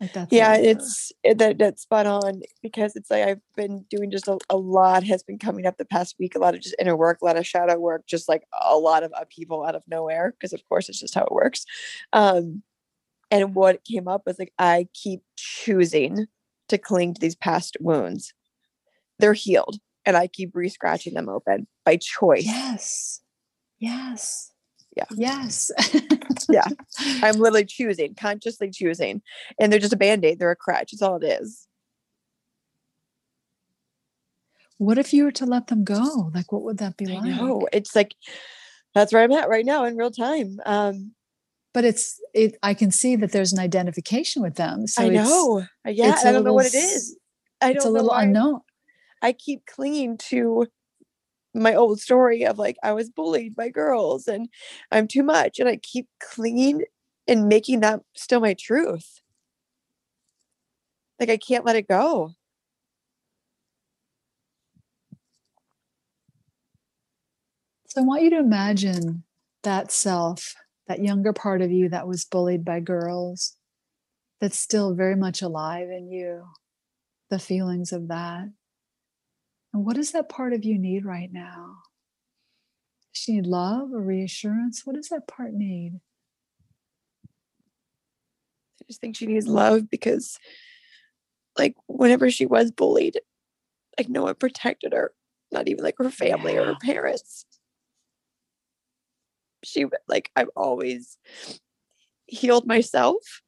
Like 0.00 0.12
that's 0.12 0.32
yeah, 0.32 0.56
it's 0.56 1.12
it, 1.22 1.38
that 1.38 1.58
that's 1.58 1.82
spot 1.82 2.06
on 2.06 2.42
because 2.62 2.96
it's 2.96 3.10
like 3.10 3.22
I've 3.22 3.40
been 3.56 3.84
doing 3.88 4.10
just 4.10 4.26
a, 4.26 4.38
a 4.50 4.56
lot 4.56 5.04
has 5.04 5.22
been 5.22 5.38
coming 5.38 5.66
up 5.66 5.76
the 5.76 5.84
past 5.84 6.16
week. 6.18 6.34
A 6.34 6.40
lot 6.40 6.54
of 6.54 6.60
just 6.60 6.74
inner 6.80 6.96
work, 6.96 7.18
a 7.22 7.24
lot 7.24 7.36
of 7.36 7.46
shadow 7.46 7.78
work, 7.78 8.04
just 8.06 8.28
like 8.28 8.42
a 8.60 8.76
lot 8.76 9.04
of 9.04 9.12
upheaval 9.16 9.64
out 9.64 9.76
of 9.76 9.84
nowhere. 9.86 10.32
Because 10.32 10.52
of 10.52 10.66
course 10.68 10.88
it's 10.88 10.98
just 10.98 11.14
how 11.14 11.22
it 11.22 11.32
works. 11.32 11.64
Um, 12.12 12.62
and 13.30 13.54
what 13.54 13.84
came 13.84 14.08
up 14.08 14.22
was 14.26 14.38
like 14.38 14.52
I 14.58 14.88
keep 14.94 15.20
choosing 15.36 16.26
to 16.68 16.76
cling 16.76 17.14
to 17.14 17.20
these 17.20 17.36
past 17.36 17.76
wounds. 17.80 18.34
They're 19.20 19.32
healed, 19.32 19.78
and 20.04 20.16
I 20.16 20.26
keep 20.26 20.50
re-scratching 20.54 21.14
them 21.14 21.28
open 21.28 21.68
by 21.84 21.98
choice. 21.98 22.46
Yes. 22.46 23.20
Yes. 23.78 24.50
Yeah. 24.96 25.04
Yes. 25.10 25.70
yeah. 26.50 26.68
I'm 27.22 27.36
literally 27.36 27.64
choosing, 27.64 28.14
consciously 28.14 28.70
choosing. 28.70 29.22
And 29.58 29.72
they're 29.72 29.80
just 29.80 29.92
a 29.92 29.96
band-aid. 29.96 30.38
They're 30.38 30.50
a 30.50 30.56
crutch. 30.56 30.92
It's 30.92 31.02
all 31.02 31.16
it 31.16 31.24
is. 31.24 31.66
What 34.78 34.98
if 34.98 35.12
you 35.12 35.24
were 35.24 35.32
to 35.32 35.46
let 35.46 35.68
them 35.68 35.84
go? 35.84 36.30
Like 36.34 36.52
what 36.52 36.62
would 36.62 36.78
that 36.78 36.96
be 36.96 37.06
like? 37.06 37.24
know. 37.24 37.68
It's 37.72 37.94
like 37.94 38.14
that's 38.94 39.12
where 39.12 39.22
I'm 39.22 39.32
at 39.32 39.48
right 39.48 39.64
now 39.64 39.84
in 39.84 39.96
real 39.96 40.10
time. 40.10 40.60
Um 40.66 41.12
but 41.72 41.84
it's 41.84 42.20
it 42.34 42.56
I 42.62 42.74
can 42.74 42.90
see 42.90 43.16
that 43.16 43.32
there's 43.32 43.52
an 43.52 43.60
identification 43.60 44.42
with 44.42 44.56
them. 44.56 44.86
So 44.86 45.04
I 45.04 45.08
know. 45.08 45.64
Yeah. 45.86 46.18
I 46.24 46.32
don't 46.32 46.44
know 46.44 46.52
what 46.52 46.66
it 46.66 46.74
is. 46.74 47.16
I 47.60 47.66
don't 47.66 47.76
it's 47.76 47.84
a 47.84 47.90
little 47.90 48.12
unknown. 48.12 48.60
I 49.22 49.32
keep 49.32 49.64
clinging 49.66 50.18
to 50.28 50.66
my 51.54 51.74
old 51.74 52.00
story 52.00 52.44
of 52.44 52.58
like 52.58 52.76
I 52.82 52.92
was 52.92 53.10
bullied 53.10 53.54
by 53.54 53.68
girls 53.70 54.26
and 54.28 54.48
I'm 54.90 55.06
too 55.08 55.22
much 55.22 55.58
and 55.58 55.68
I 55.68 55.76
keep 55.76 56.08
clinging 56.20 56.84
and 57.28 57.48
making 57.48 57.80
that 57.80 58.00
still 58.14 58.40
my 58.40 58.54
truth. 58.54 59.20
Like 61.20 61.30
I 61.30 61.36
can't 61.36 61.64
let 61.64 61.76
it 61.76 61.88
go. 61.88 62.32
So 67.86 68.02
I 68.02 68.04
want 68.04 68.22
you 68.22 68.30
to 68.30 68.38
imagine 68.38 69.22
that 69.62 69.92
self, 69.92 70.54
that 70.88 71.00
younger 71.02 71.32
part 71.32 71.62
of 71.62 71.70
you 71.70 71.88
that 71.90 72.08
was 72.08 72.24
bullied 72.24 72.64
by 72.64 72.80
girls, 72.80 73.56
that's 74.40 74.58
still 74.58 74.94
very 74.94 75.16
much 75.16 75.42
alive 75.42 75.88
in 75.90 76.08
you, 76.10 76.44
the 77.30 77.38
feelings 77.38 77.92
of 77.92 78.08
that. 78.08 78.48
And 79.74 79.84
what 79.84 79.96
does 79.96 80.12
that 80.12 80.28
part 80.28 80.52
of 80.52 80.64
you 80.64 80.78
need 80.78 81.04
right 81.04 81.30
now? 81.32 81.78
Does 83.12 83.22
she 83.22 83.32
need 83.32 83.46
love 83.46 83.92
or 83.92 84.00
reassurance? 84.00 84.82
What 84.84 84.94
does 84.94 85.08
that 85.08 85.26
part 85.26 85.52
need? 85.52 85.98
I 88.80 88.84
just 88.86 89.00
think 89.00 89.16
she 89.16 89.26
needs 89.26 89.48
love 89.48 89.90
because, 89.90 90.38
like, 91.58 91.74
whenever 91.88 92.30
she 92.30 92.46
was 92.46 92.70
bullied, 92.70 93.18
like, 93.98 94.08
no 94.08 94.22
one 94.22 94.36
protected 94.36 94.92
her, 94.92 95.12
not 95.50 95.68
even 95.68 95.82
like 95.82 95.96
her 95.98 96.10
family 96.10 96.54
yeah. 96.54 96.60
or 96.60 96.66
her 96.66 96.76
parents. 96.80 97.44
She, 99.64 99.86
like, 100.06 100.30
I've 100.36 100.50
always 100.54 101.18
healed 102.26 102.64
myself 102.64 103.42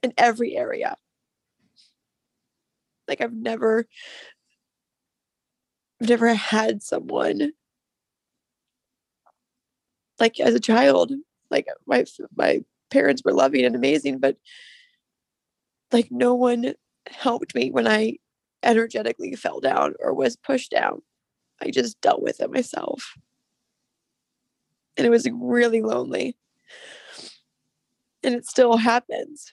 in 0.00 0.12
every 0.16 0.56
area. 0.56 0.96
Like, 3.08 3.20
I've 3.20 3.34
never 3.34 3.86
I've 6.00 6.08
never 6.08 6.34
had 6.34 6.82
someone 6.82 7.52
like 10.18 10.40
as 10.40 10.54
a 10.54 10.60
child. 10.60 11.12
Like 11.50 11.66
my 11.86 12.04
my 12.36 12.60
parents 12.90 13.22
were 13.24 13.32
loving 13.32 13.64
and 13.64 13.74
amazing, 13.74 14.18
but 14.18 14.36
like 15.92 16.08
no 16.10 16.34
one 16.34 16.74
helped 17.08 17.54
me 17.54 17.70
when 17.70 17.86
I 17.86 18.18
energetically 18.62 19.34
fell 19.36 19.60
down 19.60 19.94
or 20.00 20.14
was 20.14 20.36
pushed 20.36 20.70
down. 20.70 21.02
I 21.60 21.70
just 21.70 22.00
dealt 22.00 22.22
with 22.22 22.40
it 22.40 22.50
myself. 22.50 23.14
And 24.96 25.06
it 25.06 25.10
was 25.10 25.28
really 25.32 25.82
lonely. 25.82 26.36
And 28.22 28.34
it 28.34 28.46
still 28.46 28.76
happens. 28.76 29.52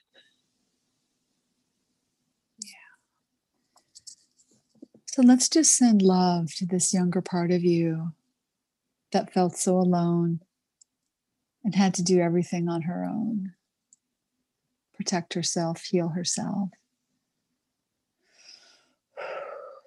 So 5.12 5.22
let's 5.22 5.50
just 5.50 5.76
send 5.76 6.02
love 6.02 6.54
to 6.56 6.66
this 6.66 6.94
younger 6.94 7.22
part 7.22 7.52
of 7.52 7.66
you 7.66 8.14
that 9.12 9.34
felt 9.34 9.58
so 9.58 9.76
alone 9.76 10.40
and 11.66 11.76
had 11.76 11.94
to 11.96 12.04
do 12.04 12.22
everything 12.22 12.70
on 12.70 12.84
her 12.84 13.04
own 13.04 13.54
protect 14.96 15.34
herself, 15.34 15.84
heal 15.84 16.10
herself. 16.10 16.70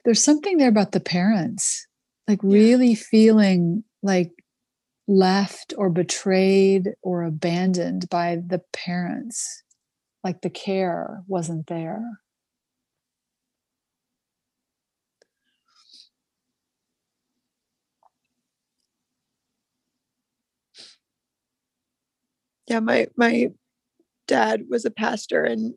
There's 0.04 0.22
something 0.22 0.58
there 0.58 0.68
about 0.68 0.90
the 0.90 0.98
parents, 0.98 1.86
like 2.26 2.40
yeah. 2.42 2.50
really 2.52 2.96
feeling 2.96 3.84
like 4.02 4.32
left 5.06 5.72
or 5.78 5.88
betrayed 5.88 6.94
or 7.00 7.22
abandoned 7.22 8.10
by 8.10 8.42
the 8.44 8.60
parents, 8.72 9.62
like 10.24 10.42
the 10.42 10.50
care 10.50 11.22
wasn't 11.28 11.68
there. 11.68 12.02
Yeah 22.68 22.80
my 22.80 23.06
my 23.16 23.48
dad 24.26 24.64
was 24.68 24.84
a 24.84 24.90
pastor 24.90 25.44
and 25.44 25.74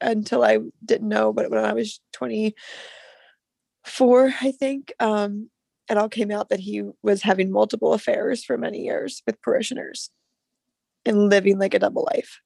until 0.00 0.44
i 0.44 0.58
didn't 0.84 1.08
know 1.08 1.32
but 1.32 1.50
when 1.50 1.64
i 1.64 1.72
was 1.72 2.00
24 2.12 4.32
i 4.40 4.52
think 4.52 4.92
um 5.00 5.48
it 5.90 5.98
all 5.98 6.08
came 6.08 6.30
out 6.30 6.48
that 6.48 6.60
he 6.60 6.82
was 7.02 7.22
having 7.22 7.50
multiple 7.50 7.92
affairs 7.92 8.44
for 8.44 8.56
many 8.56 8.84
years 8.84 9.22
with 9.26 9.40
parishioners 9.42 10.10
and 11.04 11.28
living 11.28 11.58
like 11.58 11.74
a 11.74 11.78
double 11.78 12.08
life. 12.14 12.40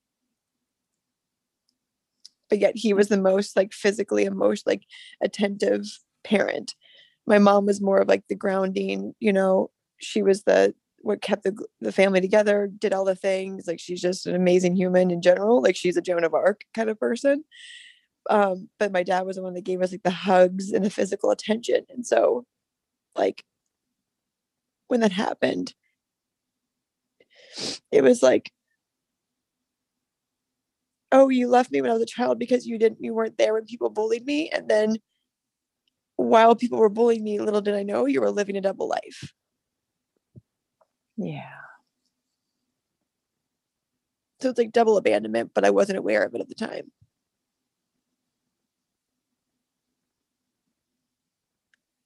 But 2.49 2.59
yet 2.59 2.77
he 2.77 2.93
was 2.93 3.09
the 3.09 3.21
most 3.21 3.57
like 3.57 3.73
physically 3.73 4.25
and 4.25 4.37
most 4.37 4.67
like 4.67 4.83
attentive 5.23 5.85
parent. 6.25 6.75
My 7.27 7.39
mom 7.39 7.67
was 7.67 7.81
more 7.81 7.99
of 7.99 8.09
like 8.09 8.25
the 8.29 8.35
grounding 8.35 9.15
you 9.21 9.33
know 9.33 9.71
she 9.99 10.23
was 10.23 10.43
the 10.43 10.75
what 11.07 11.23
kept 11.23 11.45
the 11.45 11.57
the 11.81 11.93
family 11.93 12.21
together, 12.21 12.67
did 12.79 12.93
all 12.93 13.05
the 13.05 13.15
things. 13.15 13.67
Like 13.67 13.81
she's 13.81 14.01
just 14.01 14.27
an 14.27 14.35
amazing 14.35 14.77
human 14.77 15.11
in 15.11 15.23
general. 15.23 15.63
Like 15.63 15.77
she's 15.77 15.97
a 15.97 16.03
Joan 16.03 16.25
of 16.25 16.35
Arc 16.35 16.65
kind 16.75 16.91
of 16.91 16.99
person. 16.99 17.45
Um, 18.31 18.69
but 18.79 18.93
my 18.93 19.03
dad 19.05 19.23
was 19.27 19.37
the 19.37 19.43
one 19.43 19.55
that 19.55 19.65
gave 19.65 19.83
us 19.83 19.93
like 19.93 20.03
the 20.03 20.11
hugs 20.11 20.73
and 20.73 20.85
the 20.85 20.91
physical 20.91 21.31
attention. 21.31 21.87
And 21.91 22.07
so 22.07 22.45
like 23.17 23.45
when 24.89 25.01
that 25.01 25.13
happened, 25.13 25.75
it 27.93 28.03
was 28.03 28.23
like, 28.23 28.51
oh, 31.13 31.29
you 31.29 31.49
left 31.49 31.71
me 31.71 31.81
when 31.81 31.91
I 31.91 31.95
was 31.95 32.03
a 32.03 32.07
child 32.07 32.39
because 32.39 32.67
you 32.67 32.79
didn't 32.79 32.99
you 33.01 33.15
weren't 33.15 33.39
there 33.39 33.55
when 33.55 33.65
people 33.65 33.91
bullied 33.91 34.27
me. 34.27 34.51
And 34.51 34.69
then 34.69 34.97
while 36.17 36.55
people 36.57 36.79
were 36.79 36.89
bullying 36.89 37.25
me, 37.25 37.41
little 37.41 37.61
did 37.61 37.75
I 37.75 37.83
know 37.83 38.07
you 38.07 38.21
were 38.21 38.31
living 38.31 38.57
a 38.57 38.61
double 38.61 38.89
life. 38.89 39.33
Yeah. 41.17 41.51
So 44.41 44.51
it's 44.51 44.59
like 44.59 44.73
double 44.73 44.99
abandonment, 44.99 45.53
but 45.55 45.65
I 45.65 45.71
wasn't 45.71 45.99
aware 45.99 46.23
of 46.23 46.35
it 46.35 46.41
at 46.41 46.49
the 46.49 46.55
time. 46.55 46.93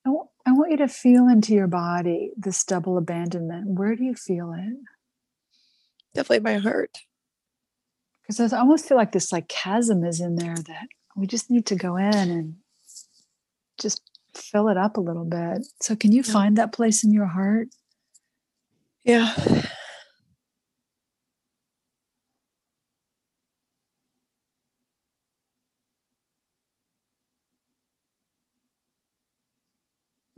I 0.07 0.11
I 0.47 0.53
want 0.53 0.71
you 0.71 0.77
to 0.79 0.89
feel 0.89 1.29
into 1.29 1.53
your 1.53 1.67
body 1.67 2.31
this 2.37 2.65
double 2.65 2.97
abandonment. 2.97 3.79
Where 3.79 3.95
do 3.97 4.05
you 4.05 4.15
feel 4.15 4.53
it? 4.57 4.77
Definitely 6.15 6.41
my 6.53 6.59
heart. 6.59 6.99
Because 8.23 8.53
I 8.53 8.59
almost 8.59 8.87
feel 8.87 8.97
like 8.97 9.13
this 9.13 9.33
like 9.33 9.49
chasm 9.49 10.05
is 10.05 10.21
in 10.21 10.37
there 10.37 10.55
that 10.55 10.87
we 11.17 11.27
just 11.27 11.51
need 11.51 11.67
to 11.67 11.77
go 11.77 11.97
in 11.97 12.15
and 12.15 12.57
just 13.79 14.03
fill 14.35 14.69
it 14.69 14.77
up 14.77 14.97
a 14.97 15.01
little 15.01 15.25
bit. 15.25 15.67
So 15.81 15.97
can 15.97 16.13
you 16.13 16.23
Yeah. 16.25 16.33
find 16.33 16.57
that 16.57 16.73
place 16.73 17.03
in 17.05 17.13
your 17.13 17.27
heart? 17.27 17.69
Yeah. 19.05 19.35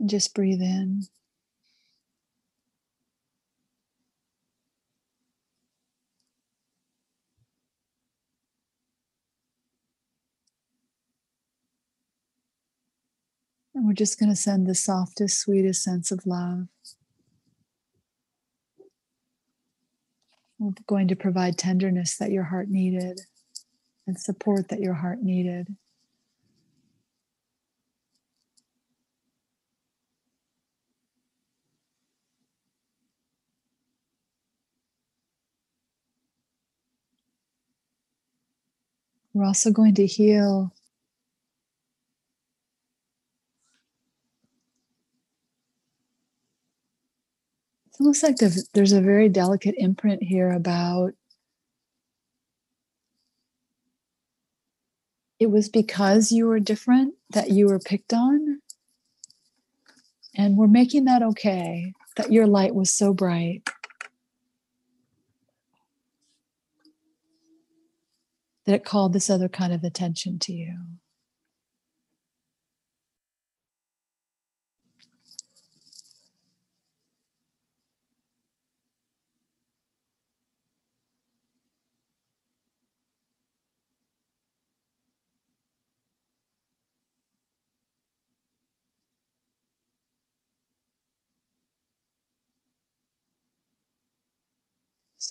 Just 0.05 0.33
breathe 0.35 0.61
in. 0.61 1.03
And 13.75 13.87
we're 13.87 13.93
just 13.93 14.19
going 14.19 14.29
to 14.29 14.35
send 14.35 14.67
the 14.67 14.75
softest, 14.75 15.39
sweetest 15.39 15.83
sense 15.83 16.11
of 16.11 16.25
love. 16.25 16.67
Going 20.87 21.07
to 21.09 21.15
provide 21.15 21.57
tenderness 21.57 22.17
that 22.17 22.31
your 22.31 22.43
heart 22.43 22.69
needed 22.69 23.19
and 24.07 24.19
support 24.19 24.69
that 24.69 24.79
your 24.79 24.93
heart 24.93 25.21
needed. 25.21 25.75
We're 39.33 39.45
also 39.45 39.71
going 39.71 39.95
to 39.95 40.05
heal 40.05 40.71
It's 47.93 48.01
almost 48.01 48.23
like 48.23 48.37
there's, 48.37 48.67
there's 48.73 48.91
a 48.91 49.01
very 49.01 49.29
delicate 49.29 49.75
imprint 49.77 50.23
here 50.23 50.51
about 50.51 51.13
it 55.39 55.51
was 55.51 55.69
because 55.69 56.31
you 56.31 56.47
were 56.47 56.59
different 56.59 57.13
that 57.29 57.51
you 57.51 57.67
were 57.67 57.77
picked 57.77 58.13
on. 58.13 58.61
And 60.35 60.57
we're 60.57 60.67
making 60.67 61.05
that 61.05 61.21
okay, 61.21 61.93
that 62.15 62.31
your 62.31 62.47
light 62.47 62.73
was 62.73 62.91
so 62.91 63.13
bright. 63.13 63.69
That 68.65 68.75
it 68.75 68.85
called 68.85 69.13
this 69.13 69.29
other 69.29 69.49
kind 69.49 69.71
of 69.71 69.83
attention 69.83 70.39
to 70.39 70.53
you. 70.53 70.79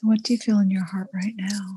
So, 0.03 0.09
what 0.09 0.22
do 0.22 0.32
you 0.32 0.38
feel 0.38 0.59
in 0.59 0.70
your 0.70 0.84
heart 0.84 1.09
right 1.14 1.34
now? 1.36 1.76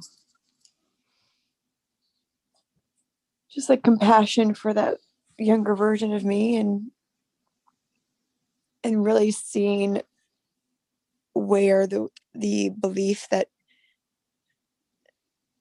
Just 3.50 3.70
like 3.70 3.84
compassion 3.84 4.54
for 4.54 4.74
that 4.74 5.00
younger 5.38 5.76
version 5.76 6.14
of 6.14 6.24
me 6.24 6.56
and 6.58 6.92
and 8.84 9.04
really 9.04 9.32
seeing 9.32 10.02
where 11.34 11.86
the 11.86 12.08
the 12.34 12.70
belief 12.70 13.28
that 13.30 13.50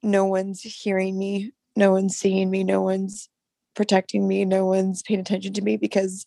no 0.03 0.25
one's 0.25 0.63
hearing 0.63 1.19
me, 1.19 1.53
no 1.77 1.93
one's 1.93 2.17
seeing 2.17 2.51
me, 2.51 2.65
no 2.65 2.83
one's 2.83 3.29
protecting 3.75 4.29
me, 4.29 4.45
no 4.45 4.67
one's 4.67 5.03
paying 5.03 5.21
attention 5.21 5.53
to 5.55 5.63
me 5.63 5.77
because 5.77 6.25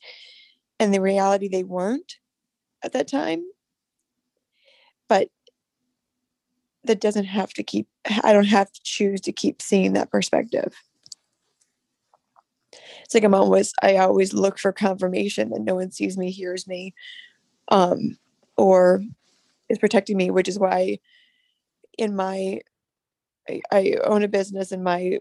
and 0.79 0.93
the 0.93 1.01
reality 1.01 1.47
they 1.49 1.63
weren't 1.63 2.15
at 2.83 2.93
that 2.93 3.07
time. 3.07 3.43
But 5.09 5.29
that 6.87 7.01
doesn't 7.01 7.25
have 7.25 7.53
to 7.53 7.63
keep 7.63 7.87
I 8.23 8.33
don't 8.33 8.45
have 8.45 8.71
to 8.71 8.81
choose 8.83 9.21
to 9.21 9.31
keep 9.31 9.61
seeing 9.61 9.93
that 9.93 10.11
perspective. 10.11 10.73
It's 13.03 13.13
like 13.13 13.23
I'm 13.23 13.33
always 13.33 13.73
I 13.81 13.97
always 13.97 14.33
look 14.33 14.59
for 14.59 14.71
confirmation 14.71 15.49
that 15.51 15.61
no 15.61 15.75
one 15.75 15.91
sees 15.91 16.17
me, 16.17 16.31
hears 16.31 16.67
me, 16.67 16.93
um, 17.69 18.17
or 18.57 19.01
is 19.69 19.79
protecting 19.79 20.17
me, 20.17 20.31
which 20.31 20.47
is 20.47 20.59
why 20.59 20.99
in 21.97 22.15
my 22.15 22.61
I, 23.49 23.61
I 23.71 23.95
own 24.03 24.23
a 24.23 24.27
business 24.27 24.71
and 24.71 24.83
my 24.83 25.19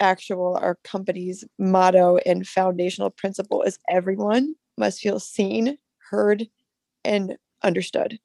actual 0.00 0.56
our 0.60 0.76
company's 0.84 1.44
motto 1.58 2.18
and 2.26 2.46
foundational 2.46 3.10
principle 3.10 3.62
is 3.62 3.78
everyone 3.88 4.54
must 4.76 5.00
feel 5.00 5.20
seen, 5.20 5.78
heard, 6.10 6.46
and 7.04 7.36
understood. 7.62 8.18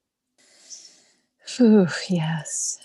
Phew, 1.48 1.88
yes. 2.10 2.80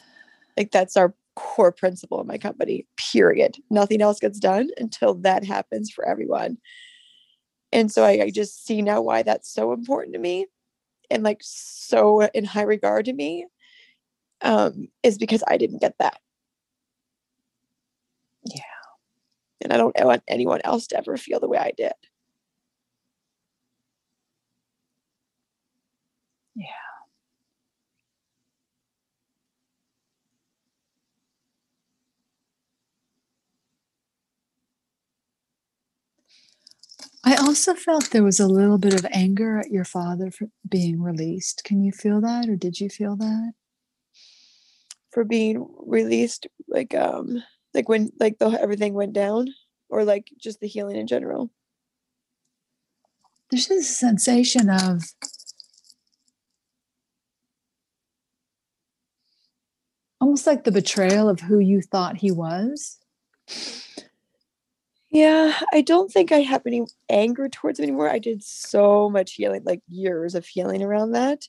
Like 0.56 0.70
that's 0.72 0.96
our 0.96 1.14
core 1.36 1.72
principle 1.72 2.20
in 2.20 2.26
my 2.26 2.38
company, 2.38 2.86
period. 2.96 3.56
Nothing 3.70 4.02
else 4.02 4.20
gets 4.20 4.40
done 4.40 4.70
until 4.78 5.14
that 5.16 5.44
happens 5.44 5.90
for 5.90 6.06
everyone. 6.08 6.58
And 7.72 7.90
so 7.90 8.04
I, 8.04 8.22
I 8.24 8.30
just 8.30 8.66
see 8.66 8.82
now 8.82 9.00
why 9.00 9.22
that's 9.22 9.52
so 9.52 9.72
important 9.72 10.14
to 10.14 10.20
me 10.20 10.46
and 11.10 11.22
like 11.22 11.40
so 11.42 12.22
in 12.34 12.44
high 12.44 12.62
regard 12.62 13.06
to 13.06 13.12
me 13.14 13.46
um, 14.42 14.88
is 15.02 15.18
because 15.18 15.44
I 15.48 15.56
didn't 15.58 15.80
get 15.80 15.96
that. 15.98 16.20
Yeah. 18.44 18.62
And 19.62 19.72
I 19.72 19.76
don't 19.78 19.96
want 20.00 20.22
anyone 20.28 20.60
else 20.64 20.86
to 20.88 20.98
ever 20.98 21.16
feel 21.16 21.40
the 21.40 21.48
way 21.48 21.58
I 21.58 21.72
did. 21.76 21.92
Yeah. 26.54 26.66
I 37.24 37.36
also 37.36 37.74
felt 37.74 38.10
there 38.10 38.24
was 38.24 38.40
a 38.40 38.48
little 38.48 38.78
bit 38.78 38.94
of 38.94 39.06
anger 39.12 39.58
at 39.58 39.70
your 39.70 39.84
father 39.84 40.30
for 40.30 40.48
being 40.68 41.00
released. 41.00 41.62
Can 41.64 41.82
you 41.82 41.92
feel 41.92 42.20
that, 42.20 42.48
or 42.48 42.56
did 42.56 42.80
you 42.80 42.88
feel 42.88 43.14
that? 43.16 43.52
For 45.12 45.24
being 45.24 45.68
released, 45.86 46.48
like 46.66 46.94
um, 46.94 47.42
like 47.74 47.88
when 47.88 48.10
like 48.18 48.38
the 48.38 48.48
everything 48.48 48.94
went 48.94 49.12
down, 49.12 49.48
or 49.88 50.04
like 50.04 50.30
just 50.40 50.58
the 50.60 50.66
healing 50.66 50.96
in 50.96 51.06
general. 51.06 51.50
There's 53.50 53.68
just 53.68 53.90
a 53.90 53.94
sensation 53.94 54.68
of 54.68 55.02
almost 60.20 60.46
like 60.46 60.64
the 60.64 60.72
betrayal 60.72 61.28
of 61.28 61.40
who 61.40 61.58
you 61.58 61.82
thought 61.82 62.16
he 62.16 62.32
was. 62.32 62.98
Yeah, 65.12 65.52
I 65.74 65.82
don't 65.82 66.10
think 66.10 66.32
I 66.32 66.38
have 66.38 66.62
any 66.66 66.84
anger 67.10 67.48
towards 67.48 67.78
him 67.78 67.84
anymore. 67.84 68.10
I 68.10 68.18
did 68.18 68.42
so 68.42 69.10
much 69.10 69.34
healing, 69.34 69.62
like 69.64 69.82
years 69.88 70.34
of 70.34 70.46
healing 70.46 70.82
around 70.82 71.12
that. 71.12 71.46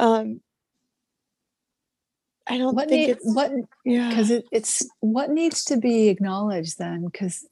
Um, 0.00 0.40
I 2.46 2.58
don't 2.58 2.74
what 2.74 2.88
think 2.88 3.08
need, 3.08 3.12
it's 3.12 3.34
what 3.34 3.52
yeah. 3.84 4.08
because 4.08 4.30
it, 4.30 4.46
it's 4.52 4.88
what 5.00 5.30
needs 5.30 5.64
to 5.64 5.76
be 5.76 6.08
acknowledged 6.08 6.78
then 6.78 7.04
because 7.04 7.46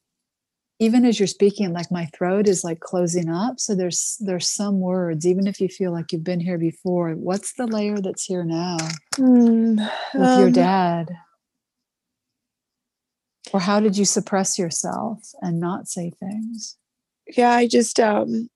even 0.79 1.05
as 1.05 1.19
you're 1.19 1.27
speaking 1.27 1.73
like 1.73 1.91
my 1.91 2.07
throat 2.07 2.47
is 2.47 2.65
like 2.65 2.81
closing 2.81 3.29
up 3.29 3.59
so 3.59 3.75
there's 3.75 4.17
there's 4.21 4.49
some 4.49 4.81
words 4.81 5.27
even 5.27 5.47
if 5.47 5.61
you 5.61 5.69
feel 5.69 5.93
like 5.93 6.13
you've 6.13 6.25
been 6.25 6.41
here 6.41 6.59
before 6.59 7.11
what's 7.13 7.55
the 7.55 7.67
layer 7.67 7.99
that's 8.01 8.25
here 8.25 8.45
now 8.45 8.77
Hmm, 9.17 9.77
with 10.15 10.37
your 10.39 10.47
um, 10.47 10.53
dad 10.53 11.09
or 13.53 13.61
how 13.61 13.81
did 13.81 13.97
you 13.97 14.05
suppress 14.05 14.59
yourself 14.59 15.33
and 15.41 15.61
not 15.61 15.89
say 15.89 16.11
things? 16.11 16.77
Yeah 17.37 17.51
i 17.51 17.67
just 17.67 17.99
um 18.01 18.49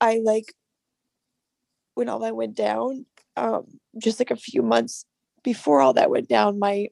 i 0.00 0.20
like 0.22 0.52
when 1.94 2.08
all 2.08 2.18
that 2.18 2.36
went 2.36 2.54
down 2.54 3.06
um 3.36 3.64
just 3.98 4.18
like 4.18 4.30
a 4.30 4.36
few 4.36 4.62
months 4.62 5.04
before 5.42 5.80
all 5.80 5.92
that 5.94 6.10
went 6.10 6.28
down 6.28 6.58
my 6.58 6.88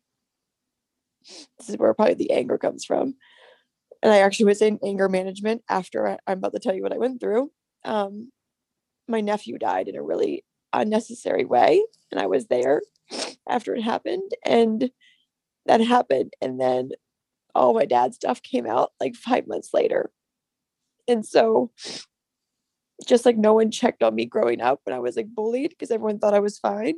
this 1.59 1.69
is 1.69 1.77
where 1.77 1.95
probably 1.95 2.15
the 2.15 2.33
anger 2.33 2.59
comes 2.59 2.85
from. 2.85 3.15
And 4.03 4.13
i 4.13 4.19
actually 4.19 4.47
was 4.47 4.63
in 4.63 4.79
anger 4.85 5.09
management 5.09 5.63
after 5.69 6.07
I, 6.07 6.19
i'm 6.27 6.39
about 6.39 6.53
to 6.53 6.61
tell 6.61 6.75
you 6.75 6.83
what 6.83 6.93
i 6.93 6.99
went 6.99 7.21
through. 7.21 7.51
Um 7.85 8.31
my 9.09 9.21
nephew 9.21 9.59
died 9.59 9.89
in 9.89 9.97
a 9.97 10.03
really 10.03 10.45
unnecessary 10.81 11.45
way 11.45 11.83
and 12.11 12.21
i 12.21 12.27
was 12.27 12.47
there 12.47 12.83
after 13.49 13.75
it 13.75 13.83
happened 13.83 14.31
and 14.45 14.91
that 15.67 15.81
happened 15.81 16.33
and 16.41 16.61
then 16.61 16.91
all 17.55 17.75
my 17.75 17.85
dad's 17.85 18.17
stuff 18.17 18.43
came 18.43 18.67
out 18.67 18.93
like 19.01 19.15
five 19.15 19.47
months 19.47 19.71
later. 19.73 20.11
And 21.07 21.25
so 21.25 21.71
just 23.07 23.27
like 23.27 23.37
no 23.37 23.55
one 23.55 23.71
checked 23.71 24.03
on 24.03 24.15
me 24.15 24.25
growing 24.27 24.61
up 24.61 24.81
when 24.85 24.95
I 24.95 24.99
was 24.99 25.17
like 25.17 25.29
bullied 25.29 25.71
because 25.71 25.91
everyone 25.91 26.19
thought 26.19 26.35
I 26.35 26.41
was 26.41 26.59
fine. 26.59 26.95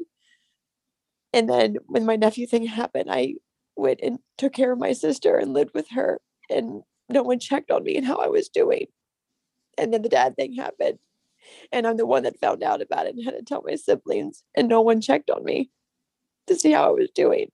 And 1.32 1.48
then 1.48 1.76
when 1.86 2.06
my 2.06 2.16
nephew 2.16 2.46
thing 2.46 2.66
happened, 2.66 3.10
I 3.10 3.34
went 3.76 4.00
and 4.02 4.18
took 4.38 4.52
care 4.52 4.72
of 4.72 4.78
my 4.78 4.92
sister 4.92 5.36
and 5.36 5.52
lived 5.52 5.72
with 5.74 5.88
her 5.90 6.20
and 6.48 6.82
no 7.08 7.22
one 7.22 7.38
checked 7.38 7.70
on 7.70 7.84
me 7.84 7.96
and 7.96 8.06
how 8.06 8.16
I 8.16 8.28
was 8.28 8.48
doing. 8.48 8.86
And 9.76 9.92
then 9.92 10.02
the 10.02 10.08
dad 10.08 10.36
thing 10.36 10.54
happened. 10.54 10.98
And 11.72 11.86
I'm 11.86 11.96
the 11.96 12.06
one 12.06 12.22
that 12.24 12.40
found 12.40 12.62
out 12.62 12.82
about 12.82 13.06
it 13.06 13.14
and 13.14 13.24
had 13.24 13.34
to 13.34 13.42
tell 13.42 13.62
my 13.66 13.74
siblings 13.74 14.42
and 14.54 14.68
no 14.68 14.80
one 14.80 15.00
checked 15.00 15.30
on 15.30 15.44
me 15.44 15.70
to 16.46 16.54
see 16.54 16.72
how 16.72 16.86
I 16.86 16.90
was 16.90 17.10
doing. 17.14 17.50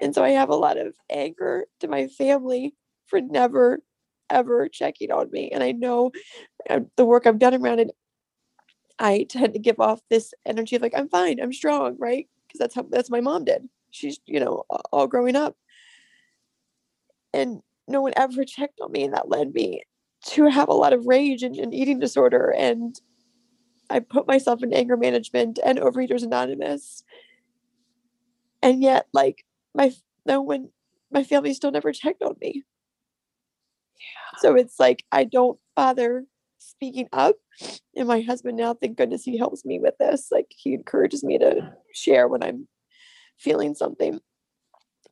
And 0.00 0.14
so 0.14 0.24
I 0.24 0.30
have 0.30 0.48
a 0.48 0.56
lot 0.56 0.78
of 0.78 0.94
anger 1.10 1.66
to 1.80 1.88
my 1.88 2.06
family 2.08 2.74
for 3.06 3.20
never, 3.20 3.80
ever 4.30 4.68
checking 4.68 5.10
on 5.10 5.30
me. 5.30 5.50
And 5.50 5.62
I 5.62 5.72
know 5.72 6.10
uh, 6.70 6.80
the 6.96 7.04
work 7.04 7.26
I've 7.26 7.38
done 7.38 7.54
around 7.54 7.80
it, 7.80 7.90
I 8.98 9.26
tend 9.28 9.54
to 9.54 9.58
give 9.58 9.80
off 9.80 10.00
this 10.10 10.32
energy 10.46 10.76
of 10.76 10.82
like, 10.82 10.94
I'm 10.96 11.08
fine, 11.08 11.40
I'm 11.40 11.52
strong, 11.52 11.96
right? 11.98 12.28
Because 12.46 12.58
that's 12.58 12.74
how 12.74 12.86
that's 12.90 13.10
my 13.10 13.20
mom 13.20 13.44
did. 13.44 13.68
She's, 13.90 14.20
you 14.26 14.40
know, 14.40 14.64
all 14.92 15.06
growing 15.06 15.36
up. 15.36 15.56
And 17.34 17.62
no 17.88 18.00
one 18.00 18.12
ever 18.16 18.44
checked 18.46 18.80
on 18.80 18.92
me. 18.92 19.04
And 19.04 19.14
that 19.14 19.28
led 19.28 19.52
me 19.52 19.82
to 20.26 20.46
have 20.46 20.68
a 20.68 20.74
lot 20.74 20.92
of 20.92 21.06
rage 21.06 21.42
and, 21.42 21.56
and 21.56 21.74
eating 21.74 21.98
disorder. 21.98 22.54
And 22.56 22.98
I 23.90 24.00
put 24.00 24.26
myself 24.26 24.62
in 24.62 24.72
anger 24.72 24.96
management 24.96 25.58
and 25.64 25.78
Overeaters 25.78 26.22
Anonymous. 26.22 27.02
And 28.62 28.82
yet, 28.82 29.06
like, 29.12 29.44
my 29.74 29.92
no 30.26 30.40
one 30.40 30.68
my 31.10 31.24
family 31.24 31.54
still 31.54 31.70
never 31.70 31.92
checked 31.92 32.22
on 32.22 32.34
me 32.40 32.62
yeah. 33.98 34.38
so 34.38 34.54
it's 34.54 34.78
like 34.78 35.04
i 35.12 35.24
don't 35.24 35.58
bother 35.76 36.24
speaking 36.58 37.08
up 37.12 37.36
and 37.96 38.06
my 38.08 38.20
husband 38.20 38.56
now 38.56 38.74
thank 38.74 38.96
goodness 38.96 39.24
he 39.24 39.36
helps 39.36 39.64
me 39.64 39.78
with 39.78 39.96
this 39.98 40.28
like 40.30 40.46
he 40.50 40.74
encourages 40.74 41.24
me 41.24 41.38
to 41.38 41.72
share 41.92 42.28
when 42.28 42.42
i'm 42.42 42.68
feeling 43.38 43.74
something 43.74 44.20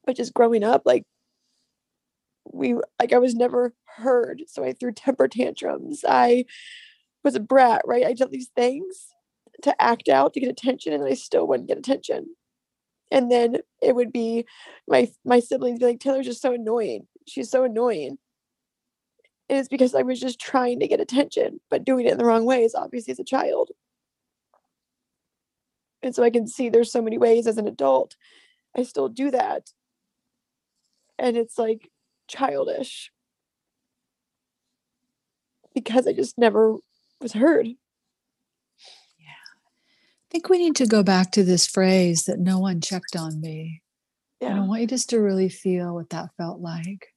but 0.06 0.16
just 0.16 0.34
growing 0.34 0.62
up 0.62 0.82
like 0.84 1.04
we 2.44 2.74
like 2.98 3.12
i 3.12 3.18
was 3.18 3.34
never 3.34 3.74
heard 3.96 4.42
so 4.46 4.64
i 4.64 4.72
threw 4.72 4.92
temper 4.92 5.28
tantrums. 5.28 6.04
I 6.08 6.44
was 7.24 7.34
a 7.34 7.40
brat 7.40 7.82
right? 7.86 8.06
I 8.06 8.12
did 8.14 8.30
these 8.30 8.50
things 8.56 9.08
to 9.62 9.82
act 9.82 10.08
out 10.08 10.32
to 10.34 10.40
get 10.40 10.48
attention 10.50 10.92
and 10.92 11.04
i 11.04 11.14
still 11.14 11.46
wouldn't 11.46 11.68
get 11.68 11.78
attention. 11.78 12.26
And 13.12 13.30
then 13.30 13.58
it 13.82 13.94
would 13.94 14.12
be 14.12 14.46
my 14.88 15.10
my 15.24 15.40
siblings 15.40 15.80
be 15.80 15.86
like 15.86 16.00
taylor's 16.00 16.26
just 16.26 16.42
so 16.42 16.52
annoying. 16.54 17.06
She's 17.28 17.50
so 17.50 17.64
annoying. 17.64 18.18
And 19.48 19.58
it's 19.58 19.68
because 19.68 19.94
i 19.94 20.02
was 20.02 20.20
just 20.20 20.40
trying 20.40 20.80
to 20.80 20.88
get 20.88 21.00
attention 21.00 21.60
but 21.70 21.84
doing 21.84 22.06
it 22.06 22.12
in 22.12 22.18
the 22.18 22.24
wrong 22.24 22.44
ways 22.44 22.74
obviously 22.74 23.12
as 23.12 23.18
a 23.20 23.24
child. 23.24 23.70
And 26.02 26.14
so 26.14 26.22
i 26.22 26.30
can 26.30 26.46
see 26.46 26.68
there's 26.68 26.92
so 26.92 27.02
many 27.02 27.18
ways 27.18 27.46
as 27.46 27.58
an 27.58 27.68
adult 27.68 28.16
i 28.76 28.82
still 28.82 29.08
do 29.08 29.30
that. 29.32 29.70
And 31.18 31.36
it's 31.36 31.58
like 31.58 31.89
childish 32.30 33.10
because 35.74 36.06
i 36.06 36.12
just 36.12 36.38
never 36.38 36.76
was 37.20 37.32
heard 37.32 37.66
Yeah. 37.66 37.76
I 39.26 40.26
think 40.30 40.48
we 40.48 40.58
need 40.58 40.76
to 40.76 40.86
go 40.86 41.02
back 41.02 41.32
to 41.32 41.42
this 41.44 41.66
phrase 41.66 42.24
that 42.24 42.38
no 42.38 42.58
one 42.58 42.80
checked 42.80 43.16
on 43.16 43.40
me. 43.40 43.82
yeah 44.40 44.50
And 44.50 44.60
I 44.60 44.66
want 44.66 44.80
you 44.82 44.86
just 44.86 45.10
to 45.10 45.18
really 45.20 45.48
feel 45.48 45.94
what 45.94 46.10
that 46.10 46.30
felt 46.36 46.60
like. 46.60 47.08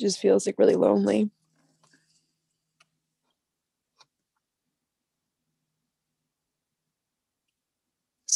Just 0.00 0.18
feels 0.18 0.46
like 0.46 0.58
really 0.58 0.76
lonely 0.76 1.30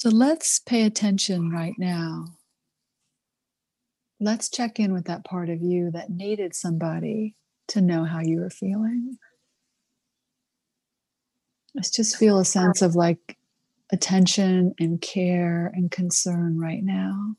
So 0.05 0.11
let's 0.11 0.59
pay 0.59 0.83
attention 0.83 1.51
right 1.51 1.73
now. 1.79 2.27
Let's 4.21 4.51
check 4.51 4.79
in 4.79 4.93
with 4.93 5.05
that 5.05 5.25
part 5.25 5.49
of 5.49 5.63
you 5.63 5.93
that 5.93 6.11
needed 6.11 6.55
somebody 6.55 7.37
to 7.69 7.81
know 7.81 8.05
how 8.05 8.21
you 8.21 8.41
were 8.41 8.51
feeling. 8.51 9.19
Let's 11.75 11.91
just 11.91 12.17
feel 12.17 12.39
a 12.39 12.45
sense 12.45 12.83
of 12.83 12.97
like 12.97 13.39
attention 13.93 14.75
and 14.79 15.01
care 15.01 15.73
and 15.75 15.91
concern 15.91 16.59
right 16.59 16.83
now. 16.83 17.37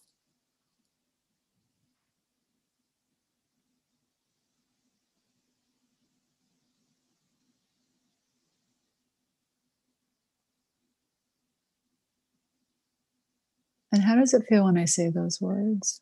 And 13.95 14.03
how 14.03 14.15
does 14.15 14.33
it 14.33 14.45
feel 14.49 14.65
when 14.65 14.77
I 14.77 14.83
say 14.83 15.09
those 15.09 15.39
words? 15.39 16.01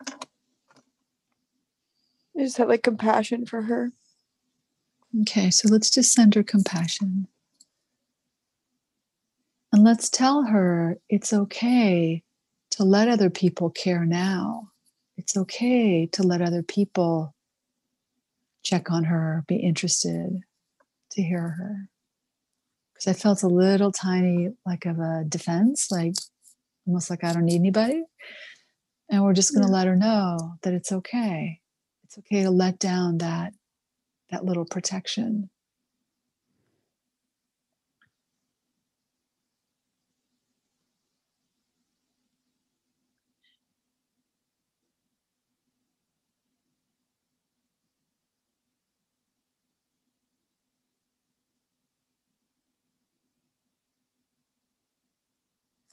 i 2.35 2.41
just 2.41 2.57
have 2.57 2.67
like 2.67 2.81
compassion 2.81 3.45
for 3.45 3.61
her 3.61 3.91
Okay, 5.21 5.51
so 5.51 5.67
let's 5.69 5.91
just 5.91 6.11
send 6.11 6.33
her 6.33 6.41
compassion. 6.41 7.27
And 9.71 9.83
let's 9.83 10.09
tell 10.09 10.45
her 10.45 10.97
it's 11.07 11.31
okay 11.31 12.23
to 12.71 12.83
let 12.83 13.07
other 13.07 13.29
people 13.29 13.69
care 13.69 14.05
now. 14.05 14.71
It's 15.15 15.37
okay 15.37 16.07
to 16.07 16.23
let 16.23 16.41
other 16.41 16.63
people 16.63 17.35
check 18.63 18.89
on 18.89 19.03
her, 19.03 19.43
be 19.47 19.57
interested 19.57 20.41
to 21.11 21.21
hear 21.21 21.49
her. 21.49 21.89
Because 22.93 23.07
I 23.07 23.13
felt 23.13 23.43
a 23.43 23.47
little 23.47 23.91
tiny, 23.91 24.49
like 24.65 24.87
of 24.87 24.97
a 24.97 25.25
defense, 25.29 25.91
like 25.91 26.15
almost 26.87 27.09
like 27.09 27.23
I 27.23 27.33
don't 27.33 27.45
need 27.45 27.55
anybody. 27.59 28.03
And 29.09 29.23
we're 29.23 29.33
just 29.33 29.53
going 29.53 29.65
to 29.65 29.71
Yeah. 29.71 29.77
let 29.77 29.87
her 29.87 29.95
know 29.95 30.55
that 30.63 30.73
it's 30.73 30.91
okay. 30.91 31.59
It's 32.05 32.17
okay 32.19 32.43
to 32.43 32.51
let 32.51 32.79
down 32.79 33.19
that 33.19 33.53
that 34.31 34.45
little 34.45 34.65
protection. 34.65 35.49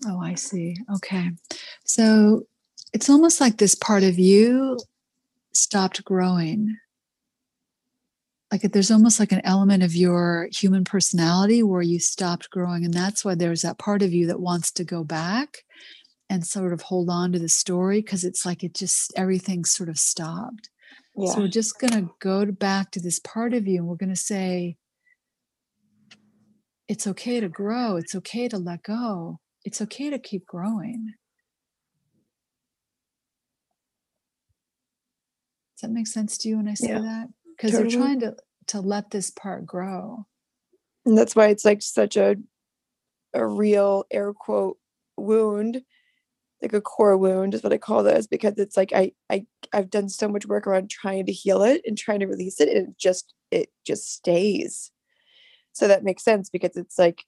Oh, 0.07 0.21
I 0.21 0.35
see. 0.35 0.77
Okay. 0.97 1.31
So 1.85 2.45
it's 2.93 3.11
almost 3.11 3.41
like 3.41 3.59
this 3.59 3.75
part 3.75 4.03
of 4.03 4.19
you 4.19 4.79
stopped 5.53 6.05
growing. 6.05 6.77
like 8.53 8.63
there's 8.63 8.91
almost 8.91 9.21
like 9.21 9.31
an 9.33 9.41
element 9.45 9.83
of 9.83 9.95
your 9.95 10.49
human 10.53 10.85
personality 10.85 11.63
where 11.63 11.83
you 11.83 11.99
stopped 12.01 12.51
growing 12.51 12.85
and 12.85 12.95
that's 12.95 13.25
why 13.25 13.35
there's 13.35 13.63
that 13.63 13.79
part 13.79 14.03
of 14.03 14.13
you 14.13 14.27
that 14.27 14.41
wants 14.41 14.71
to 14.73 14.85
go 14.85 15.05
back 15.05 15.59
and 16.29 16.45
sort 16.47 16.73
of 16.73 16.83
hold 16.83 17.09
on 17.11 17.31
to 17.33 17.39
the 17.39 17.49
story 17.49 18.01
because 18.01 18.25
it's 18.25 18.45
like 18.47 18.63
it 18.65 18.75
just 18.75 19.13
everything 19.17 19.65
sort 19.65 19.89
of 19.89 19.99
stopped 19.99 20.69
Yeah. 21.17 21.33
so 21.33 21.41
we're 21.41 21.49
just 21.49 21.79
going 21.79 21.93
to 21.93 22.11
go 22.21 22.45
back 22.51 22.91
to 22.93 23.01
this 23.01 23.19
part 23.21 23.53
of 23.55 23.67
you 23.69 23.79
and 23.79 23.87
we're 23.87 23.97
going 23.97 24.15
to 24.15 24.17
say 24.17 24.77
it's 26.89 27.07
okay 27.07 27.39
to 27.41 27.49
grow 27.49 27.97
it's 27.97 28.15
okay 28.15 28.49
to 28.49 28.59
let 28.59 28.83
go 28.83 29.39
it's 29.65 29.81
okay 29.83 30.11
to 30.11 30.19
keep 30.19 30.47
growing. 30.47 31.15
Does 35.77 35.89
that 35.89 35.95
make 35.95 36.07
sense 36.07 36.37
to 36.39 36.49
you 36.49 36.59
when 36.59 36.69
i 36.69 36.75
say 36.75 36.89
Yeah, 36.89 36.99
that? 37.01 37.29
Because 37.57 37.73
totally. 37.73 37.91
they're 37.91 37.99
trying 37.99 38.21
to 38.21 38.37
to 38.69 38.81
let 38.81 39.11
this 39.11 39.31
part 39.31 39.67
grow. 39.67 40.27
And 41.07 41.17
that's 41.17 41.35
why 41.35 41.49
it's 41.49 41.65
like 41.65 41.83
such 41.83 42.17
a 42.17 42.37
a 43.35 43.47
real 43.47 44.05
air 44.11 44.33
quote 44.33 44.79
wound 45.17 45.83
like 46.63 46.73
a 46.73 46.81
core 46.81 47.17
wound 47.17 47.55
is 47.55 47.63
what 47.63 47.73
i 47.73 47.79
call 47.79 48.03
this 48.03 48.27
because 48.27 48.55
it's 48.59 48.77
like 48.77 48.93
i 48.93 49.13
i 49.31 49.47
i've 49.73 49.91
done 49.91 50.09
so 50.09 50.29
much 50.29 50.47
work 50.47 50.67
around 50.67 50.91
trying 50.91 51.25
to 51.27 51.33
heal 51.33 51.63
it 51.63 51.81
and 51.87 51.97
trying 51.97 52.21
to 52.21 52.27
release 52.27 52.61
it 52.61 52.69
and 52.69 52.89
it 52.89 52.99
just 52.99 53.35
it 53.51 53.71
just 53.87 54.13
stays. 54.13 54.91
So 55.73 55.89
that 55.89 56.05
makes 56.05 56.25
sense 56.25 56.51
because 56.51 56.77
it's 56.77 56.99
like 56.99 57.25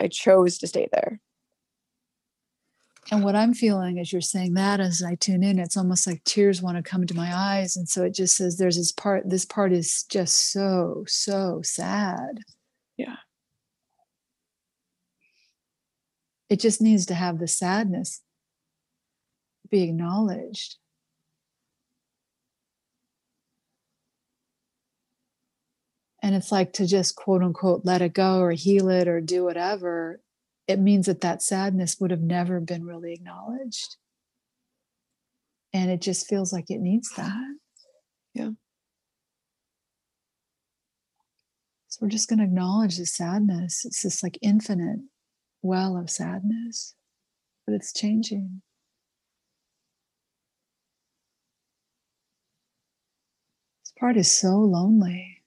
i 0.00 0.08
chose 0.08 0.58
to 0.58 0.66
stay 0.66 0.88
there 0.92 1.20
And 3.10 3.24
what 3.24 3.34
I'm 3.34 3.52
feeling 3.52 3.98
as 3.98 4.12
you're 4.12 4.20
saying 4.20 4.54
that, 4.54 4.80
as 4.80 5.02
I 5.02 5.16
tune 5.16 5.42
in, 5.42 5.58
it's 5.58 5.76
almost 5.76 6.06
like 6.06 6.22
tears 6.24 6.62
want 6.62 6.76
to 6.76 6.82
come 6.82 7.06
to 7.06 7.14
my 7.14 7.34
eyes. 7.34 7.76
And 7.76 7.88
so 7.88 8.04
it 8.04 8.14
just 8.14 8.36
says 8.36 8.56
there's 8.56 8.76
this 8.76 8.92
part, 8.92 9.28
this 9.28 9.44
part 9.44 9.72
is 9.72 10.04
just 10.08 10.52
so, 10.52 11.04
so 11.08 11.60
sad. 11.64 12.40
Yeah. 12.96 13.16
It 16.48 16.60
just 16.60 16.80
needs 16.80 17.06
to 17.06 17.14
have 17.14 17.38
the 17.38 17.48
sadness 17.48 18.20
be 19.68 19.82
acknowledged. 19.82 20.76
And 26.22 26.36
it's 26.36 26.52
like 26.52 26.74
to 26.74 26.86
just 26.86 27.16
quote 27.16 27.42
unquote 27.42 27.80
let 27.84 28.00
it 28.00 28.12
go 28.12 28.38
or 28.38 28.52
heal 28.52 28.88
it 28.90 29.08
or 29.08 29.20
do 29.20 29.42
whatever 29.42 30.20
it 30.66 30.78
means 30.78 31.06
that 31.06 31.20
that 31.22 31.42
sadness 31.42 31.96
would 32.00 32.10
have 32.10 32.20
never 32.20 32.60
been 32.60 32.84
really 32.84 33.12
acknowledged. 33.12 33.96
And 35.72 35.90
it 35.90 36.00
just 36.00 36.28
feels 36.28 36.52
like 36.52 36.70
it 36.70 36.80
needs 36.80 37.10
that. 37.16 37.56
Yeah. 38.34 38.50
So 41.88 41.98
we're 42.00 42.08
just 42.08 42.28
going 42.28 42.38
to 42.38 42.44
acknowledge 42.44 42.96
the 42.96 43.06
sadness. 43.06 43.84
It's 43.84 44.02
this 44.02 44.22
like 44.22 44.38
infinite 44.40 45.00
well 45.60 45.96
of 45.96 46.10
sadness, 46.10 46.94
but 47.66 47.74
it's 47.74 47.92
changing. 47.92 48.62
This 53.84 53.92
part 53.98 54.16
is 54.16 54.32
so 54.32 54.56
lonely. 54.56 55.41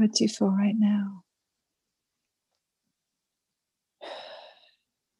What 0.00 0.12
do 0.12 0.24
you 0.24 0.28
feel 0.28 0.48
right 0.50 0.74
now? 0.78 1.22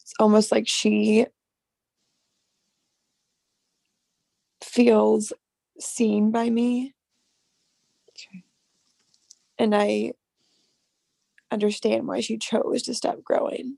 it's 0.00 0.14
almost 0.18 0.50
like 0.50 0.66
she 0.66 1.26
feels 4.64 5.32
seen 5.78 6.30
by 6.30 6.48
me 6.48 6.94
Okay. 8.10 8.44
and 9.58 9.74
I 9.74 10.12
understand 11.50 12.06
why 12.06 12.20
she 12.20 12.38
chose 12.38 12.82
to 12.84 12.94
stop 12.94 13.22
growing. 13.22 13.76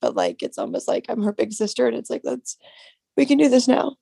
But 0.00 0.14
like 0.14 0.42
it's 0.42 0.58
almost 0.58 0.86
like 0.88 1.06
I'm 1.08 1.22
her 1.22 1.32
big 1.32 1.52
sister 1.52 1.86
and 1.86 1.96
it's 1.96 2.10
like 2.10 2.22
let's 2.24 2.56
we 3.16 3.26
can 3.26 3.38
do 3.38 3.48
this 3.48 3.66
now. 3.66 3.96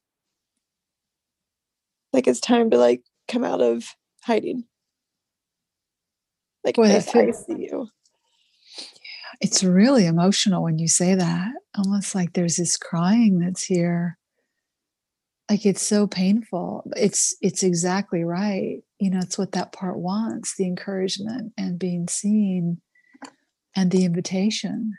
Like 2.12 2.26
it's 2.26 2.40
time 2.40 2.70
to 2.70 2.78
like 2.78 3.02
come 3.28 3.44
out 3.44 3.60
of 3.60 3.84
hiding. 4.22 4.64
Like 6.66 6.78
I 6.80 7.30
see 7.30 7.68
you. 7.70 7.88
It's 9.40 9.62
really 9.62 10.06
emotional 10.06 10.64
when 10.64 10.80
you 10.80 10.88
say 10.88 11.14
that. 11.14 11.52
Almost 11.78 12.14
like 12.14 12.32
there's 12.32 12.56
this 12.56 12.76
crying 12.76 13.38
that's 13.38 13.62
here. 13.62 14.18
Like 15.48 15.64
it's 15.64 15.86
so 15.86 16.08
painful. 16.08 16.90
It's 16.96 17.36
it's 17.40 17.62
exactly 17.62 18.24
right. 18.24 18.82
You 18.98 19.10
know, 19.10 19.20
it's 19.20 19.38
what 19.38 19.52
that 19.52 19.70
part 19.70 19.98
wants, 19.98 20.56
the 20.56 20.66
encouragement 20.66 21.52
and 21.56 21.78
being 21.78 22.08
seen 22.08 22.80
and 23.76 23.92
the 23.92 24.04
invitation. 24.04 24.94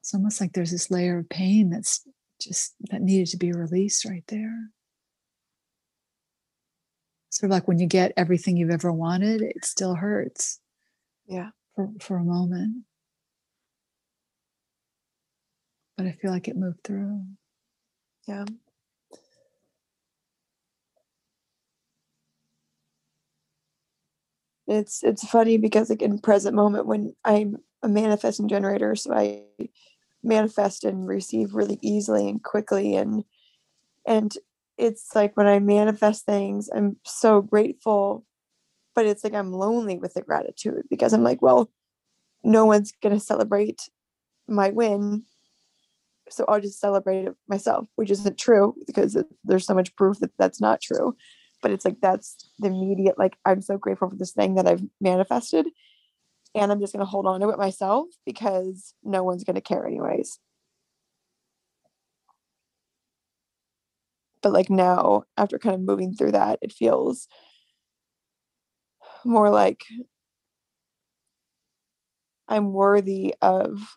It's 0.00 0.12
almost 0.14 0.40
like 0.40 0.52
there's 0.52 0.72
this 0.72 0.90
layer 0.90 1.18
of 1.18 1.28
pain 1.28 1.70
that's 1.70 2.04
just 2.40 2.74
that 2.90 3.02
needed 3.02 3.28
to 3.28 3.36
be 3.36 3.52
released 3.52 4.04
right 4.04 4.24
there. 4.26 4.70
Sort 7.30 7.48
of 7.48 7.52
like 7.52 7.68
when 7.68 7.78
you 7.78 7.86
get 7.86 8.12
everything 8.16 8.56
you've 8.56 8.70
ever 8.70 8.92
wanted, 8.92 9.40
it 9.40 9.64
still 9.64 9.94
hurts 9.94 10.60
Yeah. 11.26 11.50
for, 11.74 11.88
for 12.00 12.16
a 12.16 12.24
moment. 12.24 12.84
But 15.96 16.06
I 16.06 16.12
feel 16.12 16.32
like 16.32 16.48
it 16.48 16.56
moved 16.56 16.82
through. 16.82 17.24
Yeah. 18.26 18.44
It's 24.66 25.02
it's 25.02 25.26
funny 25.26 25.56
because 25.56 25.90
like 25.90 26.02
in 26.02 26.18
present 26.20 26.54
moment 26.54 26.86
when 26.86 27.14
I'm 27.24 27.56
a 27.82 27.88
manifesting 27.88 28.48
generator, 28.48 28.94
so 28.94 29.12
I 29.12 29.42
manifest 30.22 30.84
and 30.84 31.06
receive 31.08 31.54
really 31.54 31.78
easily 31.82 32.28
and 32.28 32.42
quickly 32.42 32.94
and 32.94 33.24
and 34.06 34.32
it's 34.80 35.14
like 35.14 35.36
when 35.36 35.46
I 35.46 35.58
manifest 35.58 36.24
things, 36.26 36.68
I'm 36.74 36.96
so 37.04 37.42
grateful, 37.42 38.24
but 38.94 39.06
it's 39.06 39.22
like 39.22 39.34
I'm 39.34 39.52
lonely 39.52 39.98
with 39.98 40.14
the 40.14 40.22
gratitude 40.22 40.84
because 40.90 41.12
I'm 41.12 41.22
like, 41.22 41.42
well, 41.42 41.70
no 42.42 42.64
one's 42.66 42.92
gonna 43.02 43.20
celebrate 43.20 43.88
my 44.48 44.70
win 44.70 45.24
so 46.32 46.44
I'll 46.48 46.60
just 46.60 46.80
celebrate 46.80 47.26
it 47.26 47.34
myself, 47.48 47.86
which 47.96 48.10
isn't 48.10 48.38
true 48.38 48.74
because 48.86 49.16
there's 49.44 49.66
so 49.66 49.74
much 49.74 49.94
proof 49.96 50.20
that 50.20 50.30
that's 50.38 50.60
not 50.60 50.80
true. 50.80 51.16
But 51.62 51.72
it's 51.72 51.84
like 51.84 52.00
that's 52.00 52.48
the 52.58 52.68
immediate, 52.68 53.18
like, 53.18 53.36
I'm 53.44 53.60
so 53.60 53.76
grateful 53.76 54.08
for 54.08 54.16
this 54.16 54.32
thing 54.32 54.54
that 54.54 54.66
I've 54.66 54.82
manifested. 55.00 55.66
And 56.54 56.72
I'm 56.72 56.80
just 56.80 56.92
going 56.92 57.04
to 57.04 57.10
hold 57.10 57.26
on 57.26 57.40
to 57.40 57.50
it 57.50 57.58
myself 57.58 58.08
because 58.24 58.94
no 59.04 59.22
one's 59.22 59.44
going 59.44 59.56
to 59.56 59.60
care, 59.60 59.86
anyways. 59.86 60.38
But 64.42 64.52
like 64.52 64.70
now, 64.70 65.24
after 65.36 65.58
kind 65.58 65.74
of 65.74 65.80
moving 65.82 66.14
through 66.14 66.32
that, 66.32 66.58
it 66.62 66.72
feels 66.72 67.28
more 69.24 69.50
like 69.50 69.84
I'm 72.48 72.72
worthy 72.72 73.34
of 73.42 73.96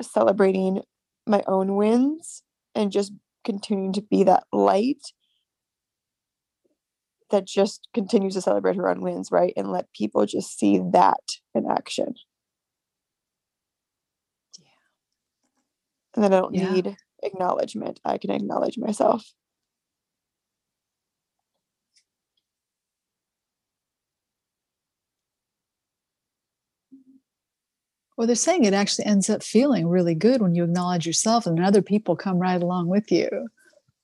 celebrating 0.00 0.82
my 1.26 1.42
own 1.46 1.76
wins 1.76 2.42
and 2.74 2.92
just 2.92 3.12
continuing 3.44 3.92
to 3.94 4.02
be 4.02 4.24
that 4.24 4.44
light 4.52 5.00
that 7.30 7.44
just 7.46 7.88
continues 7.92 8.34
to 8.34 8.40
celebrate 8.40 8.76
her 8.76 8.88
own 8.88 9.00
wins, 9.02 9.30
right? 9.30 9.52
And 9.56 9.70
let 9.70 9.92
people 9.92 10.24
just 10.26 10.58
see 10.58 10.78
that 10.92 11.20
in 11.54 11.66
action. 11.70 12.14
Yeah. 14.58 14.64
And 16.14 16.24
then 16.24 16.32
I 16.32 16.40
don't 16.40 16.54
Yeah. 16.54 16.70
need 16.70 16.96
acknowledgement. 17.22 18.00
I 18.04 18.18
can 18.18 18.30
acknowledge 18.30 18.78
myself. 18.78 19.32
Well, 28.16 28.26
they're 28.26 28.36
saying 28.36 28.64
it 28.64 28.74
actually 28.74 29.06
ends 29.06 29.30
up 29.30 29.42
feeling 29.44 29.86
really 29.86 30.14
good 30.14 30.42
when 30.42 30.54
you 30.54 30.64
acknowledge 30.64 31.06
yourself 31.06 31.46
and 31.46 31.62
other 31.64 31.82
people 31.82 32.16
come 32.16 32.38
right 32.38 32.60
along 32.60 32.88
with 32.88 33.12
you. 33.12 33.28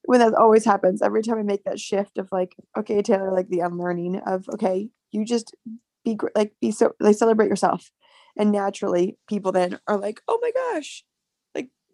when 0.04 0.20
that 0.20 0.34
always 0.34 0.64
happens 0.64 1.02
every 1.02 1.22
time 1.22 1.38
i 1.38 1.42
make 1.42 1.64
that 1.64 1.80
shift 1.80 2.18
of 2.18 2.28
like 2.32 2.54
okay 2.78 3.02
taylor 3.02 3.32
like 3.32 3.48
the 3.48 3.60
unlearning 3.60 4.16
of 4.26 4.48
okay 4.52 4.88
you 5.12 5.24
just 5.24 5.54
be 6.04 6.18
like 6.36 6.52
be 6.60 6.70
so 6.70 6.92
like 7.00 7.16
celebrate 7.16 7.48
yourself 7.48 7.90
and 8.36 8.52
naturally 8.52 9.16
people 9.28 9.52
then 9.52 9.78
are 9.88 9.98
like 9.98 10.20
oh 10.28 10.38
my 10.42 10.52
gosh 10.52 11.04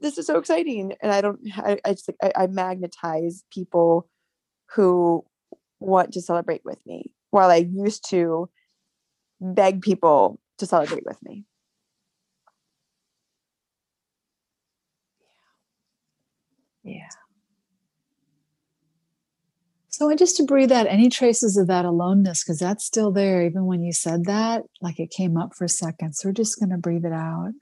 this 0.00 0.18
is 0.18 0.26
so 0.26 0.38
exciting 0.38 0.92
and 1.02 1.12
i 1.12 1.20
don't 1.20 1.40
i, 1.56 1.78
I 1.84 1.92
just 1.92 2.08
like 2.08 2.34
I, 2.36 2.44
I 2.44 2.46
magnetize 2.46 3.44
people 3.52 4.08
who 4.74 5.24
want 5.78 6.12
to 6.12 6.20
celebrate 6.20 6.62
with 6.64 6.84
me 6.86 7.12
while 7.30 7.50
i 7.50 7.56
used 7.56 8.08
to 8.10 8.48
beg 9.40 9.82
people 9.82 10.38
to 10.58 10.66
celebrate 10.66 11.04
with 11.06 11.22
me 11.22 11.44
Yeah. 16.82 17.08
So 19.88 20.08
I 20.08 20.14
just 20.14 20.36
to 20.36 20.44
breathe 20.44 20.72
out 20.72 20.86
any 20.86 21.08
traces 21.08 21.56
of 21.56 21.66
that 21.66 21.84
aloneness 21.84 22.44
because 22.44 22.58
that's 22.58 22.84
still 22.84 23.10
there, 23.10 23.44
even 23.44 23.66
when 23.66 23.82
you 23.82 23.92
said 23.92 24.24
that, 24.26 24.62
like 24.80 25.00
it 25.00 25.10
came 25.10 25.36
up 25.36 25.54
for 25.54 25.64
a 25.64 25.68
second. 25.68 26.14
So 26.14 26.28
we're 26.28 26.32
just 26.32 26.58
going 26.58 26.70
to 26.70 26.78
breathe 26.78 27.04
it 27.04 27.12
out. 27.12 27.52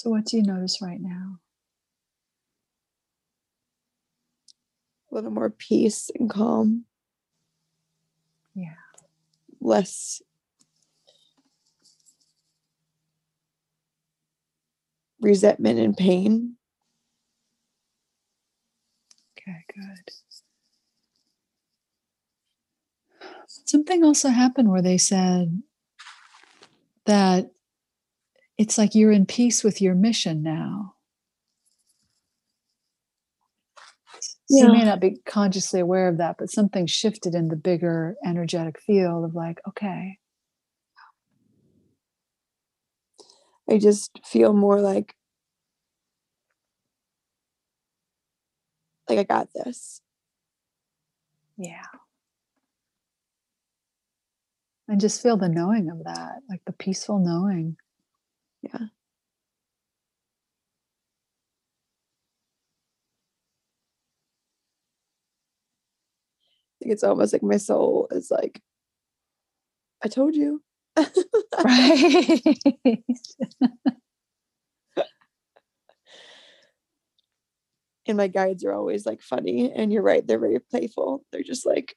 So, 0.00 0.08
what 0.08 0.24
do 0.24 0.38
you 0.38 0.42
notice 0.42 0.80
right 0.80 0.98
now? 0.98 1.40
a 5.12 5.14
little 5.14 5.30
more 5.30 5.50
peace 5.50 6.10
and 6.18 6.30
calm 6.30 6.86
Yeah. 8.54 8.76
less 9.60 10.22
resentment 15.20 15.78
and 15.78 15.94
pain 15.94 16.56
Okay, 19.36 19.64
good. 19.74 20.14
Something 23.46 24.02
also 24.02 24.30
happened 24.30 24.70
where 24.70 24.80
they 24.80 24.96
said 24.96 25.62
that 27.04 27.50
it's 28.60 28.76
like 28.76 28.94
you're 28.94 29.10
in 29.10 29.24
peace 29.24 29.64
with 29.64 29.80
your 29.80 29.94
mission 29.94 30.42
now. 30.42 30.92
So 34.50 34.66
you 34.66 34.70
may 34.70 34.84
not 34.84 35.00
be 35.00 35.16
consciously 35.24 35.80
aware 35.80 36.08
of 36.08 36.18
that, 36.18 36.36
but 36.38 36.50
something 36.50 36.86
shifted 36.86 37.34
in 37.34 37.48
the 37.48 37.56
bigger 37.56 38.16
energetic 38.22 38.78
field 38.78 39.24
of 39.24 39.34
like, 39.34 39.62
okay, 39.66 40.18
I 43.70 43.78
just 43.78 44.20
feel 44.26 44.52
more 44.52 44.78
like 44.78 45.14
like 49.08 49.20
I 49.20 49.22
got 49.22 49.48
this. 49.54 50.02
yeah. 51.56 51.86
And 54.86 55.00
just 55.00 55.22
feel 55.22 55.38
the 55.38 55.48
knowing 55.48 55.88
of 55.88 56.04
that, 56.04 56.40
like 56.50 56.60
the 56.66 56.72
peaceful 56.72 57.18
knowing. 57.18 57.78
Yeah. 58.62 58.78
Like 66.82 66.92
it's 66.92 67.04
almost 67.04 67.32
like 67.32 67.42
my 67.42 67.56
soul 67.58 68.08
is 68.10 68.30
like, 68.30 68.62
I 70.02 70.08
told 70.08 70.34
you. 70.34 70.62
Right. 71.64 72.56
and 78.06 78.16
my 78.16 78.28
guides 78.28 78.64
are 78.64 78.72
always 78.72 79.06
like 79.06 79.22
funny. 79.22 79.72
And 79.72 79.92
you're 79.92 80.02
right, 80.02 80.26
they're 80.26 80.38
very 80.38 80.58
playful. 80.58 81.24
They're 81.32 81.42
just 81.42 81.66
like, 81.66 81.96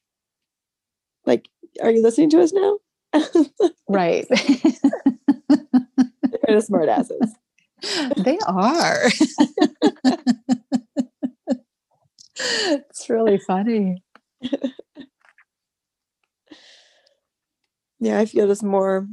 like, 1.26 1.47
are 1.82 1.91
you 1.91 2.01
listening 2.01 2.30
to 2.32 2.41
us 2.41 2.53
now? 2.53 2.78
right. 3.88 4.28
They're 6.54 6.62
kind 6.62 6.62
of 6.62 6.66
smart 6.66 6.89
asses. 6.89 7.36
they 8.24 8.38
are. 8.47 9.10
it's 12.36 13.10
really 13.10 13.38
funny. 13.39 14.04
yeah 17.99 18.20
i 18.20 18.26
feel 18.26 18.47
this 18.47 18.62
more 18.62 19.08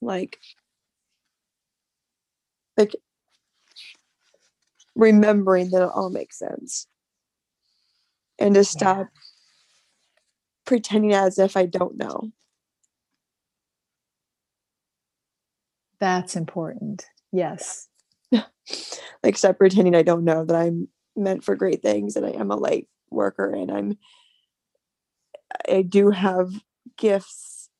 like 0.00 0.38
like 2.76 2.96
remembering 4.96 5.70
that 5.70 5.84
it 5.84 5.90
all 5.94 6.10
makes 6.10 6.38
sense 6.38 6.88
and 8.40 8.54
to 8.56 8.64
stop 8.64 9.06
pretending 10.64 11.12
as 11.14 11.38
if 11.38 11.56
i 11.56 11.64
don't 11.64 11.96
know 11.96 12.32
That's 16.00 16.36
important. 16.36 17.06
Yes. 17.32 17.88
like 19.22 19.36
stop 19.36 19.56
pretending 19.56 19.96
i 19.96 20.02
don't 20.02 20.24
know 20.24 20.44
that 20.44 20.54
i'm 20.54 20.88
meant 21.16 21.42
for 21.42 21.56
great 21.56 21.80
things 21.82 22.14
and 22.14 22.26
i 22.26 22.30
am 22.30 22.50
a 22.50 22.56
light 22.56 22.86
worker 23.10 23.50
and 23.54 23.70
i'm 23.70 23.96
i 25.68 25.82
do 25.82 26.10
have 26.10 26.50
gifts 26.98 27.70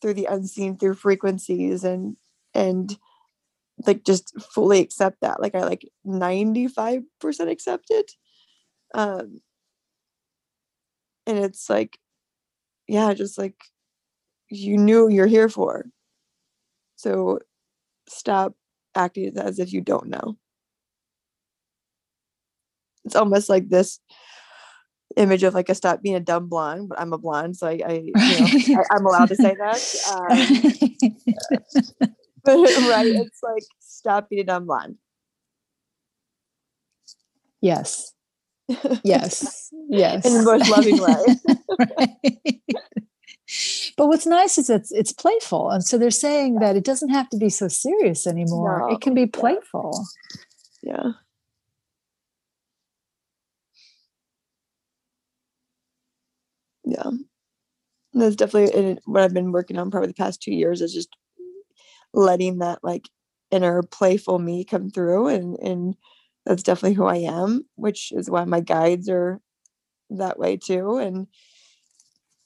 through 0.00 0.14
the 0.14 0.26
unseen 0.26 0.76
through 0.76 0.94
frequencies 0.94 1.84
and 1.84 2.16
and 2.54 2.98
like 3.86 4.04
just 4.04 4.32
fully 4.40 4.80
accept 4.80 5.20
that 5.20 5.40
like 5.40 5.54
i 5.54 5.60
like 5.60 5.86
95% 6.06 7.04
accept 7.50 7.86
it 7.90 8.12
um 8.94 9.40
and 11.26 11.38
it's 11.38 11.68
like 11.70 11.98
yeah 12.88 13.14
just 13.14 13.38
like 13.38 13.56
you 14.50 14.76
knew 14.76 15.08
you're 15.08 15.26
here 15.26 15.48
for 15.48 15.86
so 17.00 17.38
stop 18.08 18.52
acting 18.94 19.32
as 19.38 19.58
if 19.58 19.72
you 19.72 19.80
don't 19.80 20.08
know 20.08 20.36
it's 23.04 23.16
almost 23.16 23.48
like 23.48 23.68
this 23.68 24.00
image 25.16 25.42
of 25.42 25.54
like 25.54 25.70
a 25.70 25.74
stop 25.74 26.02
being 26.02 26.14
a 26.14 26.20
dumb 26.20 26.46
blonde 26.48 26.88
but 26.90 27.00
i'm 27.00 27.12
a 27.12 27.18
blonde 27.18 27.56
so 27.56 27.66
i, 27.66 27.80
I 27.84 27.92
you 27.92 28.12
know 28.14 28.44
I, 28.76 28.94
i'm 28.94 29.06
allowed 29.06 29.28
to 29.30 29.36
say 29.36 29.54
that 29.54 29.80
um, 30.12 32.10
but 32.44 32.56
right 32.88 33.06
it's 33.06 33.40
like 33.42 33.64
stop 33.80 34.28
being 34.28 34.42
a 34.42 34.44
dumb 34.44 34.66
blonde 34.66 34.96
yes. 37.60 38.12
Yes. 39.02 39.68
Yes. 39.92 40.24
in 40.24 40.34
the 40.34 40.42
most 40.44 40.68
loving 40.70 40.98
way 40.98 41.24
Right. 41.78 42.59
But 44.00 44.06
what's 44.06 44.24
nice 44.24 44.56
is 44.56 44.70
it's 44.70 44.90
it's 44.92 45.12
playful, 45.12 45.68
and 45.70 45.84
so 45.84 45.98
they're 45.98 46.10
saying 46.10 46.54
that 46.60 46.74
it 46.74 46.84
doesn't 46.84 47.10
have 47.10 47.28
to 47.28 47.36
be 47.36 47.50
so 47.50 47.68
serious 47.68 48.26
anymore. 48.26 48.78
No, 48.78 48.94
It 48.94 49.02
can 49.02 49.12
be 49.12 49.26
playful. 49.26 50.06
yeah. 50.82 51.12
Yeah. 56.86 57.10
That's 58.14 58.36
definitely 58.36 58.96
what 59.04 59.22
i've 59.22 59.34
been 59.34 59.52
working 59.52 59.78
on 59.78 59.90
probably 59.90 60.06
the 60.08 60.14
past 60.14 60.40
two 60.40 60.54
years 60.54 60.80
is 60.80 60.94
just 60.94 61.10
letting 62.14 62.60
that 62.60 62.78
like 62.82 63.06
inner 63.50 63.82
playful 63.82 64.38
me 64.38 64.64
come 64.64 64.88
through 64.88 65.28
and 65.28 65.58
and 65.58 65.94
that's 66.46 66.62
definitely 66.62 66.94
who 66.94 67.04
i 67.04 67.16
am 67.16 67.66
which 67.74 68.12
is 68.12 68.30
why 68.30 68.46
my 68.46 68.60
guides 68.60 69.10
are 69.10 69.42
that 70.10 70.38
way 70.38 70.56
too. 70.56 70.98
And 70.98 71.26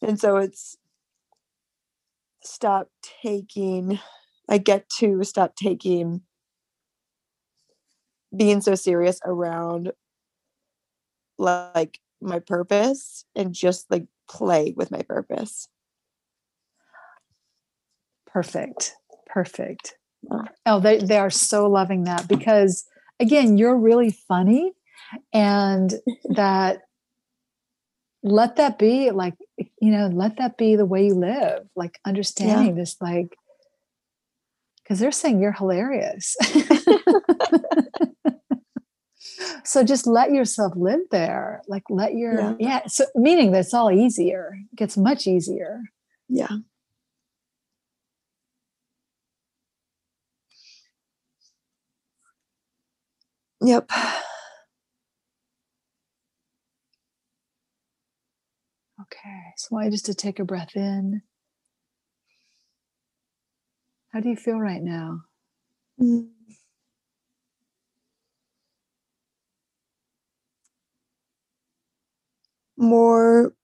and 0.02 0.18
so 0.20 0.36
it's 0.36 0.76
stop 2.44 2.88
taking 3.22 3.98
i 4.48 4.58
get 4.58 4.88
to 4.88 5.22
stop 5.24 5.54
taking 5.56 6.22
being 8.36 8.60
so 8.60 8.74
serious 8.74 9.20
around 9.24 9.92
like 11.38 11.98
my 12.20 12.38
purpose 12.38 13.24
and 13.34 13.52
just 13.54 13.90
like 13.90 14.06
play 14.28 14.72
with 14.76 14.90
my 14.90 15.02
purpose 15.02 15.68
Perfect. 18.34 18.96
Perfect. 19.26 19.94
Oh, 20.66 20.80
they, 20.80 20.98
they 20.98 21.18
are 21.18 21.30
so 21.30 21.68
loving 21.68 22.02
that 22.04 22.26
because 22.26 22.84
again, 23.20 23.56
you're 23.56 23.78
really 23.78 24.10
funny 24.10 24.72
and 25.32 25.94
that 26.30 26.80
let 28.24 28.56
that 28.56 28.76
be 28.76 29.12
like, 29.12 29.34
you 29.84 29.90
know, 29.90 30.06
let 30.06 30.38
that 30.38 30.56
be 30.56 30.76
the 30.76 30.86
way 30.86 31.06
you 31.06 31.14
live, 31.14 31.66
like 31.76 31.98
understanding 32.06 32.74
this, 32.74 32.96
like, 33.02 33.36
because 34.82 34.98
they're 34.98 35.12
saying 35.12 35.40
you're 35.40 35.52
hilarious. 35.52 36.36
So 39.64 39.82
just 39.82 40.06
let 40.06 40.30
yourself 40.30 40.74
live 40.76 41.00
there. 41.10 41.62
Like 41.66 41.84
let 41.88 42.14
your 42.14 42.38
Yeah. 42.38 42.54
yeah. 42.60 42.86
So 42.86 43.06
meaning 43.14 43.52
that 43.52 43.60
it's 43.60 43.74
all 43.74 43.90
easier. 43.90 44.54
It 44.72 44.76
gets 44.76 44.96
much 44.96 45.26
easier. 45.26 45.80
Yeah. 46.28 46.58
Yep. 53.62 53.90
Okay. 59.04 59.52
So 59.56 59.68
I 59.72 59.74
want 59.74 59.84
you 59.86 59.90
just 59.92 60.06
to 60.06 60.14
take 60.14 60.38
a 60.38 60.44
breath 60.44 60.74
in. 60.76 61.22
How 64.12 64.20
do 64.20 64.28
you 64.28 64.36
feel 64.36 64.58
right 64.58 64.82
now? 64.82 65.22
Mm. 66.00 66.28
More 72.76 73.54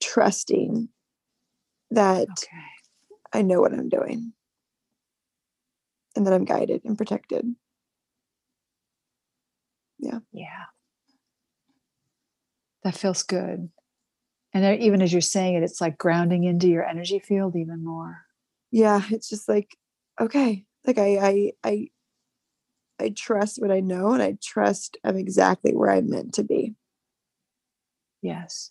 trusting 0.00 0.88
that 1.90 2.28
Okay. 2.30 2.62
I 3.32 3.42
know 3.42 3.60
what 3.60 3.72
I'm 3.72 3.88
doing 3.88 4.32
and 6.16 6.26
that 6.26 6.32
I'm 6.32 6.44
guided 6.44 6.82
and 6.84 6.96
protected. 6.96 7.44
Yeah. 9.98 10.20
Yeah. 10.32 10.64
That 12.88 12.96
feels 12.96 13.22
good. 13.22 13.68
And 14.54 14.80
even 14.80 15.02
as 15.02 15.12
you're 15.12 15.20
saying 15.20 15.56
it, 15.56 15.62
it's 15.62 15.78
like 15.78 15.98
grounding 15.98 16.44
into 16.44 16.68
your 16.68 16.86
energy 16.86 17.18
field 17.18 17.54
even 17.54 17.84
more. 17.84 18.22
Yeah, 18.70 19.02
it's 19.10 19.28
just 19.28 19.46
like 19.46 19.76
okay, 20.18 20.64
like 20.86 20.96
I 20.96 21.18
I 21.18 21.52
I 21.62 21.88
I 22.98 23.08
trust 23.10 23.60
what 23.60 23.70
I 23.70 23.80
know 23.80 24.14
and 24.14 24.22
I 24.22 24.38
trust 24.42 24.96
I'm 25.04 25.18
exactly 25.18 25.72
where 25.76 25.90
I'm 25.90 26.08
meant 26.08 26.32
to 26.34 26.44
be. 26.44 26.76
Yes. 28.22 28.70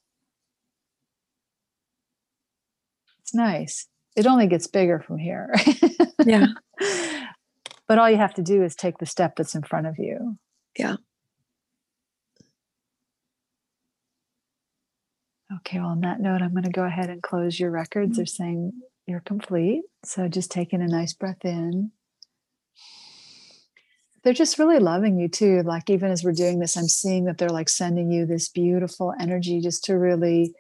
It's 3.22 3.36
nice. 3.36 3.88
It 4.16 4.26
only 4.26 4.48
gets 4.48 4.66
bigger 4.66 5.00
from 5.00 5.20
here. 5.20 5.54
Yeah. 6.26 6.48
but 7.88 8.00
all 8.00 8.10
you 8.10 8.18
have 8.18 8.34
to 8.34 8.42
do 8.42 8.64
is 8.64 8.76
take 8.76 8.98
the 8.98 9.06
step 9.06 9.36
that's 9.36 9.54
in 9.54 9.62
front 9.62 9.86
of 9.86 10.00
you. 10.00 10.40
Yeah. 10.76 10.96
Okay, 15.58 15.80
well, 15.80 15.90
on 15.90 16.02
that 16.02 16.20
note, 16.20 16.42
I'm 16.42 16.52
going 16.52 16.64
to 16.64 16.70
go 16.70 16.84
ahead 16.84 17.10
and 17.10 17.22
close 17.22 17.60
your 17.60 17.72
records. 17.72 18.12
Mm-hmm. 18.12 18.18
They're 18.18 18.26
saying 18.26 18.74
you're 19.06 19.20
complete. 19.22 19.84
So 20.04 20.28
just 20.28 20.52
taking 20.52 20.82
a 20.82 20.88
nice 20.88 21.14
breath 21.14 21.44
in. 21.44 21.92
They're 24.24 24.34
just 24.34 24.60
really 24.60 24.80
loving 24.80 25.18
you 25.18 25.30
too. 25.30 25.62
Like, 25.64 25.90
even 25.90 26.12
as 26.12 26.24
we're 26.24 26.34
doing 26.34 26.60
this, 26.60 26.76
I'm 26.76 26.90
seeing 26.90 27.26
that 27.26 27.38
they're 27.38 27.50
like 27.50 27.70
sending 27.70 28.12
you 28.12 28.26
this 28.26 28.50
beautiful 28.50 29.14
energy 29.20 29.62
just 29.62 29.86
to 29.86 29.94
really 29.94 30.54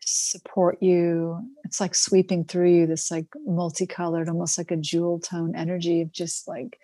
support 0.00 0.82
you. 0.82 1.38
It's 1.64 1.80
like 1.80 1.94
sweeping 1.94 2.44
through 2.44 2.70
you, 2.70 2.86
this 2.86 3.10
like 3.10 3.26
multicolored, 3.46 4.28
almost 4.28 4.58
like 4.58 4.72
a 4.72 4.76
jewel 4.76 5.20
tone 5.20 5.54
energy 5.54 6.00
of 6.00 6.12
just 6.12 6.48
like, 6.48 6.78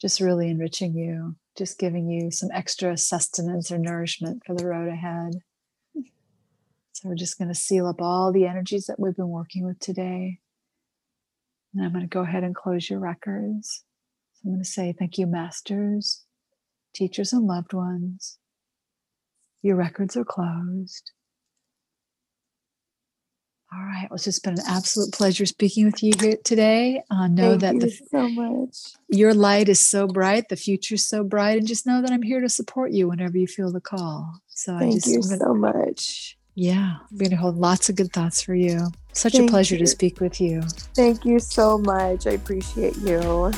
just 0.00 0.20
really 0.20 0.50
enriching 0.50 0.94
you, 0.94 1.34
just 1.56 1.78
giving 1.78 2.08
you 2.08 2.30
some 2.30 2.50
extra 2.52 2.96
sustenance 2.96 3.72
or 3.72 3.78
nourishment 3.78 4.42
for 4.46 4.54
the 4.54 4.66
road 4.66 4.88
ahead. 4.88 5.34
So 6.98 7.08
we're 7.08 7.14
just 7.14 7.38
going 7.38 7.46
to 7.46 7.54
seal 7.54 7.86
up 7.86 8.02
all 8.02 8.32
the 8.32 8.44
energies 8.44 8.86
that 8.86 8.98
we've 8.98 9.14
been 9.14 9.28
working 9.28 9.64
with 9.64 9.78
today. 9.78 10.40
And 11.72 11.84
I'm 11.84 11.92
going 11.92 12.02
to 12.02 12.08
go 12.08 12.22
ahead 12.22 12.42
and 12.42 12.56
close 12.56 12.90
your 12.90 12.98
records. 12.98 13.84
So 14.34 14.48
I'm 14.48 14.54
going 14.54 14.64
to 14.64 14.68
say 14.68 14.92
thank 14.98 15.16
you, 15.16 15.28
masters, 15.28 16.24
teachers, 16.92 17.32
and 17.32 17.46
loved 17.46 17.72
ones. 17.72 18.38
Your 19.62 19.76
records 19.76 20.16
are 20.16 20.24
closed. 20.24 21.12
All 23.72 23.80
right. 23.80 24.08
Well, 24.10 24.16
it's 24.16 24.24
just 24.24 24.42
been 24.42 24.54
an 24.54 24.64
absolute 24.66 25.12
pleasure 25.12 25.46
speaking 25.46 25.84
with 25.84 26.02
you 26.02 26.14
here 26.18 26.38
today. 26.42 27.02
Uh, 27.12 27.28
know 27.28 27.56
Thank 27.56 27.60
that 27.60 27.74
you 27.74 27.80
the, 27.80 28.00
so 28.10 28.28
much. 28.28 28.76
your 29.08 29.34
light 29.34 29.68
is 29.68 29.78
so 29.78 30.08
bright, 30.08 30.48
the 30.48 30.56
future's 30.56 31.04
so 31.04 31.22
bright, 31.22 31.58
and 31.58 31.68
just 31.68 31.86
know 31.86 32.02
that 32.02 32.10
I'm 32.10 32.22
here 32.22 32.40
to 32.40 32.48
support 32.48 32.90
you 32.90 33.06
whenever 33.06 33.38
you 33.38 33.46
feel 33.46 33.70
the 33.70 33.80
call. 33.80 34.40
So 34.48 34.74
I 34.74 34.78
Thank 34.80 34.94
just, 34.94 35.06
you 35.06 35.22
so 35.22 35.54
much. 35.54 36.37
Yeah, 36.58 36.96
I'm 37.08 37.16
going 37.16 37.30
to 37.30 37.36
hold 37.36 37.56
lots 37.56 37.88
of 37.88 37.94
good 37.94 38.12
thoughts 38.12 38.42
for 38.42 38.52
you. 38.52 38.88
Such 39.12 39.36
a 39.36 39.46
pleasure 39.46 39.76
you. 39.76 39.80
to 39.80 39.86
speak 39.86 40.20
with 40.20 40.40
you. 40.40 40.62
Thank 40.94 41.24
you 41.24 41.38
so 41.38 41.78
much. 41.78 42.26
I 42.26 42.32
appreciate 42.32 42.96
you. 42.96 43.52